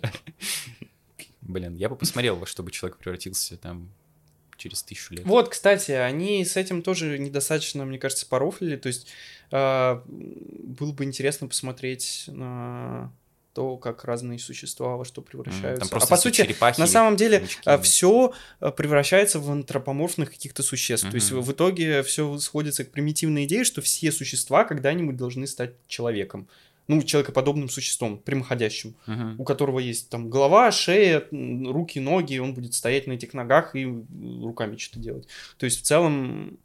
Блин, 1.53 1.75
я 1.77 1.89
бы 1.89 1.97
посмотрел, 1.97 2.37
во 2.37 2.47
что 2.47 2.63
бы 2.63 2.71
человек 2.71 2.99
превратился 2.99 3.57
там 3.57 3.91
через 4.57 4.83
тысячу 4.83 5.15
лет. 5.15 5.25
Вот, 5.25 5.49
кстати, 5.49 5.93
они 5.93 6.45
с 6.45 6.57
этим 6.57 6.83
тоже 6.83 7.19
недостаточно, 7.19 7.85
мне 7.85 7.99
кажется, 7.99 8.27
порофлили. 8.27 8.77
То 8.77 8.89
есть 8.89 9.09
а, 9.51 10.05
было 10.07 10.93
бы 10.93 11.05
интересно 11.05 11.49
посмотреть 11.49 12.25
на 12.29 13.13
то, 13.55 13.77
как 13.79 14.05
разные 14.05 14.39
существа 14.39 14.97
во 14.97 15.05
что 15.05 15.23
превращаются. 15.23 15.89
Там 15.89 16.01
а 16.01 16.07
по 16.07 16.17
сути, 16.17 16.43
черепахи 16.43 16.79
на 16.79 16.87
самом 16.87 17.17
деле, 17.17 17.47
хомячки. 17.65 17.83
все 17.83 18.33
превращается 18.61 19.41
в 19.41 19.51
антропоморфных 19.51 20.31
каких-то 20.31 20.63
существ. 20.63 21.09
То 21.09 21.17
есть 21.17 21.33
в 21.33 21.53
итоге 21.53 22.03
все 22.03 22.39
сходится 22.39 22.85
к 22.85 22.91
примитивной 22.91 23.47
идее, 23.47 23.65
что 23.65 23.83
все 23.83 24.13
существа 24.13 24.65
когда-нибудь 24.65 25.17
должны 25.17 25.47
стать 25.47 25.73
человеком. 25.89 26.49
Ну, 26.91 27.03
человекоподобным 27.03 27.69
существом, 27.69 28.19
прямоходящим, 28.19 28.97
Мгм. 29.07 29.37
у 29.41 29.45
которого 29.45 29.79
есть 29.79 30.11
там 30.11 30.29
голова, 30.29 30.73
шея, 30.73 31.25
руки, 31.31 32.01
ноги, 32.01 32.39
он 32.39 32.53
будет 32.53 32.75
стоять 32.75 33.07
на 33.07 33.13
этих 33.13 33.33
ногах 33.33 33.77
и 33.77 33.87
руками 34.43 34.77
что-то 34.77 34.99
делать. 34.99 35.29
То 35.57 35.67
есть 35.67 35.81
в 35.81 35.83
целом, 35.83 36.59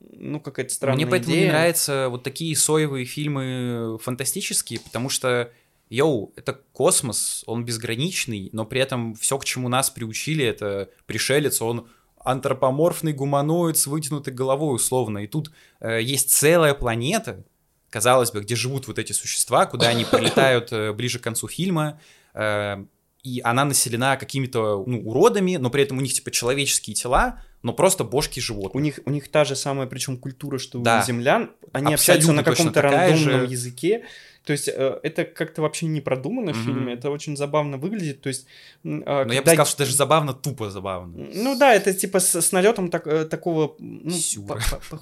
ну, 0.00 0.40
какая-то 0.40 0.74
странная 0.74 0.96
Мне 0.96 1.06
поэтому 1.06 1.34
идея. 1.34 1.44
не 1.46 1.50
нравятся 1.52 2.08
вот 2.10 2.24
такие 2.24 2.56
соевые 2.56 3.04
фильмы 3.04 3.98
фантастические, 4.02 4.80
потому 4.80 5.08
что, 5.08 5.52
йоу, 5.88 6.32
это 6.36 6.60
космос, 6.72 7.44
он 7.46 7.64
безграничный, 7.64 8.50
но 8.52 8.64
при 8.64 8.80
этом 8.80 9.14
все, 9.14 9.38
к 9.38 9.44
чему 9.44 9.68
нас 9.68 9.88
приучили, 9.90 10.44
это 10.44 10.90
пришелец, 11.06 11.62
он 11.62 11.86
антропоморфный 12.24 13.12
гуманоид 13.12 13.76
с 13.76 13.86
вытянутой 13.86 14.34
головой 14.34 14.74
условно. 14.74 15.18
И 15.18 15.26
тут 15.28 15.52
э, 15.80 16.00
есть 16.02 16.30
целая 16.30 16.74
планета, 16.74 17.44
казалось 17.90 18.30
бы, 18.32 18.40
где 18.40 18.56
живут 18.56 18.86
вот 18.86 18.98
эти 18.98 19.12
существа, 19.12 19.66
куда 19.66 19.88
они 19.88 20.04
прилетают 20.04 20.72
э, 20.72 20.92
ближе 20.92 21.18
к 21.18 21.22
концу 21.22 21.48
фильма, 21.48 22.00
э, 22.34 22.84
и 23.24 23.40
она 23.44 23.64
населена 23.64 24.16
какими-то 24.16 24.84
ну, 24.86 25.00
уродами, 25.00 25.56
но 25.56 25.70
при 25.70 25.82
этом 25.82 25.98
у 25.98 26.00
них 26.00 26.12
типа 26.12 26.30
человеческие 26.30 26.94
тела, 26.94 27.42
но 27.62 27.72
просто 27.72 28.04
бошки 28.04 28.40
животных. 28.40 28.74
У 28.74 28.78
них, 28.78 29.00
у 29.04 29.10
них 29.10 29.28
та 29.28 29.44
же 29.44 29.56
самая, 29.56 29.86
причем 29.86 30.16
культура, 30.16 30.58
что 30.58 30.78
Да. 30.78 31.00
у 31.02 31.06
землян. 31.06 31.50
Они 31.72 31.92
Абсолютно 31.94 31.94
общаются 31.94 32.32
на 32.32 32.44
каком-то 32.44 32.82
рандомном 32.82 33.18
же. 33.18 33.46
языке. 33.50 34.04
То 34.48 34.52
есть 34.52 34.66
э, 34.68 34.98
это 35.02 35.24
как-то 35.26 35.60
вообще 35.60 35.84
не 35.86 36.00
продумано 36.00 36.52
в 36.52 36.56
фильме, 36.56 36.94
это 36.94 37.10
очень 37.10 37.36
забавно 37.36 37.76
выглядит. 37.76 38.22
То 38.22 38.30
есть, 38.30 38.46
м, 38.82 39.02
а, 39.04 39.26
Но 39.26 39.34
я 39.34 39.40
бы 39.42 39.44
когда- 39.44 39.50
сказал, 39.52 39.66
что 39.66 39.78
даже 39.80 39.94
забавно, 39.94 40.32
тупо 40.32 40.70
забавно. 40.70 41.28
Ну 41.34 41.58
да, 41.58 41.74
это 41.74 41.92
типа 41.92 42.18
с, 42.18 42.34
с 42.40 42.52
налетом 42.52 42.88
так- 42.88 43.06
э, 43.06 43.26
такого 43.26 43.76
ну, 43.78 44.10
Сюра. 44.10 44.58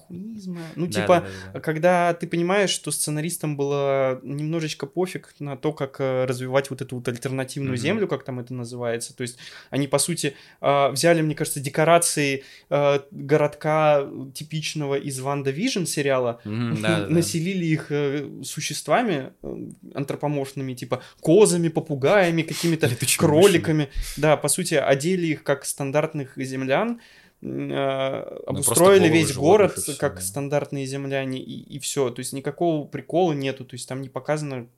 Ну, 0.08 0.86
Да, 0.88 0.92
типа, 0.92 1.06
да, 1.06 1.20
да, 1.20 1.26
да. 1.52 1.60
когда 1.60 2.12
ты 2.14 2.26
понимаешь, 2.26 2.70
что 2.70 2.90
сценаристам 2.90 3.56
было 3.56 4.18
немножечко 4.24 4.86
пофиг 4.86 5.32
на 5.38 5.56
то, 5.56 5.72
как 5.72 6.00
э, 6.00 6.24
развивать 6.24 6.70
вот 6.70 6.82
эту 6.82 6.96
вот 6.96 7.06
альтернативную 7.06 7.76
землю, 7.76 8.08
как 8.08 8.24
там 8.24 8.40
это 8.40 8.52
называется. 8.52 9.14
То 9.16 9.22
есть 9.22 9.38
они, 9.70 9.86
по 9.86 9.98
сути, 9.98 10.34
э, 10.60 10.88
взяли, 10.90 11.22
мне 11.22 11.36
кажется, 11.36 11.60
декорации 11.60 12.42
городка 13.12 14.08
типичного 14.34 14.96
из 14.96 15.20
WandaVision 15.20 15.84
сериала, 15.84 16.40
да, 16.44 17.06
населили 17.08 17.64
их 17.64 17.92
существами 18.44 19.32
антропоморфными, 19.94 20.74
типа 20.74 21.02
козами, 21.20 21.68
попугаями, 21.68 22.42
какими-то 22.42 22.90
кроликами. 23.18 23.88
Да, 24.16 24.36
по 24.36 24.48
сути, 24.48 24.74
одели 24.74 25.28
их 25.28 25.42
как 25.42 25.64
стандартных 25.64 26.36
землян, 26.36 27.00
э, 27.42 27.46
обустроили 28.46 29.08
головы 29.08 29.18
весь 29.18 29.34
город 29.34 29.78
и 29.88 29.94
как 29.94 30.16
да. 30.16 30.20
стандартные 30.20 30.86
земляне, 30.86 31.38
и, 31.38 31.78
все. 31.78 32.10
То 32.10 32.20
есть 32.20 32.32
никакого 32.32 32.86
прикола 32.86 33.32
нету, 33.32 33.64
то 33.64 33.74
есть 33.74 33.88
там 33.88 34.02
не 34.02 34.08
показано, 34.08 34.68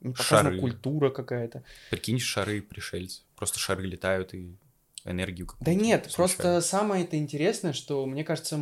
не 0.00 0.12
показана 0.12 0.50
Шары. 0.50 0.60
культура 0.60 1.10
какая-то. 1.10 1.62
Прикинь, 1.90 2.18
шары 2.18 2.62
пришельцы. 2.62 3.22
Просто 3.36 3.58
шары 3.58 3.84
летают 3.86 4.34
и 4.34 4.56
энергию 5.04 5.46
какую-то. 5.46 5.64
Да 5.64 5.74
нет, 5.74 6.06
излучают. 6.06 6.16
просто 6.16 6.60
самое 6.60 7.04
это 7.04 7.16
интересное, 7.16 7.72
что, 7.72 8.04
мне 8.06 8.24
кажется, 8.24 8.58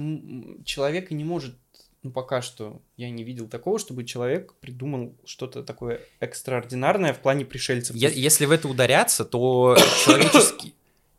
человек 0.64 1.10
и 1.10 1.14
не 1.14 1.24
может, 1.24 1.56
ну 2.02 2.10
пока 2.10 2.42
что 2.42 2.80
я 2.96 3.10
не 3.10 3.24
видел 3.24 3.48
такого, 3.48 3.78
чтобы 3.78 4.04
человек 4.04 4.54
придумал 4.60 5.14
что-то 5.24 5.62
такое 5.62 6.00
экстраординарное 6.20 7.12
в 7.12 7.18
плане 7.18 7.44
пришельцев. 7.44 7.96
Е- 7.96 8.12
Если 8.14 8.46
в 8.46 8.50
это 8.50 8.68
ударяться, 8.68 9.24
то 9.24 9.76
человеческий, 10.04 10.74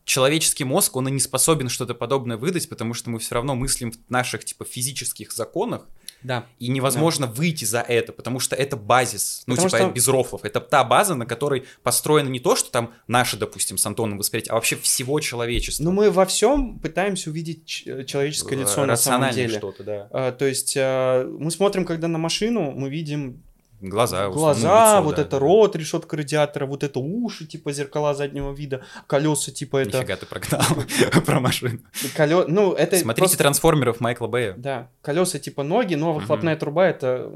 человеческий 0.05 0.63
мозг, 0.63 0.95
он 0.95 1.07
и 1.07 1.11
не 1.11 1.19
способен 1.19 1.69
что-то 1.69 1.93
подобное 1.93 2.37
выдать, 2.37 2.69
потому 2.69 2.93
что 2.93 3.09
мы 3.09 3.19
все 3.19 3.35
равно 3.35 3.55
мыслим 3.55 3.91
в 3.91 3.97
наших, 4.09 4.45
типа, 4.45 4.65
физических 4.65 5.31
законах, 5.31 5.87
Да. 6.23 6.45
и 6.59 6.67
невозможно 6.67 7.27
выйти 7.27 7.65
за 7.65 7.79
это, 7.79 8.11
потому 8.11 8.39
что 8.39 8.55
это 8.55 8.75
базис, 8.75 9.43
ну, 9.47 9.55
Потому 9.55 9.69
типа, 9.69 9.77
что- 9.77 9.91
без 9.91 10.07
рофлов. 10.07 10.41
Это 10.43 10.59
та 10.59 10.83
база, 10.83 11.15
на 11.15 11.25
которой 11.25 11.65
построено 11.83 12.29
не 12.29 12.39
то, 12.39 12.55
что 12.55 12.71
там 12.71 12.93
наше, 13.07 13.37
допустим, 13.37 13.77
с 13.77 13.85
Антоном 13.85 14.17
восприятие, 14.17 14.51
а 14.51 14.55
вообще 14.55 14.75
всего 14.75 15.19
человечества. 15.19 15.83
Но 15.83 15.91
мы 15.91 16.11
во 16.11 16.25
всем 16.25 16.79
пытаемся 16.79 17.29
увидеть 17.29 17.67
человеческое 18.05 18.57
лицо 18.57 18.85
на 18.85 18.97
самом 18.97 19.31
деле. 19.31 19.57
что-то, 19.57 19.83
да. 19.83 20.07
А, 20.11 20.31
то 20.31 20.45
есть 20.45 20.75
а, 20.77 21.25
мы 21.25 21.51
смотрим, 21.51 21.85
когда 21.85 22.07
на 22.07 22.17
машину, 22.17 22.71
мы 22.71 22.89
видим 22.89 23.43
Глаза. 23.81 24.27
глаза, 24.29 24.97
лицо, 24.97 25.03
вот 25.05 25.15
да, 25.15 25.21
это 25.21 25.39
рот, 25.39 25.75
решетка 25.75 26.17
радиатора, 26.17 26.65
вот 26.65 26.83
это 26.83 26.99
уши, 26.99 27.45
типа 27.45 27.71
зеркала 27.71 28.13
заднего 28.13 28.51
вида, 28.51 28.83
колеса, 29.07 29.51
типа 29.51 29.77
это... 29.77 29.99
Нифига 29.99 30.17
ты 30.17 30.25
прогнал 30.25 30.61
про 31.25 31.39
машину. 31.39 31.79
колё- 32.15 32.45
Ну, 32.47 32.73
это 32.73 32.97
Смотрите 32.97 33.21
просто- 33.21 33.37
трансформеров 33.37 34.01
Майкла 34.01 34.27
Бэя. 34.27 34.53
Да, 34.57 34.89
колеса 35.01 35.39
типа 35.39 35.63
ноги, 35.63 35.95
но 35.95 36.13
выхлопная 36.13 36.57
труба 36.57 36.87
это 36.87 37.31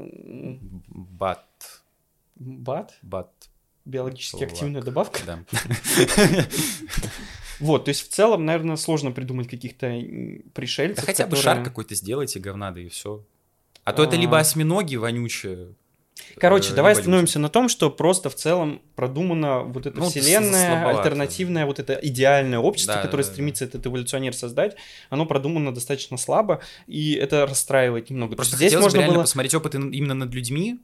Бат. 0.88 1.46
бат, 2.36 2.92
Бат. 3.02 3.30
биологически 3.86 4.42
Лак. 4.42 4.52
активная 4.52 4.82
добавка. 4.82 5.20
Да. 5.26 5.38
Вот, 7.60 7.84
то 7.84 7.90
есть 7.90 8.02
в 8.06 8.12
целом, 8.12 8.44
наверное, 8.44 8.74
сложно 8.76 9.12
придумать 9.12 9.48
каких-то 9.48 9.86
м, 9.86 10.38
Да 10.38 10.50
пришельцев. 10.54 11.04
хотя 11.06 11.24
бы 11.24 11.36
которые- 11.36 11.42
шар 11.56 11.64
какой-то 11.64 11.94
сделайте, 11.94 12.40
говна, 12.40 12.72
да 12.72 12.80
и 12.80 12.88
все. 12.88 13.22
А 13.84 13.92
то 13.92 14.02
это 14.02 14.16
А. 14.16 14.18
либо 14.18 14.38
осьминоги 14.38 14.96
вонючие. 14.96 15.74
Короче, 16.38 16.72
э, 16.72 16.74
давай 16.74 16.92
люди. 16.92 17.00
остановимся 17.00 17.38
на 17.38 17.48
том, 17.48 17.68
что 17.68 17.90
просто 17.90 18.30
в 18.30 18.34
целом 18.34 18.82
продумана 18.94 19.60
вот 19.60 19.86
эта 19.86 19.98
Ну, 19.98 20.08
вселенная, 20.08 20.70
слабовато. 20.70 20.98
альтернативное, 20.98 21.66
вот 21.66 21.78
это 21.78 21.94
идеальное 21.94 22.58
общество, 22.58 22.94
Да, 22.94 23.00
да, 23.00 23.06
которое 23.06 23.22
да, 23.22 23.28
да. 23.28 23.32
стремится 23.32 23.64
этот 23.64 23.86
эволюционер 23.86 24.34
создать, 24.34 24.76
оно 25.10 25.26
продумано 25.26 25.74
достаточно 25.74 26.16
слабо, 26.16 26.60
и 26.86 27.14
это 27.14 27.46
расстраивает 27.46 28.10
немного. 28.10 28.36
Просто 28.36 28.56
здесь 28.56 28.74
бы 28.74 28.80
можно 28.80 28.98
реально 28.98 29.14
было... 29.14 29.22
посмотреть 29.22 29.54
опыт 29.54 29.74
именно 29.74 30.14
над 30.14 30.32
людьми. 30.32 30.78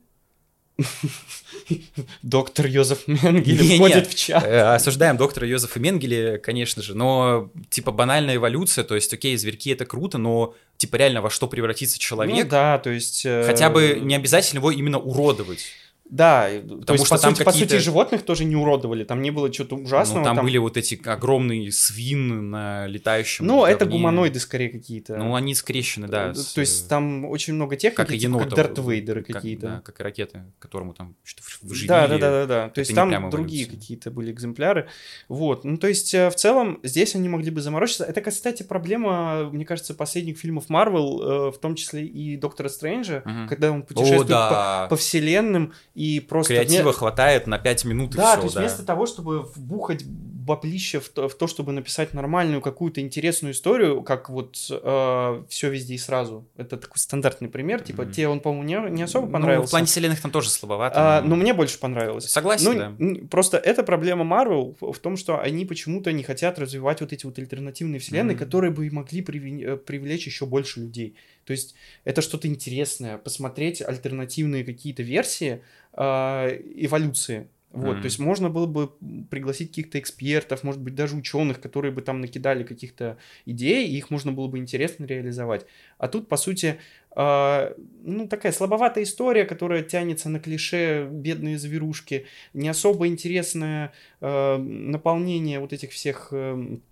Доктор 2.22 2.66
Йозеф 2.66 3.06
Менгеле 3.06 3.76
входит 3.76 4.06
в 4.08 4.14
чат. 4.14 4.44
Э, 4.44 4.74
Осуждаем 4.74 5.16
доктора 5.16 5.46
Йозефа 5.46 5.78
Менгеле, 5.78 6.38
конечно 6.38 6.82
же, 6.82 6.94
но 6.94 7.50
типа 7.68 7.92
банальная 7.92 8.36
эволюция, 8.36 8.84
то 8.84 8.94
есть, 8.94 9.12
окей, 9.12 9.36
зверьки 9.36 9.70
это 9.70 9.84
круто, 9.84 10.18
но 10.18 10.54
типа 10.76 10.96
реально 10.96 11.22
во 11.22 11.30
что 11.30 11.46
превратится 11.46 11.96
Ну 11.96 12.00
человек, 12.00 12.48
да, 12.48 12.78
то 12.78 12.90
есть... 12.90 13.24
э, 13.24 13.44
хотя 13.46 13.70
бы 13.70 13.98
не 14.00 14.14
обязательно 14.14 14.58
его 14.58 14.70
именно 14.70 14.98
уродовать. 14.98 15.66
Да, 16.10 16.50
и- 16.50 16.60
то 16.60 16.76
Потому 16.78 16.94
есть, 16.96 17.06
что 17.06 17.14
по, 17.14 17.22
там 17.22 17.34
сути, 17.36 17.44
по 17.44 17.52
сути, 17.52 17.62
какие-то- 17.62 17.84
животных 17.84 18.22
тоже 18.22 18.44
не 18.44 18.56
уродовали, 18.56 19.04
там 19.04 19.22
не 19.22 19.30
было 19.30 19.48
чего-то 19.48 19.76
ужасного. 19.76 20.18
Ну, 20.18 20.24
там, 20.34 20.44
были 20.44 20.58
вот 20.58 20.76
эти 20.76 21.00
огромные 21.08 21.70
свины 21.70 22.40
на 22.40 22.86
летающем 22.88 23.46
Ну, 23.46 23.64
это 23.64 23.84
говне. 23.84 23.98
гуманоиды 23.98 24.40
скорее 24.40 24.70
какие-то. 24.70 25.16
Ну, 25.16 25.36
они 25.36 25.54
скрещены, 25.54 26.08
да. 26.08 26.30
Э, 26.30 26.34
с, 26.34 26.52
То 26.52 26.60
есть 26.62 26.88
там 26.88 27.24
очень 27.26 27.54
много 27.54 27.76
техники, 27.76 27.96
как 27.96 28.10
и 28.10 28.18
типа, 28.18 28.38
как 28.38 28.42
енота. 28.50 28.56
Дарт 28.56 28.78
Вейдеры 28.80 29.22
как- 29.22 29.36
какие-то. 29.36 29.66
Да, 29.66 29.80
как 29.84 30.00
и 30.00 30.02
ракеты, 30.02 30.42
которому 30.58 30.94
там 30.94 31.14
что-то 31.22 31.46
вживили. 31.62 31.88
Да, 31.88 32.08
да, 32.08 32.18
да, 32.18 32.30
да, 32.30 32.46
да. 32.46 32.62
То 32.64 32.70
Это 32.72 32.80
есть 32.80 32.94
там 32.94 33.30
другие 33.30 33.66
какие-то 33.66 34.10
были 34.10 34.32
экземпляры. 34.32 34.88
Вот. 35.28 35.64
Ну, 35.64 35.76
то 35.76 35.86
есть, 35.86 36.12
э, 36.12 36.28
в 36.30 36.34
целом, 36.34 36.80
здесь 36.82 37.14
они 37.14 37.28
могли 37.28 37.50
бы 37.52 37.60
заморочиться. 37.60 38.04
Это, 38.04 38.20
кстати, 38.20 38.64
проблема, 38.64 39.48
мне 39.50 39.64
кажется, 39.64 39.94
последних 39.94 40.38
фильмов 40.38 40.68
Марвел, 40.70 41.22
э, 41.22 41.52
в 41.52 41.58
том 41.58 41.76
числе 41.76 42.04
и 42.04 42.36
Доктора 42.36 42.68
Стрэнджа, 42.68 43.22
Мгм. 43.24 43.48
когда 43.48 43.70
он 43.70 43.80
О, 43.80 43.82
путешествует 43.82 44.26
да. 44.28 44.86
по, 44.88 44.96
по 44.96 44.96
вселенным 44.96 45.72
и 46.00 46.20
просто... 46.20 46.54
Креатива 46.54 46.90
вне- 46.90 46.94
хватает 46.94 47.46
на 47.46 47.58
5 47.58 47.84
минут 47.84 48.14
и 48.14 48.16
Да, 48.16 48.32
все, 48.32 48.36
то 48.38 48.42
есть 48.44 48.54
да. 48.54 48.60
вместо 48.60 48.82
того, 48.84 49.06
чтобы 49.06 49.42
вбухать 49.42 50.04
баблище 50.06 50.98
в 50.98 51.08
то, 51.10 51.28
в 51.28 51.34
то, 51.34 51.46
чтобы 51.46 51.72
написать 51.72 52.14
нормальную 52.14 52.60
какую-то 52.62 53.00
интересную 53.00 53.52
историю, 53.52 54.02
как 54.02 54.30
вот 54.30 54.56
все 54.56 55.68
везде 55.70 55.94
и 55.94 55.98
сразу. 55.98 56.44
Это 56.56 56.76
такой 56.76 56.98
стандартный 56.98 57.48
пример. 57.48 57.80
Типа, 57.82 58.02
Мгм. 58.02 58.12
тебе 58.12 58.28
он, 58.28 58.40
по-моему, 58.40 58.86
не, 58.88 58.96
не 58.96 59.02
особо 59.02 59.26
Ну, 59.26 59.32
понравился. 59.32 59.66
в 59.68 59.70
плане 59.70 59.86
вселенных 59.86 60.20
там 60.20 60.30
тоже 60.30 60.48
слабовато. 60.50 60.94
А, 61.18 61.20
но- 61.20 61.28
но 61.28 61.36
мне 61.36 61.52
больше 61.54 61.78
понравилось. 61.78 62.28
Согласен, 62.28 62.94
Ну, 62.98 63.14
да. 63.20 63.26
просто 63.30 63.58
эта 63.58 63.82
проблема 63.82 64.24
Марвел 64.24 64.76
в 64.80 64.98
том, 64.98 65.16
что 65.16 65.38
они 65.38 65.64
почему-то 65.66 66.10
не 66.12 66.22
хотят 66.22 66.58
развивать 66.58 67.00
вот 67.00 67.12
эти 67.12 67.26
вот 67.26 67.38
альтернативные 67.38 68.00
вселенные, 68.00 68.34
Мгм. 68.36 68.44
которые 68.44 68.70
бы 68.72 68.86
и 68.86 68.90
могли 68.90 69.20
приве- 69.20 69.74
э, 69.74 69.76
привлечь 69.76 70.26
еще 70.26 70.46
больше 70.46 70.80
людей. 70.80 71.14
То 71.44 71.52
есть 71.52 71.74
это 72.04 72.22
что-то 72.22 72.48
интересное, 72.48 73.18
посмотреть 73.18 73.82
альтернативные 73.82 74.64
какие-то 74.64 75.02
версии 75.02 75.62
эволюции. 75.94 77.48
Вот, 77.72 77.92
Мгм. 77.92 78.02
то 78.02 78.06
есть 78.06 78.18
можно 78.18 78.50
было 78.50 78.66
бы 78.66 78.90
пригласить 79.30 79.68
каких-то 79.68 80.00
экспертов, 80.00 80.64
может 80.64 80.80
быть, 80.80 80.96
даже 80.96 81.14
ученых, 81.14 81.60
которые 81.60 81.92
бы 81.92 82.02
там 82.02 82.20
накидали 82.20 82.64
каких-то 82.64 83.16
идей, 83.46 83.86
и 83.86 83.96
их 83.96 84.10
можно 84.10 84.32
было 84.32 84.48
бы 84.48 84.58
интересно 84.58 85.04
реализовать. 85.04 85.66
А 85.96 86.08
тут, 86.08 86.26
по 86.26 86.36
сути, 86.36 86.80
а, 87.12 87.72
ну, 88.02 88.26
такая 88.26 88.50
слабоватая 88.50 89.04
история, 89.04 89.44
которая 89.44 89.84
тянется 89.84 90.28
на 90.28 90.40
клише 90.40 91.08
бедные 91.12 91.58
зверушки, 91.58 92.26
не 92.54 92.68
особо 92.68 93.06
интересное 93.06 93.92
а, 94.20 94.58
наполнение 94.58 95.60
вот 95.60 95.72
этих 95.72 95.92
всех 95.92 96.30
эм, 96.32 96.82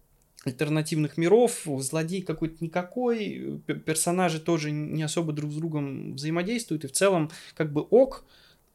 альтернативных 0.45 1.17
миров, 1.17 1.63
злодей 1.79 2.23
какой-то 2.23 2.57
никакой, 2.61 3.61
персонажи 3.85 4.41
тоже 4.41 4.71
не 4.71 5.03
особо 5.03 5.33
друг 5.33 5.51
с 5.51 5.57
другом 5.57 6.15
взаимодействуют, 6.15 6.85
и 6.85 6.89
в 6.89 6.93
целом 6.93 7.33
как 7.57 7.73
бы 7.73 7.81
ок, 7.83 8.25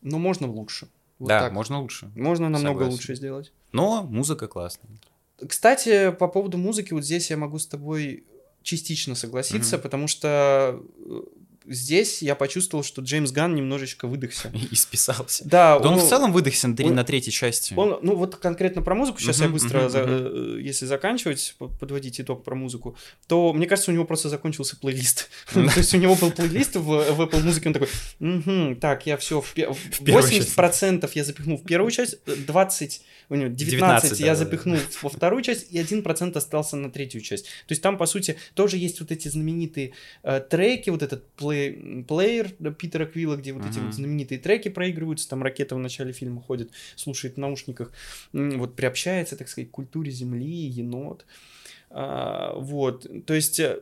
но 0.03 0.19
можно 0.19 0.47
лучше. 0.47 0.87
Вот 1.19 1.29
да, 1.29 1.39
так. 1.39 1.53
можно 1.53 1.79
лучше. 1.81 2.11
Можно 2.15 2.49
намного 2.49 2.79
Согласен. 2.79 2.91
лучше 2.93 3.15
сделать. 3.15 3.51
Но 3.71 4.03
музыка 4.03 4.47
классная. 4.47 4.91
Кстати, 5.47 6.11
по 6.11 6.27
поводу 6.27 6.57
музыки, 6.57 6.93
вот 6.93 7.03
здесь 7.03 7.29
я 7.29 7.37
могу 7.37 7.59
с 7.59 7.65
тобой 7.67 8.25
частично 8.61 9.15
согласиться, 9.15 9.75
Мгм. 9.77 9.83
потому 9.83 10.07
что 10.07 10.79
э, 11.05 11.21
здесь 11.67 12.21
я 12.21 12.35
почувствовал, 12.35 12.83
что 12.83 13.01
Джеймс 13.01 13.31
Ганн 13.31 13.55
немножечко 13.55 14.07
выдохся. 14.07 14.51
И 14.71 14.75
списался. 14.75 15.43
Да, 15.45 15.79
Да 15.79 15.89
он 15.89 15.99
в 15.99 16.07
целом 16.07 16.31
выдохся 16.33 16.67
на, 16.67 16.75
он- 16.85 16.95
на 16.95 17.03
третьей 17.03 17.31
части. 17.31 17.73
Он, 17.75 17.99
ну 18.01 18.15
вот 18.15 18.35
конкретно 18.37 18.81
про 18.81 18.95
музыку, 18.95 19.19
сейчас 19.19 19.39
я 19.39 19.45
Мгм, 19.45 19.53
быстро, 19.53 19.79
мгм, 19.81 19.89
за- 19.89 20.05
э, 20.07 20.57
если 20.61 20.85
заканчивать, 20.85 21.55
по- 21.57 21.67
подводить 21.67 22.19
итог 22.21 22.43
про 22.43 22.55
музыку, 22.55 22.95
то 23.27 23.53
мне 23.53 23.65
кажется, 23.67 23.91
у 23.91 23.93
него 23.93 24.05
просто 24.05 24.29
закончился 24.29 24.75
плейлист. 24.77 25.29
Да. 25.53 25.67
То 25.69 25.79
есть 25.79 25.93
у 25.93 25.97
него 25.97 26.15
был 26.15 26.31
плейлист 26.31 26.75
в, 26.75 26.81
в 26.83 27.21
Apple 27.21 27.43
Music, 27.43 27.67
он 27.67 27.73
такой, 27.73 27.87
«Мгм, 28.19 28.75
так, 28.77 29.05
я 29.05 29.17
все, 29.17 29.39
в, 29.41 29.53
пе- 29.53 29.69
в 29.71 30.03
первую 30.03 30.23
80% 30.29 31.09
я 31.13 31.23
запихнул 31.23 31.57
в 31.57 31.63
первую 31.63 31.91
часть, 31.91 32.17
20, 32.25 33.01
у 33.33 33.35
него 33.35 33.49
19, 33.49 33.69
19, 33.71 34.19
я 34.19 34.25
да, 34.25 34.31
да, 34.31 34.35
запихнул 34.35 34.77
во 35.01 35.09
вторую 35.09 35.41
часть, 35.43 35.71
и 35.71 35.77
1% 35.79 36.37
остался 36.37 36.75
на 36.77 36.91
третью 36.91 37.21
часть. 37.21 37.45
То 37.45 37.71
есть 37.71 37.81
там, 37.81 37.97
по 37.97 38.05
сути, 38.05 38.37
тоже 38.53 38.77
есть 38.77 38.99
вот 38.99 39.11
эти 39.11 39.27
знаменитые 39.27 39.93
э, 40.23 40.39
треки, 40.39 40.89
вот 40.89 41.01
этот 41.01 41.27
плей, 41.33 42.03
плеер 42.07 42.51
да, 42.59 42.71
Питера 42.71 43.05
Квилла, 43.05 43.35
где 43.35 43.53
вот 43.53 43.65
эти 43.65 43.77
Мгм. 43.77 43.87
вот 43.87 43.95
знаменитые 43.95 44.39
треки 44.39 44.69
проигрываются, 44.69 45.27
там 45.27 45.43
ракета 45.43 45.75
в 45.75 45.79
начале 45.79 46.13
фильма 46.13 46.41
ходит, 46.41 46.71
слушает 46.95 47.35
в 47.35 47.39
наушниках, 47.39 47.91
вот 48.31 48.75
приобщается, 48.75 49.35
так 49.35 49.49
сказать, 49.49 49.69
к 49.69 49.73
культуре 49.73 50.11
Земли, 50.11 50.67
енот. 50.67 51.25
А, 51.95 52.55
вот, 52.57 53.05
то 53.27 53.35
есть, 53.35 53.59
э, 53.59 53.79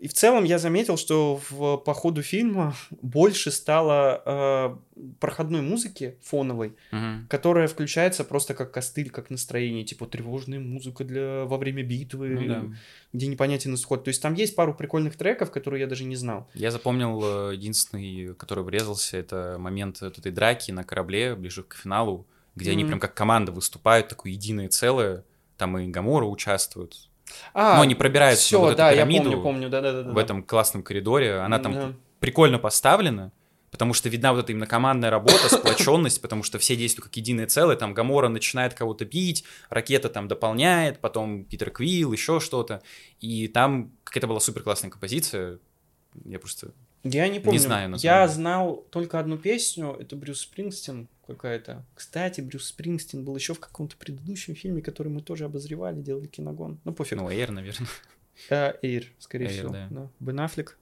и 0.00 0.08
в 0.08 0.12
целом 0.14 0.42
я 0.42 0.58
заметил, 0.58 0.96
что 0.96 1.40
в, 1.48 1.76
по 1.76 1.94
ходу 1.94 2.20
фильма 2.20 2.74
больше 3.02 3.52
стало 3.52 4.20
э, 4.26 4.76
проходной 5.20 5.60
музыки 5.60 6.16
фоновой, 6.22 6.74
Мгм. 6.90 7.28
которая 7.30 7.68
включается 7.68 8.24
просто 8.24 8.54
как 8.54 8.72
костыль, 8.72 9.10
как 9.10 9.30
настроение, 9.30 9.84
типа 9.84 10.06
тревожная 10.06 10.58
музыка 10.58 11.04
для 11.04 11.44
во 11.44 11.56
время 11.56 11.84
битвы, 11.84 12.30
Ну 12.30 12.48
да. 12.48 12.64
где 13.12 13.28
непонятен 13.28 13.74
исход. 13.74 14.02
То 14.02 14.08
есть 14.08 14.20
там 14.20 14.34
есть 14.34 14.56
пару 14.56 14.74
прикольных 14.74 15.16
треков, 15.16 15.52
которые 15.52 15.82
я 15.82 15.86
даже 15.86 16.02
не 16.04 16.16
знал. 16.16 16.48
Я 16.54 16.72
запомнил 16.72 17.20
э, 17.22 17.54
единственный, 17.54 18.34
который 18.34 18.64
врезался, 18.64 19.18
это 19.18 19.54
момент 19.60 20.02
этой 20.02 20.32
драки 20.32 20.72
на 20.72 20.82
корабле 20.82 21.36
ближе 21.36 21.62
к 21.62 21.76
финалу, 21.76 22.26
где 22.56 22.72
они 22.72 22.82
Мгм. 22.82 22.88
прям 22.88 23.00
как 23.00 23.14
команда 23.14 23.52
выступают, 23.52 24.08
такое 24.08 24.32
единое 24.32 24.68
целое. 24.68 25.22
Там 25.58 25.78
и 25.78 25.86
Гамора 25.86 26.24
участвует. 26.26 27.08
А, 27.54 27.76
Но 27.76 27.82
они 27.82 27.94
пробираются 27.94 28.54
на 28.54 28.60
вот 28.60 28.68
эту 28.68 28.78
да, 28.78 28.90
я 28.90 28.96
пирамиду 28.96 29.24
помню, 29.24 29.42
помню, 29.42 29.68
да, 29.68 29.80
да, 29.80 30.02
да. 30.02 30.10
в 30.12 30.18
этом 30.18 30.42
классном 30.42 30.82
коридоре. 30.82 31.36
Она 31.36 31.58
там 31.58 31.72
Да. 31.72 31.92
прикольно 32.20 32.58
поставлена, 32.58 33.32
потому 33.70 33.94
что 33.94 34.08
видна 34.08 34.32
вот 34.32 34.44
эта 34.44 34.52
именно 34.52 34.66
командная 34.66 35.10
работа, 35.10 35.48
сплоченность, 35.48 36.20
потому 36.22 36.42
что 36.42 36.58
все 36.58 36.76
действуют 36.76 37.08
как 37.08 37.16
единое 37.16 37.46
целое. 37.46 37.76
Там 37.76 37.94
Гамора 37.94 38.28
начинает 38.28 38.74
кого-то 38.74 39.04
бить, 39.04 39.44
ракета 39.70 40.08
там 40.08 40.28
дополняет, 40.28 41.00
потом 41.00 41.44
Питер 41.44 41.70
Квилл, 41.70 42.12
еще 42.12 42.40
что-то. 42.40 42.82
И 43.20 43.48
там 43.48 43.92
какая-то 44.04 44.26
была 44.26 44.40
супер 44.40 44.62
классная 44.62 44.90
композиция. 44.90 45.58
Я 46.24 46.38
просто... 46.38 46.72
Я 47.04 47.28
не 47.28 47.40
помню. 47.40 47.58
знаю 47.58 47.84
Я 47.84 47.88
название. 47.88 48.28
знал 48.28 48.86
только 48.90 49.18
одну 49.18 49.36
песню, 49.36 49.96
это 49.98 50.14
Брюс 50.14 50.40
Спрингстин 50.40 51.08
какая-то. 51.26 51.84
Кстати, 51.94 52.40
Брюс 52.40 52.66
Спрингстин 52.66 53.24
был 53.24 53.34
еще 53.36 53.54
в 53.54 53.60
каком-то 53.60 53.96
предыдущем 53.96 54.54
фильме, 54.54 54.82
который 54.82 55.08
мы 55.08 55.20
тоже 55.20 55.44
обозревали, 55.44 56.00
делали 56.00 56.26
киногон. 56.26 56.78
Ну, 56.84 56.92
пофиг. 56.92 57.18
Ну, 57.18 57.28
Эйр, 57.28 57.50
наверное. 57.50 57.88
Э, 58.50 58.74
Эйр, 58.82 59.06
скорее 59.18 59.46
Эйр, 59.46 59.52
всего. 59.52 59.72
да. 59.72 59.88
Да. 59.90 60.08
Бен 60.20 60.40
Аффлек. 60.40 60.78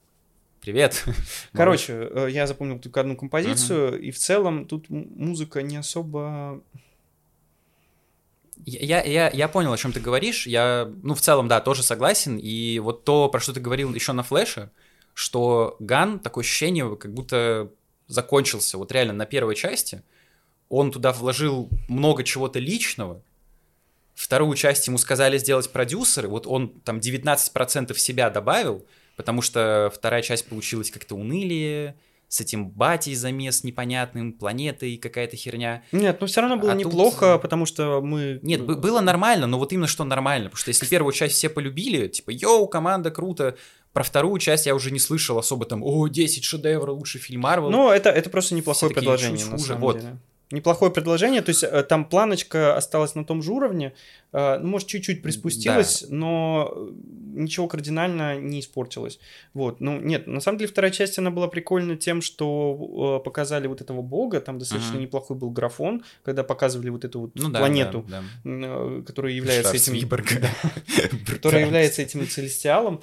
Привет. 0.60 1.04
Короче, 1.52 1.94
э, 1.94 2.28
я 2.30 2.46
запомнил 2.46 2.78
только 2.78 3.00
одну 3.00 3.16
композицию, 3.16 3.98
и 4.00 4.10
в 4.10 4.18
целом 4.18 4.66
тут 4.66 4.90
музыка 4.90 5.62
не 5.62 5.76
особо... 5.76 6.62
Я, 8.66 9.02
я, 9.02 9.30
я 9.30 9.48
понял, 9.48 9.72
о 9.72 9.78
чем 9.78 9.90
ты 9.90 10.00
говоришь. 10.00 10.46
Я, 10.46 10.92
ну, 11.02 11.14
в 11.14 11.20
целом, 11.22 11.48
да, 11.48 11.60
тоже 11.62 11.82
согласен. 11.82 12.36
И 12.36 12.78
вот 12.78 13.04
то, 13.04 13.28
про 13.30 13.40
что 13.40 13.54
ты 13.54 13.60
говорил 13.60 13.94
еще 13.94 14.12
на 14.12 14.22
флеше, 14.22 14.70
что 15.14 15.76
Ган, 15.78 16.18
такое 16.18 16.42
ощущение, 16.44 16.96
как 16.96 17.12
будто 17.12 17.70
закончился. 18.06 18.78
Вот 18.78 18.90
реально 18.92 19.12
на 19.12 19.26
первой 19.26 19.54
части 19.54 20.02
он 20.68 20.90
туда 20.92 21.12
вложил 21.12 21.68
много 21.88 22.22
чего-то 22.24 22.58
личного. 22.58 23.22
Вторую 24.14 24.54
часть 24.56 24.86
ему 24.86 24.98
сказали 24.98 25.38
сделать 25.38 25.70
продюсеры. 25.70 26.28
Вот 26.28 26.46
он 26.46 26.68
там 26.84 26.98
19% 26.98 27.96
себя 27.96 28.30
добавил, 28.30 28.84
потому 29.16 29.42
что 29.42 29.90
вторая 29.94 30.22
часть 30.22 30.46
получилась 30.48 30.90
как-то 30.90 31.14
унылее, 31.16 31.96
с 32.28 32.40
этим 32.40 32.68
батей 32.68 33.16
замес 33.16 33.64
непонятным, 33.64 34.32
планетой 34.32 34.96
какая-то 34.98 35.36
херня. 35.36 35.82
Нет, 35.90 36.20
но 36.20 36.28
все 36.28 36.40
равно 36.42 36.56
было 36.58 36.70
А 36.70 36.74
тут- 36.76 36.84
неплохо, 36.84 37.38
потому 37.38 37.66
что 37.66 38.00
мы... 38.00 38.38
Нет, 38.42 38.64
бы- 38.64 38.76
было 38.76 39.00
нормально, 39.00 39.48
но 39.48 39.58
вот 39.58 39.72
именно 39.72 39.88
что 39.88 40.04
нормально. 40.04 40.44
Потому 40.48 40.60
что 40.60 40.68
если 40.68 40.86
первую 40.86 41.12
часть 41.12 41.34
все 41.34 41.48
полюбили, 41.48 42.06
типа, 42.06 42.30
йоу, 42.30 42.68
команда, 42.68 43.10
круто. 43.10 43.56
Про 43.92 44.04
вторую 44.04 44.38
часть 44.38 44.66
я 44.66 44.74
уже 44.74 44.90
не 44.90 45.00
слышал 45.00 45.38
особо 45.38 45.66
там, 45.66 45.82
о, 45.82 46.06
10 46.06 46.44
шедевров, 46.44 46.96
лучший 46.96 47.20
фильм 47.20 47.40
Марвел. 47.40 47.70
Ну, 47.70 47.90
это, 47.90 48.10
это 48.10 48.30
просто 48.30 48.54
неплохое 48.54 48.94
такие 48.94 49.00
предложение, 49.00 49.46
на 49.46 49.58
самом 49.58 49.80
вот. 49.80 49.98
деле. 49.98 50.18
Неплохое 50.52 50.90
предложение, 50.90 51.42
то 51.42 51.50
есть 51.50 51.62
э, 51.62 51.84
там 51.84 52.04
планочка 52.04 52.76
осталась 52.76 53.14
на 53.14 53.24
том 53.24 53.40
же 53.40 53.52
уровне, 53.52 53.92
э, 54.32 54.58
ну, 54.58 54.66
может, 54.66 54.88
чуть-чуть 54.88 55.22
приспустилась, 55.22 56.04
но 56.08 56.72
э, 56.74 56.90
ничего 57.34 57.68
кардинально 57.68 58.36
не 58.36 58.58
испортилось. 58.58 59.20
Вот, 59.54 59.80
ну, 59.80 60.00
нет, 60.00 60.26
на 60.26 60.40
самом 60.40 60.58
деле 60.58 60.68
вторая 60.68 60.90
часть, 60.90 61.16
она 61.20 61.30
была 61.30 61.46
прикольна 61.46 61.96
тем, 61.96 62.20
что 62.20 63.20
э, 63.20 63.24
показали 63.24 63.68
вот 63.68 63.80
этого 63.80 64.02
бога, 64.02 64.40
там 64.40 64.58
достаточно 64.58 64.94
Мгм. 64.94 65.02
неплохой 65.02 65.36
был 65.36 65.50
графон, 65.50 66.02
когда 66.24 66.42
показывали 66.42 66.88
вот 66.88 67.04
эту 67.04 67.20
вот 67.20 67.30
Ну 67.36 67.48
да, 67.50 67.60
планету, 67.60 68.04
да, 68.08 68.24
да. 68.42 68.50
э, 68.50 69.02
которая 69.06 69.32
является 69.32 69.76
этим... 69.76 69.94
Шварцвиборга. 69.94 70.48
который 71.28 71.60
является 71.60 72.02
этим 72.02 72.28
целестиалом. 72.28 73.02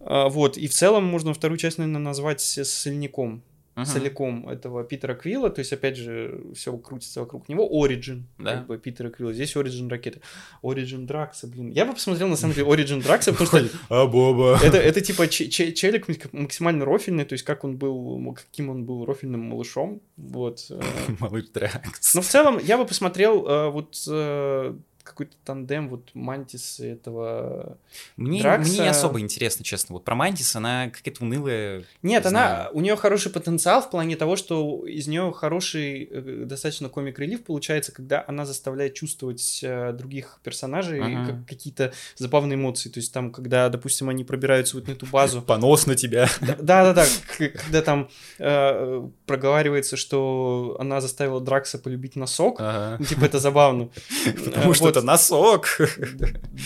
А, 0.00 0.28
Вот, 0.28 0.56
и 0.56 0.66
в 0.66 0.72
целом 0.72 1.04
можно 1.04 1.32
вторую 1.34 1.58
часть, 1.58 1.78
наверное, 1.78 2.00
назвать 2.00 2.40
сольником, 2.40 3.42
Мгм. 3.76 3.84
целиком 3.86 4.48
этого 4.48 4.82
Питера 4.82 5.14
Квилла, 5.14 5.48
то 5.48 5.60
есть, 5.60 5.72
опять 5.72 5.96
же, 5.96 6.42
все 6.54 6.76
крутится 6.76 7.20
вокруг 7.20 7.48
него. 7.48 7.66
Оригин, 7.70 8.26
Да. 8.36 8.56
как 8.56 8.66
бы, 8.66 8.78
Питера 8.78 9.10
Квилла. 9.10 9.32
Здесь 9.32 9.56
Оригин 9.56 9.88
ракеты. 9.88 10.20
Оригин 10.62 11.06
Дракса, 11.06 11.46
блин. 11.46 11.70
Я 11.70 11.84
бы 11.86 11.92
посмотрел, 11.92 12.28
на 12.28 12.36
самом 12.36 12.54
деле, 12.54 12.66
Оригин 12.72 13.00
Дракса, 13.00 13.32
потому 13.32 13.46
что 13.46 13.78
А, 13.88 14.06
Боба. 14.06 14.58
это, 14.62 14.76
это 14.76 15.00
типа 15.00 15.28
че- 15.28 15.48
че- 15.48 15.72
челик 15.72 16.06
максимально 16.32 16.84
рофильный, 16.84 17.24
то 17.24 17.34
есть, 17.34 17.44
как 17.44 17.62
он 17.64 17.76
был, 17.76 18.34
каким 18.34 18.70
он 18.70 18.84
был 18.84 19.04
рофильным 19.06 19.40
малышом, 19.48 20.00
вот. 20.16 20.66
э. 20.70 20.80
Малыш 21.20 21.44
Дракс. 21.54 22.14
Но 22.14 22.22
в 22.22 22.26
целом, 22.26 22.58
я 22.62 22.76
бы 22.76 22.84
посмотрел 22.84 23.46
э, 23.46 23.70
вот 23.70 23.96
э, 24.10 24.74
какой-то 25.10 25.36
тандем 25.44 25.88
вот 25.88 26.10
Мантис 26.14 26.80
и 26.80 26.86
этого 26.86 27.76
Мне, 28.16 28.40
Дракса- 28.42 28.70
мне 28.70 28.78
не 28.80 28.88
особо 28.88 29.20
интересно, 29.20 29.64
честно. 29.64 29.94
Вот 29.94 30.04
про 30.04 30.14
Мантис, 30.14 30.54
она 30.56 30.88
какая-то 30.90 31.22
унылая. 31.24 31.78
Нет, 32.02 32.24
Не 32.24 32.28
она, 32.28 32.28
знаю. 32.30 32.70
у 32.72 32.80
нее 32.80 32.96
хороший 32.96 33.30
потенциал 33.32 33.82
в 33.82 33.90
плане 33.90 34.16
того, 34.16 34.36
что 34.36 34.86
из 34.86 35.06
нее 35.08 35.32
хороший 35.32 36.04
э, 36.10 36.44
достаточно 36.46 36.88
комик-релив 36.88 37.42
получается, 37.44 37.92
когда 37.92 38.24
она 38.26 38.46
заставляет 38.46 38.94
чувствовать 38.94 39.60
э, 39.62 39.92
других 39.92 40.38
персонажей 40.42 41.00
Ага. 41.00 41.26
как 41.32 41.46
какие-то 41.48 41.92
забавные 42.16 42.56
эмоции. 42.56 42.88
То 42.88 43.00
есть 43.00 43.12
там, 43.12 43.30
когда, 43.32 43.68
допустим, 43.68 44.08
они 44.08 44.24
пробираются 44.24 44.76
вот 44.76 44.86
на 44.88 44.92
эту 44.92 45.06
базу. 45.06 45.42
Понос 45.50 45.86
на 45.86 45.96
тебя. 45.96 46.28
Да-да-да, 46.40 47.04
когда 47.36 47.82
там 47.82 48.08
э, 48.38 49.08
проговаривается, 49.26 49.96
что 49.96 50.76
она 50.78 51.00
заставила 51.00 51.40
Дракса 51.40 51.78
полюбить 51.78 52.16
носок. 52.16 52.56
Ага. 52.60 52.96
Ну, 52.98 53.04
Типа 53.04 53.24
это 53.24 53.38
забавно. 53.38 53.88
Потому 54.44 54.72
Э, 54.72 54.74
что. 54.74 54.88
Это 55.00 55.06
носок. 55.06 55.78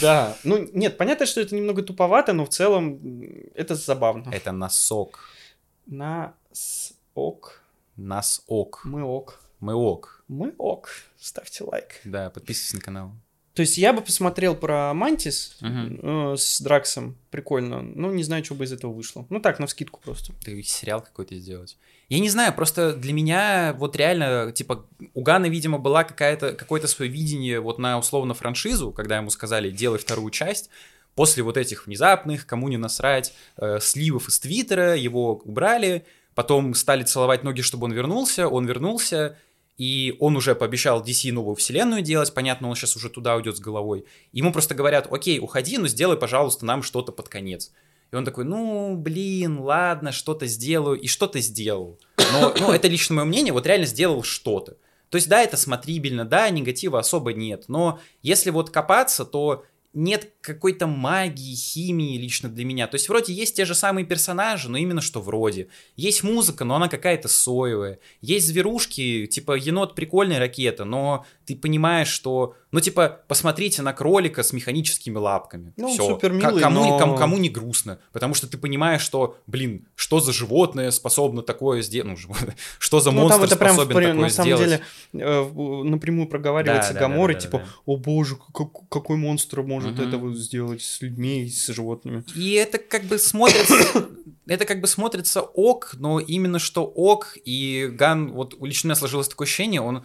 Да. 0.01 0.37
Ну, 0.45 0.69
нет, 0.73 0.97
понятно, 0.99 1.27
что 1.27 1.41
это 1.41 1.55
немного 1.55 1.83
туповато, 1.83 2.33
но 2.33 2.45
в 2.45 2.49
целом 2.49 3.01
это 3.55 3.75
забавно. 3.75 4.31
Это 4.31 4.53
носок. 4.53 5.31
Нас-ок. 5.87 7.61
Нас-ок. 7.97 8.83
Мы 8.85 9.03
ок. 9.03 9.41
Мы 9.61 9.75
ок. 9.75 10.25
Мы 10.29 10.55
ок. 10.59 10.89
Ставьте 11.19 11.65
лайк. 11.65 12.01
Да, 12.05 12.31
подписывайтесь 12.31 12.75
на 12.75 12.81
канал. 12.81 13.13
То 13.55 13.63
есть 13.63 13.79
я 13.79 13.93
бы 13.93 14.01
посмотрел 14.03 14.57
про 14.57 14.93
Мантис 14.95 15.57
Мгм. 15.61 16.01
э, 16.03 16.37
с 16.37 16.61
Драксом. 16.61 17.17
Прикольно. 17.31 17.83
Ну, 17.83 18.13
не 18.13 18.25
знаю, 18.25 18.45
что 18.45 18.55
бы 18.55 18.65
из 18.65 18.73
этого 18.73 18.93
вышло. 18.93 19.27
Ну 19.31 19.39
так, 19.41 19.61
на 19.61 19.67
вскидку 19.67 20.01
просто. 20.05 20.33
Да 20.45 20.51
и 20.51 20.63
сериал 20.63 21.01
какой-то 21.01 21.37
сделать. 21.37 21.77
Я 22.09 22.19
не 22.19 22.29
знаю, 22.29 22.53
просто 22.53 22.95
для 22.95 23.13
меня 23.13 23.75
вот 23.79 23.97
реально, 23.97 24.53
типа, 24.53 24.85
у 25.15 25.23
Гана, 25.23 25.47
видимо, 25.47 25.79
была 25.79 26.05
какая-то, 26.05 26.53
какое-то 26.53 26.89
свое 26.89 27.11
видение 27.11 27.61
вот 27.61 27.79
на 27.79 27.99
условно 27.99 28.35
франшизу, 28.35 28.91
когда 28.91 29.17
ему 29.19 29.31
сказали, 29.31 29.71
делай 29.71 29.99
вторую 29.99 30.31
часть. 30.31 30.69
После 31.15 31.45
вот 31.45 31.57
этих 31.57 31.87
внезапных, 31.87 32.47
кому 32.47 32.69
не 32.69 32.77
насрать, 32.77 33.33
э, 33.57 33.79
сливов 33.81 34.29
из 34.29 34.41
Твиттера, 34.41 34.97
его 34.97 35.37
убрали, 35.37 36.05
потом 36.35 36.75
стали 36.75 37.05
целовать 37.05 37.45
ноги, 37.45 37.63
чтобы 37.63 37.85
он 37.85 37.93
вернулся, 37.93 38.49
он 38.49 38.67
вернулся, 38.67 39.39
и 39.77 40.17
он 40.21 40.37
уже 40.37 40.55
пообещал 40.55 41.03
DC 41.03 41.33
новую 41.33 41.57
вселенную 41.57 42.03
делать, 42.03 42.33
понятно, 42.33 42.69
он 42.69 42.77
сейчас 42.77 42.97
уже 42.97 43.11
туда 43.11 43.35
уйдет 43.35 43.57
с 43.57 43.61
головой. 43.61 44.05
Ему 44.33 44.53
просто 44.53 44.75
говорят, 44.75 45.13
окей, 45.13 45.41
уходи, 45.41 45.79
но 45.79 45.89
сделай, 45.89 46.17
пожалуйста, 46.17 46.65
нам 46.65 46.83
что-то 46.83 47.11
под 47.11 47.29
конец. 47.29 47.73
И 48.13 48.17
он 48.17 48.25
такой, 48.25 48.45
ну, 48.45 48.97
блин, 48.97 49.59
ладно, 49.59 50.13
что-то 50.13 50.47
сделаю. 50.47 51.01
И 51.01 51.09
что-то 51.09 51.41
сделал. 51.41 51.99
Но, 52.33 52.55
ну, 52.61 52.73
это 52.73 52.87
лично 52.87 53.17
мое 53.17 53.25
мнение, 53.25 53.53
вот 53.53 53.67
реально 53.67 53.87
сделал 53.87 54.23
что-то. 54.23 54.77
То 55.11 55.17
есть, 55.17 55.29
да, 55.29 55.43
это 55.43 55.57
смотрибельно, 55.57 56.25
да, 56.25 56.49
негатива 56.51 57.01
особо 57.01 57.33
нет. 57.33 57.65
Но 57.67 57.99
если 58.23 58.51
вот 58.51 58.71
копаться, 58.71 59.25
то 59.25 59.65
нет 59.95 60.33
какой-то 60.41 60.87
магии, 60.87 61.55
химии 61.55 62.19
лично 62.19 62.49
для 62.49 62.65
меня. 62.65 62.87
То 62.87 62.97
есть 62.97 63.09
вроде 63.09 63.33
есть 63.33 63.57
те 63.57 63.65
же 63.65 63.75
самые 63.75 64.05
персонажи, 64.05 64.69
но 64.69 64.77
именно 64.77 65.01
что 65.01 65.21
вроде. 65.21 65.69
Есть 65.97 66.23
музыка, 66.23 66.65
но 66.65 66.77
она 66.77 66.89
какая-то 66.89 67.29
соевая. 67.29 67.99
Есть 68.21 68.49
зверушки, 68.49 69.27
типа 69.27 69.57
енот 69.57 69.95
прикольная 69.95 70.39
ракета, 70.39 70.85
но 70.85 71.25
ты 71.47 71.57
понимаешь, 71.57 72.09
что... 72.09 72.57
Ну, 72.75 72.81
типа, 72.81 73.21
посмотрите 73.29 73.83
на 73.83 73.93
кролика 73.93 74.43
с 74.43 74.53
механическими 74.53 75.17
лапками. 75.17 75.73
Ну, 75.77 75.93
Всё. 75.95 76.09
супер 76.09 76.31
К- 76.31 76.35
милый, 76.35 76.61
кому, 76.61 76.85
но- 76.85 76.99
кому, 76.99 77.17
кому 77.17 77.39
не 77.39 77.49
грустно. 77.49 78.01
Потому 78.13 78.35
что 78.35 78.49
ты 78.49 78.59
понимаешь, 78.59 79.01
что, 79.01 79.39
блин, 79.47 79.87
что 79.95 80.19
за 80.19 80.33
животное 80.33 80.91
способно 80.91 81.43
такое 81.43 81.83
сделать? 81.83 82.11
Ну, 82.11 82.17
животное. 82.17 82.57
что 82.81 82.99
за 82.99 83.13
ну, 83.13 83.21
монстр 83.21 83.39
там 83.43 83.47
это 83.47 83.57
прям 83.57 83.75
способен 83.75 83.97
впри- 83.97 84.07
такое 84.09 84.23
на 84.23 84.29
самом 84.29 84.57
сделать? 84.57 84.83
деле 85.13 85.25
э, 85.25 85.85
напрямую 85.85 86.27
проговаривается 86.27 86.95
Да, 86.95 86.99
да, 87.01 87.09
да, 87.09 87.15
да, 87.17 87.27
да, 87.29 87.35
типа, 87.35 87.59
да. 87.59 87.65
о 87.87 87.97
боже, 87.97 88.37
как- 88.53 88.89
какой 88.89 89.19
монстр 89.19 89.63
может 89.63 89.93
Мгм. 89.93 90.09
это 90.09 90.19
вот 90.19 90.35
сделать 90.37 90.83
с 90.83 91.01
людьми 91.01 91.45
и 91.45 91.51
с 91.51 91.69
животными. 91.69 92.25
И 92.35 92.55
это 92.55 92.79
как 92.79 93.05
бы 93.05 93.19
смотрится... 93.21 93.75
Это 94.47 94.67
как 94.67 94.83
бы 94.83 94.87
смотрится 94.89 95.41
ок, 95.41 95.93
но 95.95 96.21
именно 96.21 96.59
что 96.59 96.85
ок, 96.85 97.39
и 97.47 97.89
Ган, 97.91 98.33
вот 98.33 98.55
лично 98.61 98.89
у 98.89 98.91
меня 98.91 98.97
сложилось 98.97 99.29
такое 99.29 99.47
ощущение, 99.47 99.81
он 99.81 100.05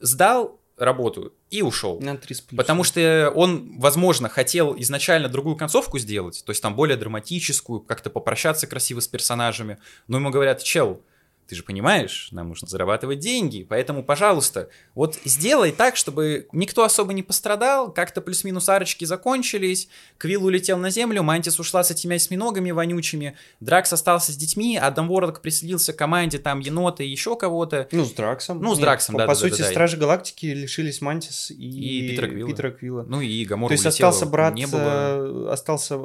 сдал 0.00 0.58
работу 0.76 1.32
и 1.50 1.62
ушел. 1.62 2.00
На 2.00 2.16
3 2.16 2.34
с 2.34 2.40
плюсом. 2.40 2.56
Потому 2.56 2.84
что 2.84 3.32
он, 3.34 3.78
возможно, 3.78 4.28
хотел 4.28 4.74
изначально 4.78 5.28
другую 5.28 5.56
концовку 5.56 5.98
сделать, 5.98 6.42
то 6.44 6.50
есть 6.50 6.62
там 6.62 6.74
более 6.74 6.96
драматическую, 6.96 7.80
как-то 7.80 8.10
попрощаться 8.10 8.66
красиво 8.66 9.00
с 9.00 9.08
персонажами, 9.08 9.78
но 10.08 10.18
ему 10.18 10.30
говорят, 10.30 10.62
чел, 10.62 11.02
ты 11.48 11.54
же 11.54 11.62
понимаешь, 11.62 12.28
нам 12.32 12.48
нужно 12.48 12.66
зарабатывать 12.68 13.20
деньги, 13.20 13.64
поэтому, 13.68 14.02
пожалуйста, 14.02 14.68
вот 14.94 15.16
сделай 15.24 15.70
так, 15.70 15.96
чтобы 15.96 16.48
никто 16.52 16.82
особо 16.82 17.12
не 17.12 17.22
пострадал, 17.22 17.92
как-то 17.92 18.20
плюс-минус 18.20 18.68
арочки 18.68 19.04
закончились, 19.04 19.88
Квилл 20.18 20.44
улетел 20.44 20.76
на 20.78 20.90
землю, 20.90 21.22
Мантис 21.22 21.60
ушла 21.60 21.84
с 21.84 21.90
этими 21.90 22.16
осьминогами 22.16 22.72
вонючими, 22.72 23.36
Дракс 23.60 23.92
остался 23.92 24.32
с 24.32 24.36
детьми, 24.36 24.76
Адам 24.76 25.08
Ворлок 25.08 25.40
присоединился 25.40 25.92
к 25.92 25.96
команде, 25.96 26.38
там, 26.38 26.60
енота 26.60 27.04
и 27.04 27.08
еще 27.08 27.36
кого-то. 27.36 27.88
Ну, 27.92 28.04
с 28.04 28.12
Драксом. 28.12 28.60
Ну, 28.60 28.74
с 28.74 28.78
Драксом, 28.78 29.14
по, 29.14 29.20
да, 29.20 29.26
По 29.26 29.32
да, 29.34 29.40
сути, 29.40 29.62
да. 29.62 29.68
Стражи 29.68 29.96
Галактики 29.96 30.46
лишились 30.46 31.00
Мантис 31.00 31.50
и, 31.50 31.54
И 31.54 32.08
Питера 32.08 32.28
Квилла. 32.28 32.50
Питера 32.50 32.70
Квилла. 32.70 33.04
Ну 33.08 33.20
и 33.20 33.44
Гамор 33.44 33.68
То 33.68 33.72
есть 33.74 33.84
улетел, 33.84 34.08
остался 34.08 34.26
брат, 34.26 34.54
не 34.54 34.66
было... 34.66 35.48
э, 35.48 35.52
остался 35.52 35.98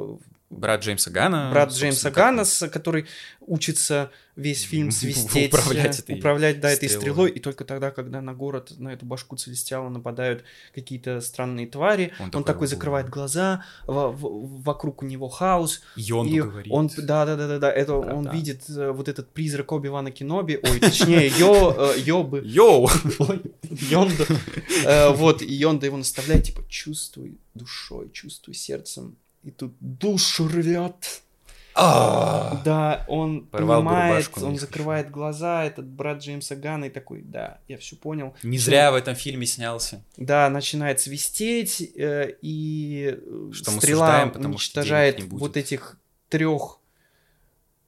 Брат 0.52 0.82
Джеймса 0.82 1.10
Гана. 1.10 1.50
брат 1.50 1.72
Джеймса 1.72 2.10
с- 2.44 2.68
который 2.68 3.06
учится 3.40 4.10
весь 4.36 4.62
фильм 4.62 4.90
свистеть, 4.92 5.52
Управлять 5.52 5.98
э, 5.98 6.02
этой 6.02 6.18
управлять, 6.18 6.60
да, 6.60 6.70
этой 6.70 6.88
стрелой. 6.88 7.00
стрелой, 7.00 7.30
и 7.30 7.40
только 7.40 7.64
тогда, 7.64 7.90
когда 7.90 8.20
на 8.20 8.32
город, 8.34 8.72
на 8.78 8.90
эту 8.90 9.04
башку 9.06 9.36
Целестиала 9.36 9.88
нападают 9.88 10.44
какие-то 10.74 11.20
странные 11.20 11.66
твари, 11.66 12.12
Он 12.18 12.26
он, 12.26 12.30
такой, 12.30 12.44
такой 12.44 12.66
закрывает 12.68 13.08
глаза, 13.08 13.64
во- 13.86 14.10
в- 14.12 14.62
вокруг 14.62 15.02
у 15.02 15.06
него 15.06 15.28
хаос, 15.28 15.82
Йонду 15.96 16.34
и 16.34 16.40
говорит. 16.40 16.72
он, 16.72 16.88
да, 16.98 17.26
да, 17.26 17.36
да, 17.36 17.48
да, 17.48 17.58
да, 17.58 17.70
это 17.72 17.92
Да, 17.92 18.14
он 18.14 18.24
да. 18.24 18.32
видит 18.32 18.62
э, 18.70 18.90
вот 18.92 19.08
этот 19.08 19.30
призрак 19.32 19.72
Оби 19.72 19.88
Вана 19.88 20.10
Кеноби, 20.10 20.58
ой, 20.62 20.80
точнее, 20.80 21.28
Йо, 21.38 21.74
э, 21.94 21.98
Йобы, 22.04 22.42
Йоу! 22.44 22.88
Йонда. 23.70 24.26
Вот, 25.14 25.42
и 25.42 25.52
Йонда 25.52 25.86
его 25.86 25.96
наставляет, 25.96 26.44
типа, 26.44 26.62
чувствуй 26.68 27.38
душой, 27.54 28.10
чувствуй 28.12 28.54
сердцем. 28.54 29.16
И 29.44 29.50
тут 29.50 29.74
душу 29.80 30.48
рвет. 30.48 31.22
А! 31.74 32.60
Да, 32.64 33.04
он 33.08 33.46
Порвал 33.46 33.80
понимает, 33.80 34.26
рубашку 34.26 34.46
он 34.46 34.58
закрывает 34.58 35.10
глаза, 35.10 35.64
этот 35.64 35.86
брат 35.86 36.18
Джеймса 36.18 36.54
Гана, 36.54 36.84
и 36.84 36.90
такой, 36.90 37.22
да, 37.22 37.60
я 37.66 37.78
все 37.78 37.96
понял. 37.96 38.34
Не 38.42 38.58
зря 38.58 38.92
в 38.92 38.94
этом 38.94 39.14
фильме 39.14 39.46
снялся. 39.46 40.04
Да, 40.16 40.48
начинает 40.50 41.00
свистеть, 41.00 41.80
э, 41.96 42.34
и 42.42 43.16
э, 43.16 43.50
Что 43.52 43.70
стрела 43.70 44.30
уничтожает 44.34 45.22
вот 45.24 45.56
этих 45.56 45.96
трех 46.28 46.78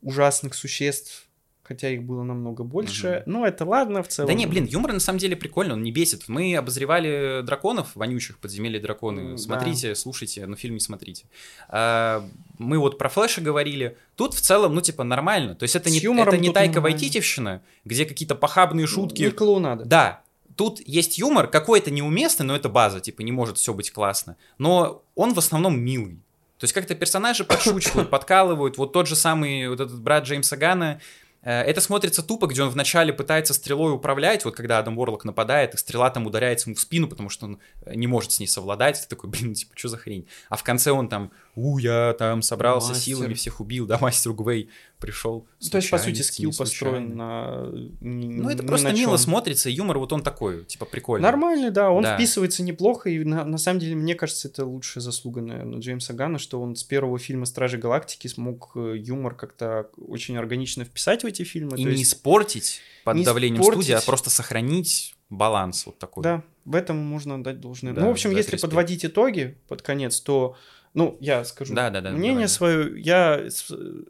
ужасных 0.00 0.54
существ, 0.54 1.28
хотя 1.64 1.88
их 1.88 2.02
было 2.02 2.22
намного 2.22 2.62
больше. 2.62 3.22
Ну, 3.26 3.44
это 3.44 3.64
ладно 3.64 4.02
в 4.02 4.08
целом. 4.08 4.28
Да 4.28 4.34
не, 4.34 4.46
блин, 4.46 4.66
юмор 4.66 4.92
на 4.92 5.00
самом 5.00 5.18
деле 5.18 5.34
прикольный, 5.34 5.72
он 5.72 5.82
не 5.82 5.90
бесит. 5.90 6.28
Мы 6.28 6.54
обозревали 6.54 7.40
драконов, 7.42 7.88
вонючих, 7.94 8.38
подземелья 8.38 8.80
драконы. 8.80 9.20
М, 9.20 9.30
да. 9.32 9.38
Смотрите, 9.38 9.94
слушайте, 9.94 10.46
но 10.46 10.56
фильм 10.56 10.74
не 10.74 10.80
смотрите. 10.80 11.24
А, 11.68 12.24
мы 12.58 12.78
вот 12.78 12.98
про 12.98 13.08
Флэша 13.08 13.40
говорили. 13.40 13.96
Тут 14.14 14.34
в 14.34 14.40
целом, 14.40 14.74
ну, 14.74 14.80
типа, 14.80 15.04
нормально. 15.04 15.54
То 15.54 15.64
есть 15.64 15.74
это 15.74 15.88
С 15.88 15.92
не, 15.92 15.98
это 15.98 16.36
не 16.36 16.52
Тайка 16.52 16.74
нормально. 16.74 16.80
Вайтитевщина, 16.82 17.62
где 17.84 18.04
какие-то 18.04 18.34
похабные 18.34 18.86
шутки. 18.86 19.22
Не 19.22 19.30
клоунада. 19.30 19.84
Да, 19.84 20.22
тут 20.56 20.80
есть 20.86 21.18
юмор, 21.18 21.48
какой-то 21.48 21.90
неуместный, 21.90 22.46
но 22.46 22.54
это 22.54 22.68
база, 22.68 23.00
типа, 23.00 23.22
не 23.22 23.32
может 23.32 23.56
все 23.58 23.72
быть 23.72 23.90
классно. 23.90 24.36
Но 24.58 25.02
он 25.14 25.34
в 25.34 25.38
основном 25.38 25.80
милый. 25.80 26.20
То 26.58 26.64
есть 26.64 26.72
как-то 26.72 26.94
персонажи 26.94 27.44
подшучивают, 27.44 28.10
подкалывают. 28.10 28.78
Вот 28.78 28.92
тот 28.92 29.08
же 29.08 29.16
самый 29.16 29.68
вот 29.68 29.80
этот 29.80 30.00
брат 30.00 30.24
Джеймса 30.24 30.56
Гана. 30.56 31.00
Э, 31.44 31.62
Это 31.62 31.80
смотрится 31.80 32.22
тупо, 32.22 32.46
где 32.46 32.62
он 32.62 32.70
вначале 32.70 33.12
пытается 33.12 33.54
стрелой 33.54 33.92
управлять, 33.92 34.44
вот 34.44 34.56
когда 34.56 34.78
Адам 34.78 34.96
Ворлок 34.96 35.24
нападает, 35.24 35.74
и 35.74 35.76
стрела 35.76 36.10
там 36.10 36.26
ударяется 36.26 36.68
ему 36.68 36.76
в 36.76 36.80
спину, 36.80 37.08
потому 37.08 37.28
что 37.28 37.46
он 37.46 37.60
э, 37.84 37.94
не 37.94 38.06
может 38.06 38.32
с 38.32 38.40
ней 38.40 38.46
совладать. 38.46 39.00
Ты 39.00 39.08
такой, 39.08 39.30
блин, 39.30 39.54
типа, 39.54 39.72
что 39.76 39.88
за 39.88 39.98
хрень? 39.98 40.26
А 40.48 40.56
в 40.56 40.62
конце 40.62 40.90
он 40.90 41.08
там, 41.08 41.30
у, 41.56 41.78
я 41.78 42.14
там 42.18 42.42
собрался 42.42 42.90
Мастер. 42.90 43.04
силами, 43.16 43.34
всех 43.34 43.60
убил, 43.60 43.86
да, 43.88 43.98
мастер 44.00 44.32
Гвей 44.32 44.68
пришел. 44.98 45.46
То 45.70 45.76
есть, 45.78 45.90
по 45.90 45.98
сути, 45.98 46.22
скилл 46.22 46.52
построен 46.56 47.16
на... 47.16 47.66
ни- 48.00 48.26
Ну, 48.40 48.48
это 48.48 48.62
просто 48.62 48.88
на 48.88 48.92
мило 48.92 49.16
смотрится, 49.18 49.68
юмор 49.68 49.98
вот 49.98 50.12
он 50.12 50.22
такой, 50.22 50.64
типа, 50.64 50.84
прикольный. 50.86 51.22
Нормальный, 51.22 51.70
да, 51.70 51.90
он 51.90 52.02
Да. 52.02 52.14
вписывается 52.16 52.62
неплохо, 52.62 53.10
и 53.10 53.22
на, 53.22 53.44
на 53.44 53.58
самом 53.58 53.80
деле, 53.80 53.94
мне 53.96 54.14
кажется, 54.14 54.48
это 54.48 54.64
лучшая 54.64 55.02
заслуга, 55.02 55.42
наверное, 55.42 55.78
Джеймса 55.80 56.14
Ганна, 56.14 56.38
что 56.38 56.60
он 56.60 56.74
с 56.76 56.84
первого 56.84 57.18
фильма 57.18 57.44
«Стражи 57.44 57.76
Галактики» 57.78 58.28
смог 58.28 58.72
э, 58.76 58.94
юмор 58.98 59.34
как-то 59.34 59.90
очень 59.98 60.36
органично 60.36 60.84
вписать 60.84 61.22
в 61.22 61.26
эти 61.26 61.42
фильмы. 61.42 61.76
И 61.78 61.84
не 61.84 61.90
есть, 61.92 62.04
испортить 62.14 62.80
под 63.04 63.16
не 63.16 63.24
давлением 63.24 63.60
испортить. 63.60 63.82
студии, 63.84 63.96
а 63.96 64.00
просто 64.00 64.30
сохранить 64.30 65.14
баланс 65.28 65.84
вот 65.86 65.98
такой. 65.98 66.22
да, 66.22 66.42
в 66.64 66.74
этом 66.76 66.96
можно 66.96 67.42
дать 67.42 67.60
должное. 67.60 67.92
Да, 67.92 68.02
ну, 68.02 68.08
в 68.08 68.10
общем, 68.12 68.30
если 68.30 68.52
респект. 68.52 68.62
подводить 68.62 69.04
итоги 69.04 69.58
под 69.68 69.82
конец, 69.82 70.18
то, 70.20 70.56
ну, 70.94 71.18
я 71.20 71.44
скажу 71.44 71.74
Да, 71.74 71.90
да, 71.90 72.00
да, 72.00 72.10
мнение 72.10 72.32
давай. 72.34 72.48
свое, 72.48 73.00
я 73.00 73.36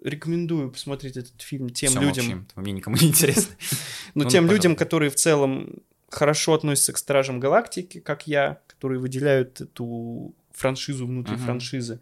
рекомендую 0.03 0.71
посмотреть 0.71 1.17
этот 1.17 1.41
фильм 1.41 1.71
тем 1.71 1.91
Всё, 1.91 2.01
людям, 2.01 2.27
молчим, 2.27 2.47
мне 2.57 2.73
никому 2.73 2.97
не 2.97 3.09
интересно. 3.09 3.55
Ну, 4.15 4.25
Ну, 4.25 4.31
тем 4.31 4.47
ну, 4.47 4.53
людям, 4.53 4.73
пожалуйста. 4.73 4.85
которые 4.85 5.11
в 5.11 5.17
целом 5.17 5.83
хорошо 6.09 6.55
относятся 6.55 6.93
к 6.93 6.99
Стражам 6.99 7.41
Галактики, 7.41 7.99
как 8.01 8.27
я, 8.27 8.61
которые 8.69 9.01
выделяют 9.01 9.61
эту 9.61 10.35
франшизу 10.53 11.07
внутри 11.07 11.37
франшизы 11.37 12.01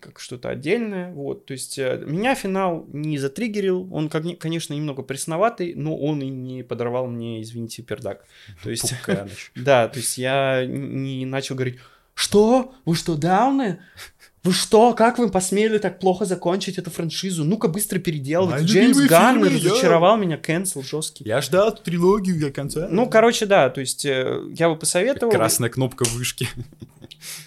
как 0.00 0.20
что-то 0.20 0.50
отдельное. 0.50 1.12
Вот, 1.12 1.46
то 1.46 1.52
есть 1.52 1.78
э, 1.78 2.02
меня 2.06 2.34
финал 2.34 2.86
не 2.92 3.18
затриггерил, 3.18 3.92
он, 3.92 4.08
конечно, 4.08 4.74
немного 4.74 5.02
пресноватый, 5.02 5.74
но 5.74 5.96
он 5.96 6.22
и 6.22 6.28
не 6.28 6.62
подорвал 6.62 7.06
мне, 7.06 7.42
извините, 7.42 7.82
пердак. 7.82 8.24
То 8.62 8.70
есть, 8.70 8.94
да, 9.54 9.88
то 9.88 9.98
есть 9.98 10.18
я 10.18 10.64
не 10.66 11.26
начал 11.26 11.54
говорить, 11.54 11.78
что? 12.16 12.74
Вы 12.86 12.96
что, 12.96 13.14
дауны? 13.14 13.78
Вы 14.42 14.52
что? 14.52 14.94
Как 14.94 15.18
вы 15.18 15.28
посмели 15.28 15.76
так 15.78 15.98
плохо 15.98 16.24
закончить 16.24 16.78
эту 16.78 16.90
франшизу? 16.90 17.44
Ну-ка 17.44 17.68
быстро 17.68 17.98
переделывать. 17.98 18.54
Мои 18.54 18.64
Джеймс 18.64 18.96
Ганн 19.00 19.34
фильмы, 19.42 19.48
я- 19.58 19.70
разочаровал 19.70 20.16
меня, 20.16 20.36
cancel 20.38 20.82
жесткий. 20.82 21.24
Я 21.24 21.40
ждал 21.42 21.74
трилогию 21.74 22.40
до 22.40 22.50
конца. 22.50 22.88
Ну, 22.90 23.10
короче, 23.10 23.44
да, 23.44 23.68
то 23.70 23.80
есть 23.80 24.04
э, 24.06 24.40
я 24.56 24.70
бы 24.70 24.76
посоветовал. 24.76 25.30
Красная 25.32 25.68
кнопка 25.68 26.04
вышки. 26.04 26.48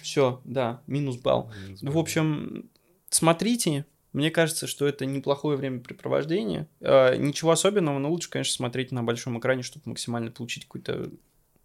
Все, 0.02 0.40
да, 0.44 0.82
минус 0.86 1.16
балл. 1.16 1.50
Ну, 1.80 1.90
в 1.90 1.98
общем, 1.98 2.70
смотрите. 3.08 3.86
Мне 4.12 4.30
кажется, 4.30 4.66
что 4.66 4.86
это 4.86 5.06
неплохое 5.06 5.56
времяпрепровождение. 5.56 6.68
Э, 6.80 7.16
ничего 7.16 7.52
особенного, 7.52 7.98
но 7.98 8.10
лучше, 8.10 8.28
конечно, 8.28 8.52
смотреть 8.52 8.92
на 8.92 9.02
большом 9.02 9.38
экране, 9.38 9.62
чтобы 9.62 9.82
максимально 9.86 10.30
получить 10.30 10.64
какой-то 10.64 11.10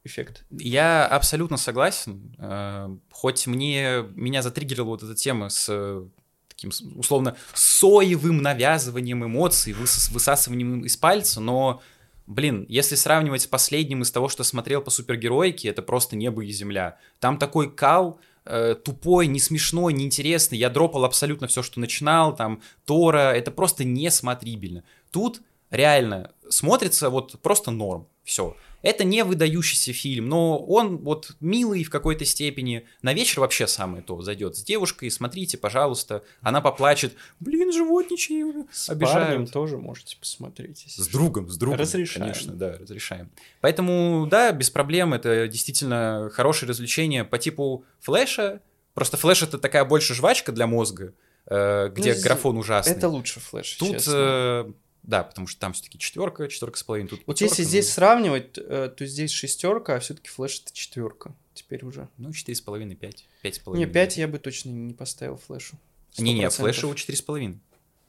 эффект. 0.06 0.46
Я 0.52 1.06
абсолютно 1.06 1.58
согласен. 1.58 2.36
Э, 2.38 2.96
Хоть 3.12 3.48
мне 3.48 4.04
меня 4.16 4.42
затриггерила 4.42 4.86
вот 4.86 5.04
эта 5.04 5.16
тема 5.16 5.50
с 5.50 5.68
э, 5.70 6.06
таким 6.48 6.72
условно 6.96 7.36
соевым 7.54 8.42
навязыванием 8.42 9.26
эмоций, 9.26 9.74
выс- 9.74 10.12
высасыванием 10.14 10.86
из 10.86 10.96
пальца, 10.96 11.42
но, 11.42 11.82
блин, 12.28 12.66
если 12.70 12.96
сравнивать 12.96 13.42
с 13.42 13.48
последним 13.48 14.04
из 14.04 14.12
того, 14.12 14.30
что 14.30 14.44
смотрел 14.44 14.82
по 14.82 14.90
супергероике, 14.92 15.70
это 15.70 15.82
просто 15.82 16.16
небо 16.16 16.44
и 16.46 16.52
земля. 16.52 16.98
Там 17.20 17.38
такой 17.38 17.70
кал, 17.74 18.20
э, 18.46 18.76
тупой, 18.76 19.28
не 19.28 19.40
смешной, 19.40 19.92
неинтересный. 19.94 20.58
Я 20.58 20.70
дропал 20.70 21.04
абсолютно 21.04 21.48
все, 21.48 21.64
что 21.64 21.80
начинал, 21.80 22.36
там, 22.36 22.62
Тора, 22.86 23.34
это 23.34 23.52
просто 23.52 23.84
несмотрибельно. 23.84 24.84
Тут 25.12 25.42
реально 25.72 26.32
смотрится 26.50 27.10
вот 27.10 27.42
просто 27.42 27.72
норм, 27.72 28.08
все. 28.24 28.56
Это 28.86 29.04
не 29.04 29.24
выдающийся 29.24 29.94
фильм, 29.94 30.30
но 30.30 30.60
он 30.60 30.98
вот 31.00 31.32
милый 31.40 31.84
в 31.84 31.90
какой-то 31.90 32.24
степени. 32.24 32.86
На 33.02 33.16
вечер 33.16 33.40
вообще 33.40 33.66
самое 33.66 34.04
то 34.04 34.22
зайдет 34.22 34.56
с 34.56 34.64
девушкой, 34.64 35.10
смотрите, 35.10 35.58
пожалуйста, 35.58 36.24
она 36.42 36.62
поплачет, 36.62 37.16
блин, 37.40 37.74
животничьи 37.74 38.46
С 38.72 38.92
обижают. 38.92 39.28
парнем 39.28 39.48
тоже 39.48 39.80
можете 39.80 40.18
посмотреть. 40.18 40.86
С 40.88 41.08
другом, 41.08 41.50
с 41.50 41.58
другом. 41.58 41.80
Разрешаем. 41.80 42.28
Конечно, 42.28 42.54
да, 42.54 42.78
разрешаем. 42.78 43.32
Поэтому, 43.60 44.28
да, 44.30 44.52
без 44.52 44.70
проблем, 44.70 45.16
это 45.16 45.48
действительно 45.48 46.30
хорошее 46.32 46.70
развлечение 46.70 47.24
по 47.24 47.40
типу 47.40 47.86
флэша. 48.02 48.62
Просто 48.94 49.18
флэш 49.18 49.42
это 49.42 49.58
такая 49.58 49.84
больше 49.84 50.14
жвачка 50.14 50.52
для 50.52 50.68
мозга, 50.68 51.16
э, 51.48 51.90
где 51.90 52.14
Ну, 52.14 52.22
графон 52.22 52.58
ужасный. 52.60 52.94
Это 52.94 53.10
лучше 53.10 53.40
флеш, 53.40 53.78
Тут, 53.78 54.04
э, 54.08 54.72
да, 55.08 55.24
потому 55.24 55.48
что 55.48 55.60
там 55.60 55.74
все-таки 55.74 56.00
четверка, 56.00 56.48
четверка 56.48 56.78
с 56.78 56.84
половиной. 56.84 57.10
Тут 57.10 57.22
Вот 57.26 57.40
если 57.42 57.62
ну, 57.62 57.70
здесь 57.70 57.92
сравнивать, 57.92 58.58
э, 58.58 58.92
то 58.96 59.06
здесь 59.06 59.32
шестерка, 59.32 59.96
а 59.96 60.00
все-таки 60.00 60.30
флеш 60.30 60.62
это 60.62 60.74
четверка. 60.74 61.36
Теперь 61.54 61.86
уже. 61.86 62.10
Ну, 62.18 62.34
четыре 62.34 62.56
с 62.56 62.62
половиной, 62.62 62.96
пять. 62.96 63.26
Пять 63.42 63.56
с 63.56 63.60
половиной. 63.60 63.88
Не, 63.88 63.94
5 63.94 64.18
я 64.18 64.28
бы 64.28 64.40
точно 64.40 64.70
не 64.70 64.94
поставил 64.94 65.38
флешу. 65.38 65.78
Не-не, 66.18 66.46
100%. 66.46 66.50
флешу 66.50 66.94
четыре 66.96 67.18
с 67.18 67.22
половиной. 67.22 67.60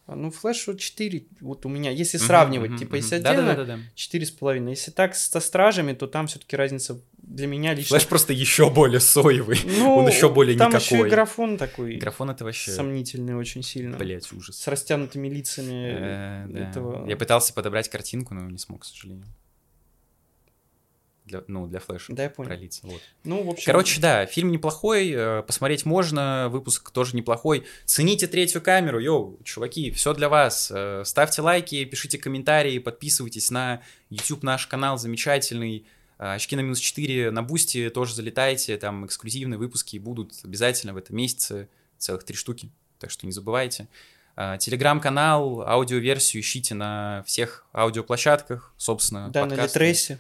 А, 0.07 0.15
Ну, 0.15 0.31
флешу 0.31 0.75
4, 0.77 1.27
вот 1.41 1.67
у 1.67 1.69
меня, 1.69 1.91
если 1.91 2.17
сравнивать, 2.19 2.71
Мгм, 2.71 2.79
типа, 2.79 2.91
мгм, 2.91 2.97
если 2.97 3.15
отдельно, 3.17 3.81
четыре 3.95 4.25
с 4.25 4.31
половиной. 4.31 4.71
Если 4.71 4.93
так 4.93 5.17
со 5.17 5.41
стражами, 5.41 5.95
то 5.95 6.07
там 6.07 6.29
все-таки 6.29 6.57
разница 6.57 7.01
для 7.19 7.49
меня 7.49 7.75
лично. 7.75 7.89
Флэш 7.99 8.07
просто 8.07 8.33
еще 8.33 8.71
более 8.71 9.01
соевый. 9.01 9.59
Ну, 9.65 9.97
он 9.97 10.07
еще 10.09 10.33
более 10.33 10.57
там 10.57 10.69
никакой. 10.71 10.85
еще 10.99 11.07
и 11.09 11.11
графон 11.11 11.59
такой 11.59 11.97
Графон 11.97 12.31
это 12.31 12.45
вообще, 12.45 12.71
сомнительный 12.71 13.35
очень 13.35 13.65
сильно. 13.65 13.97
блять, 13.97 14.33
ужас. 14.33 14.57
С 14.57 14.67
растянутыми 14.69 15.29
лицами 15.29 15.89
Э, 15.93 16.47
этого. 16.71 17.09
Я 17.09 17.17
пытался 17.17 17.53
подобрать 17.53 17.89
картинку, 17.89 18.33
но 18.35 18.49
не 18.49 18.59
смог, 18.59 18.83
к 18.83 18.85
сожалению. 18.85 19.27
Для, 21.27 21.43
ну, 21.49 21.67
для 21.67 21.81
флеша 21.81 22.13
Да, 22.15 22.23
я 22.25 22.31
понял. 22.31 22.49
пролиться. 22.49 22.81
Вот. 22.87 23.01
Ну, 23.25 23.43
в 23.43 23.51
общем... 23.51 23.67
Короче, 23.67 24.01
да, 24.01 24.27
фильм 24.27 24.51
неплохой, 24.53 25.11
э, 25.11 25.43
посмотреть 25.43 25.85
можно, 25.85 26.49
выпуск 26.51 26.91
тоже 26.91 27.17
неплохой. 27.17 27.67
Цените 27.85 28.27
третью 28.29 28.63
камеру, 28.63 29.01
yo, 29.01 29.39
чуваки, 29.45 29.91
все 29.91 30.15
для 30.15 30.29
вас. 30.29 30.71
Э, 30.75 31.03
Ставьте 31.05 31.43
лайки, 31.43 31.85
пишите 31.85 32.17
комментарии, 32.19 32.79
подписывайтесь 32.79 33.51
на 33.51 33.83
YouTube 34.09 34.43
наш 34.45 34.67
канал 34.67 34.99
замечательный. 34.99 35.87
Э, 36.19 36.35
Очки 36.35 36.55
на 36.57 36.61
минус 36.61 36.79
4 36.79 37.31
на 37.33 37.43
Boosty 37.43 37.91
тоже 37.91 38.15
залетайте, 38.15 38.77
там 38.79 39.05
эксклюзивные 39.05 39.59
выпуски 39.59 39.99
будут 39.99 40.33
обязательно 40.45 40.95
в 40.95 40.97
этом 40.97 41.17
месяце, 41.17 41.69
целых 41.99 42.25
три 42.25 42.37
штуки, 42.37 42.71
так 42.99 43.11
что 43.11 43.27
не 43.27 43.33
забывайте. 43.33 43.89
Телеграм-канал, 44.61 45.63
аудиоверсию 45.63 46.43
ищите 46.43 46.75
на 46.75 47.23
всех 47.27 47.65
аудиоплощадках, 47.73 48.73
собственно, 48.77 49.31
Да, 49.31 49.45
на 49.45 49.51
подкасты. 49.51 49.79
Литресе. 49.79 50.19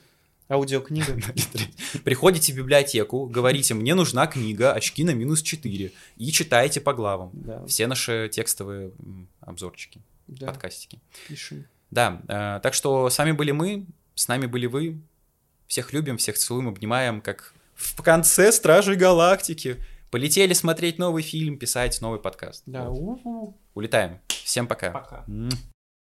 Аудиокнига. 0.48 1.16
Приходите 2.04 2.52
в 2.52 2.56
библиотеку, 2.56 3.26
говорите, 3.26 3.74
мне 3.74 3.94
нужна 3.94 4.26
книга 4.26 4.72
«Очки 4.72 5.02
на 5.04 5.10
минус 5.14 5.42
4» 5.42 5.92
и 6.16 6.32
читайте 6.32 6.80
по 6.80 6.92
главам. 6.94 7.30
Да, 7.32 7.66
Все 7.66 7.86
наши 7.86 8.28
текстовые 8.32 8.92
обзорчики, 9.40 10.00
да, 10.28 10.46
подкастики. 10.46 11.00
пишем. 11.28 11.66
Да, 11.90 12.20
э, 12.28 12.60
так 12.62 12.74
что 12.74 13.10
с 13.10 13.18
вами 13.18 13.32
были 13.32 13.50
мы, 13.52 13.86
с 14.14 14.28
нами 14.28 14.46
были 14.46 14.66
вы. 14.66 15.00
Всех 15.66 15.92
любим, 15.92 16.16
всех 16.16 16.38
целуем, 16.38 16.68
обнимаем, 16.68 17.20
как 17.20 17.52
в 17.74 18.00
конце 18.02 18.52
Стражей 18.52 18.96
Галактики. 18.96 19.76
Полетели 20.10 20.52
смотреть 20.52 20.98
новый 20.98 21.22
фильм, 21.24 21.58
писать 21.58 22.00
новый 22.00 22.20
подкаст. 22.20 22.62
Да, 22.66 22.88
Вот. 22.88 23.54
Улетаем. 23.74 24.20
Всем 24.28 24.68
пока. 24.68 24.90
Пока. 24.92 25.24